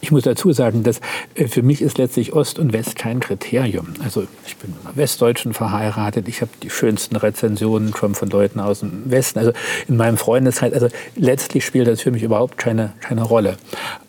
ich 0.00 0.10
muss 0.10 0.24
dazu 0.24 0.52
sagen, 0.52 0.82
dass 0.82 1.00
äh, 1.34 1.48
für 1.48 1.62
mich 1.62 1.82
ist 1.82 1.98
letztlich 1.98 2.32
Ost 2.32 2.58
und 2.58 2.72
West 2.72 2.96
kein 2.96 3.20
Kriterium. 3.20 3.88
Also 4.02 4.24
ich 4.46 4.56
bin 4.56 4.70
mit 4.70 4.86
einer 4.86 4.96
Westdeutschen 4.96 5.54
verheiratet, 5.54 6.28
ich 6.28 6.40
habe 6.40 6.50
die 6.62 6.70
schönsten 6.70 7.16
Rezensionen 7.16 7.94
schon 7.94 8.14
von 8.14 8.28
Leuten 8.30 8.60
aus 8.60 8.80
dem 8.80 9.10
Westen. 9.10 9.38
Also 9.38 9.52
in 9.88 9.96
meinem 9.96 10.16
Freundeskreis, 10.16 10.72
also 10.72 10.88
letztlich 11.14 11.64
spielt 11.64 11.88
das 11.88 12.00
für 12.00 12.10
mich 12.10 12.22
überhaupt 12.22 12.58
keine, 12.58 12.92
keine 13.00 13.22
Rolle. 13.22 13.56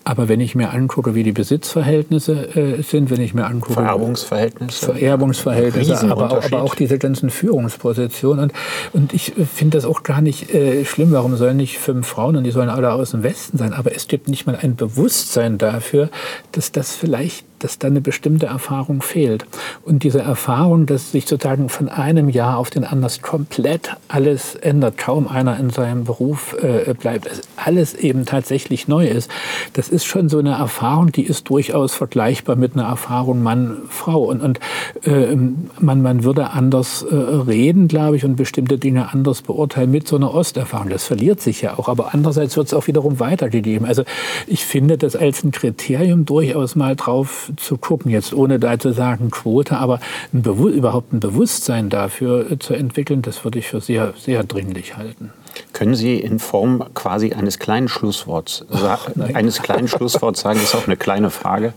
Aber 0.07 0.29
wenn 0.29 0.39
ich 0.39 0.55
mir 0.55 0.69
angucke, 0.69 1.15
wie 1.15 1.23
die 1.23 1.33
Besitzverhältnisse 1.33 2.55
äh, 2.55 2.81
sind, 2.81 3.11
wenn 3.11 3.19
ich 3.19 3.33
mir 3.33 3.45
angucke... 3.45 3.73
Vererbungsverhältnisse. 3.73 4.85
Vererbungsverhältnisse, 4.85 6.09
aber 6.09 6.31
auch, 6.31 6.45
aber 6.45 6.61
auch, 6.61 6.75
diese 6.75 6.97
ganzen 6.97 7.29
Führungspositionen. 7.29 8.45
Und, 8.45 8.53
und 8.93 9.13
ich 9.13 9.33
finde 9.53 9.77
das 9.77 9.83
auch 9.83 10.03
gar 10.03 10.21
nicht 10.21 10.53
äh, 10.53 10.85
schlimm. 10.85 11.11
Warum 11.11 11.35
sollen 11.35 11.57
nicht 11.57 11.79
fünf 11.79 12.07
Frauen 12.07 12.37
und 12.37 12.45
die 12.45 12.51
sollen 12.51 12.69
alle 12.69 12.93
aus 12.93 13.11
dem 13.11 13.21
Westen 13.23 13.57
sein? 13.57 13.73
Aber 13.73 13.93
es 13.93 14.07
gibt 14.07 14.29
nicht 14.29 14.45
mal 14.47 14.57
ein 14.61 14.77
Bewusstsein 14.77 15.56
dafür, 15.57 16.09
dass 16.51 16.71
das 16.71 16.95
vielleicht 16.95 17.45
dass 17.59 17.79
da 17.79 17.87
eine 17.87 18.01
bestimmte 18.01 18.47
Erfahrung 18.47 19.01
fehlt. 19.01 19.45
Und 19.83 20.03
diese 20.03 20.19
Erfahrung, 20.19 20.85
dass 20.85 21.11
sich 21.11 21.25
sozusagen 21.25 21.69
von 21.69 21.89
einem 21.89 22.29
Jahr 22.29 22.57
auf 22.57 22.69
den 22.69 22.83
anderen 22.83 23.07
komplett 23.21 23.95
alles 24.07 24.55
ändert, 24.55 24.97
kaum 24.97 25.27
einer 25.27 25.57
in 25.59 25.69
seinem 25.69 26.03
Beruf 26.03 26.55
äh, 26.61 26.93
bleibt, 26.93 27.29
alles 27.55 27.93
eben 27.93 28.25
tatsächlich 28.25 28.87
neu 28.87 29.07
ist, 29.07 29.29
das 29.73 29.89
ist 29.89 30.05
schon 30.05 30.29
so 30.29 30.39
eine 30.39 30.51
Erfahrung, 30.51 31.11
die 31.11 31.23
ist 31.23 31.49
durchaus 31.49 31.93
vergleichbar 31.93 32.55
mit 32.55 32.75
einer 32.75 32.87
Erfahrung 32.87 33.41
Mann-Frau. 33.43 34.23
Und, 34.23 34.41
und 34.41 34.59
äh, 35.03 35.35
man, 35.79 36.01
man 36.01 36.23
würde 36.23 36.51
anders 36.51 37.03
äh, 37.03 37.15
reden, 37.15 37.87
glaube 37.87 38.17
ich, 38.17 38.25
und 38.25 38.35
bestimmte 38.35 38.77
Dinge 38.77 39.13
anders 39.13 39.41
beurteilen 39.41 39.91
mit 39.91 40.07
so 40.07 40.15
einer 40.15 40.33
Osterfahrung. 40.33 40.89
Das 40.89 41.05
verliert 41.05 41.41
sich 41.41 41.61
ja 41.61 41.77
auch. 41.77 41.87
Aber 41.87 42.13
andererseits 42.13 42.57
wird 42.57 42.67
es 42.67 42.73
auch 42.73 42.87
wiederum 42.87 43.19
weitergegeben. 43.19 43.87
Also 43.87 44.03
ich 44.47 44.65
finde 44.65 44.97
das 44.97 45.15
als 45.15 45.43
ein 45.43 45.51
Kriterium 45.51 46.25
durchaus 46.25 46.75
mal 46.75 46.95
drauf 46.95 47.46
zu 47.55 47.77
gucken, 47.77 48.11
jetzt 48.11 48.33
ohne 48.33 48.59
da 48.59 48.77
zu 48.77 48.93
sagen 48.93 49.31
Quote, 49.31 49.77
aber 49.77 49.99
ein 50.33 50.43
überhaupt 50.43 51.13
ein 51.13 51.19
Bewusstsein 51.19 51.89
dafür 51.89 52.51
äh, 52.51 52.59
zu 52.59 52.73
entwickeln, 52.73 53.21
das 53.21 53.43
würde 53.43 53.59
ich 53.59 53.67
für 53.67 53.81
sehr, 53.81 54.13
sehr 54.17 54.43
dringlich 54.43 54.97
halten. 54.97 55.31
Können 55.73 55.95
Sie 55.95 56.19
in 56.19 56.39
Form 56.39 56.83
quasi 56.93 57.33
eines 57.33 57.59
kleinen 57.59 57.87
Schlussworts, 57.87 58.65
Ach, 58.71 59.09
eines 59.33 59.61
kleinen 59.61 59.87
Schlussworts 59.87 60.41
sagen, 60.41 60.59
das 60.59 60.69
ist 60.69 60.75
auch 60.75 60.87
eine 60.87 60.97
kleine 60.97 61.29
Frage, 61.29 61.73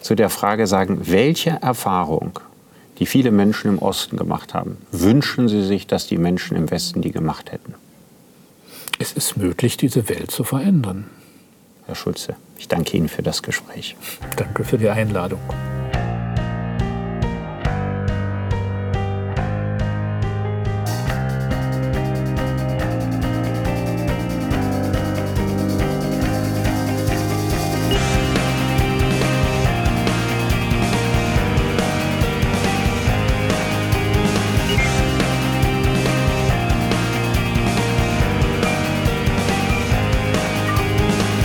zu 0.00 0.14
der 0.14 0.30
Frage 0.30 0.66
sagen, 0.66 1.00
welche 1.04 1.50
Erfahrung, 1.50 2.38
die 2.98 3.06
viele 3.06 3.30
Menschen 3.30 3.70
im 3.70 3.78
Osten 3.78 4.16
gemacht 4.16 4.54
haben, 4.54 4.78
wünschen 4.92 5.48
Sie 5.48 5.64
sich, 5.64 5.86
dass 5.86 6.06
die 6.06 6.18
Menschen 6.18 6.56
im 6.56 6.70
Westen 6.70 7.02
die 7.02 7.12
gemacht 7.12 7.52
hätten? 7.52 7.74
Es 8.98 9.12
ist 9.12 9.36
möglich, 9.36 9.76
diese 9.76 10.08
Welt 10.08 10.30
zu 10.30 10.44
verändern. 10.44 11.06
Herr 11.86 11.94
Schulze, 11.94 12.36
ich 12.58 12.68
danke 12.68 12.96
Ihnen 12.96 13.08
für 13.08 13.22
das 13.22 13.42
Gespräch. 13.42 13.96
Danke 14.36 14.64
für 14.64 14.78
die 14.78 14.88
Einladung. 14.88 15.40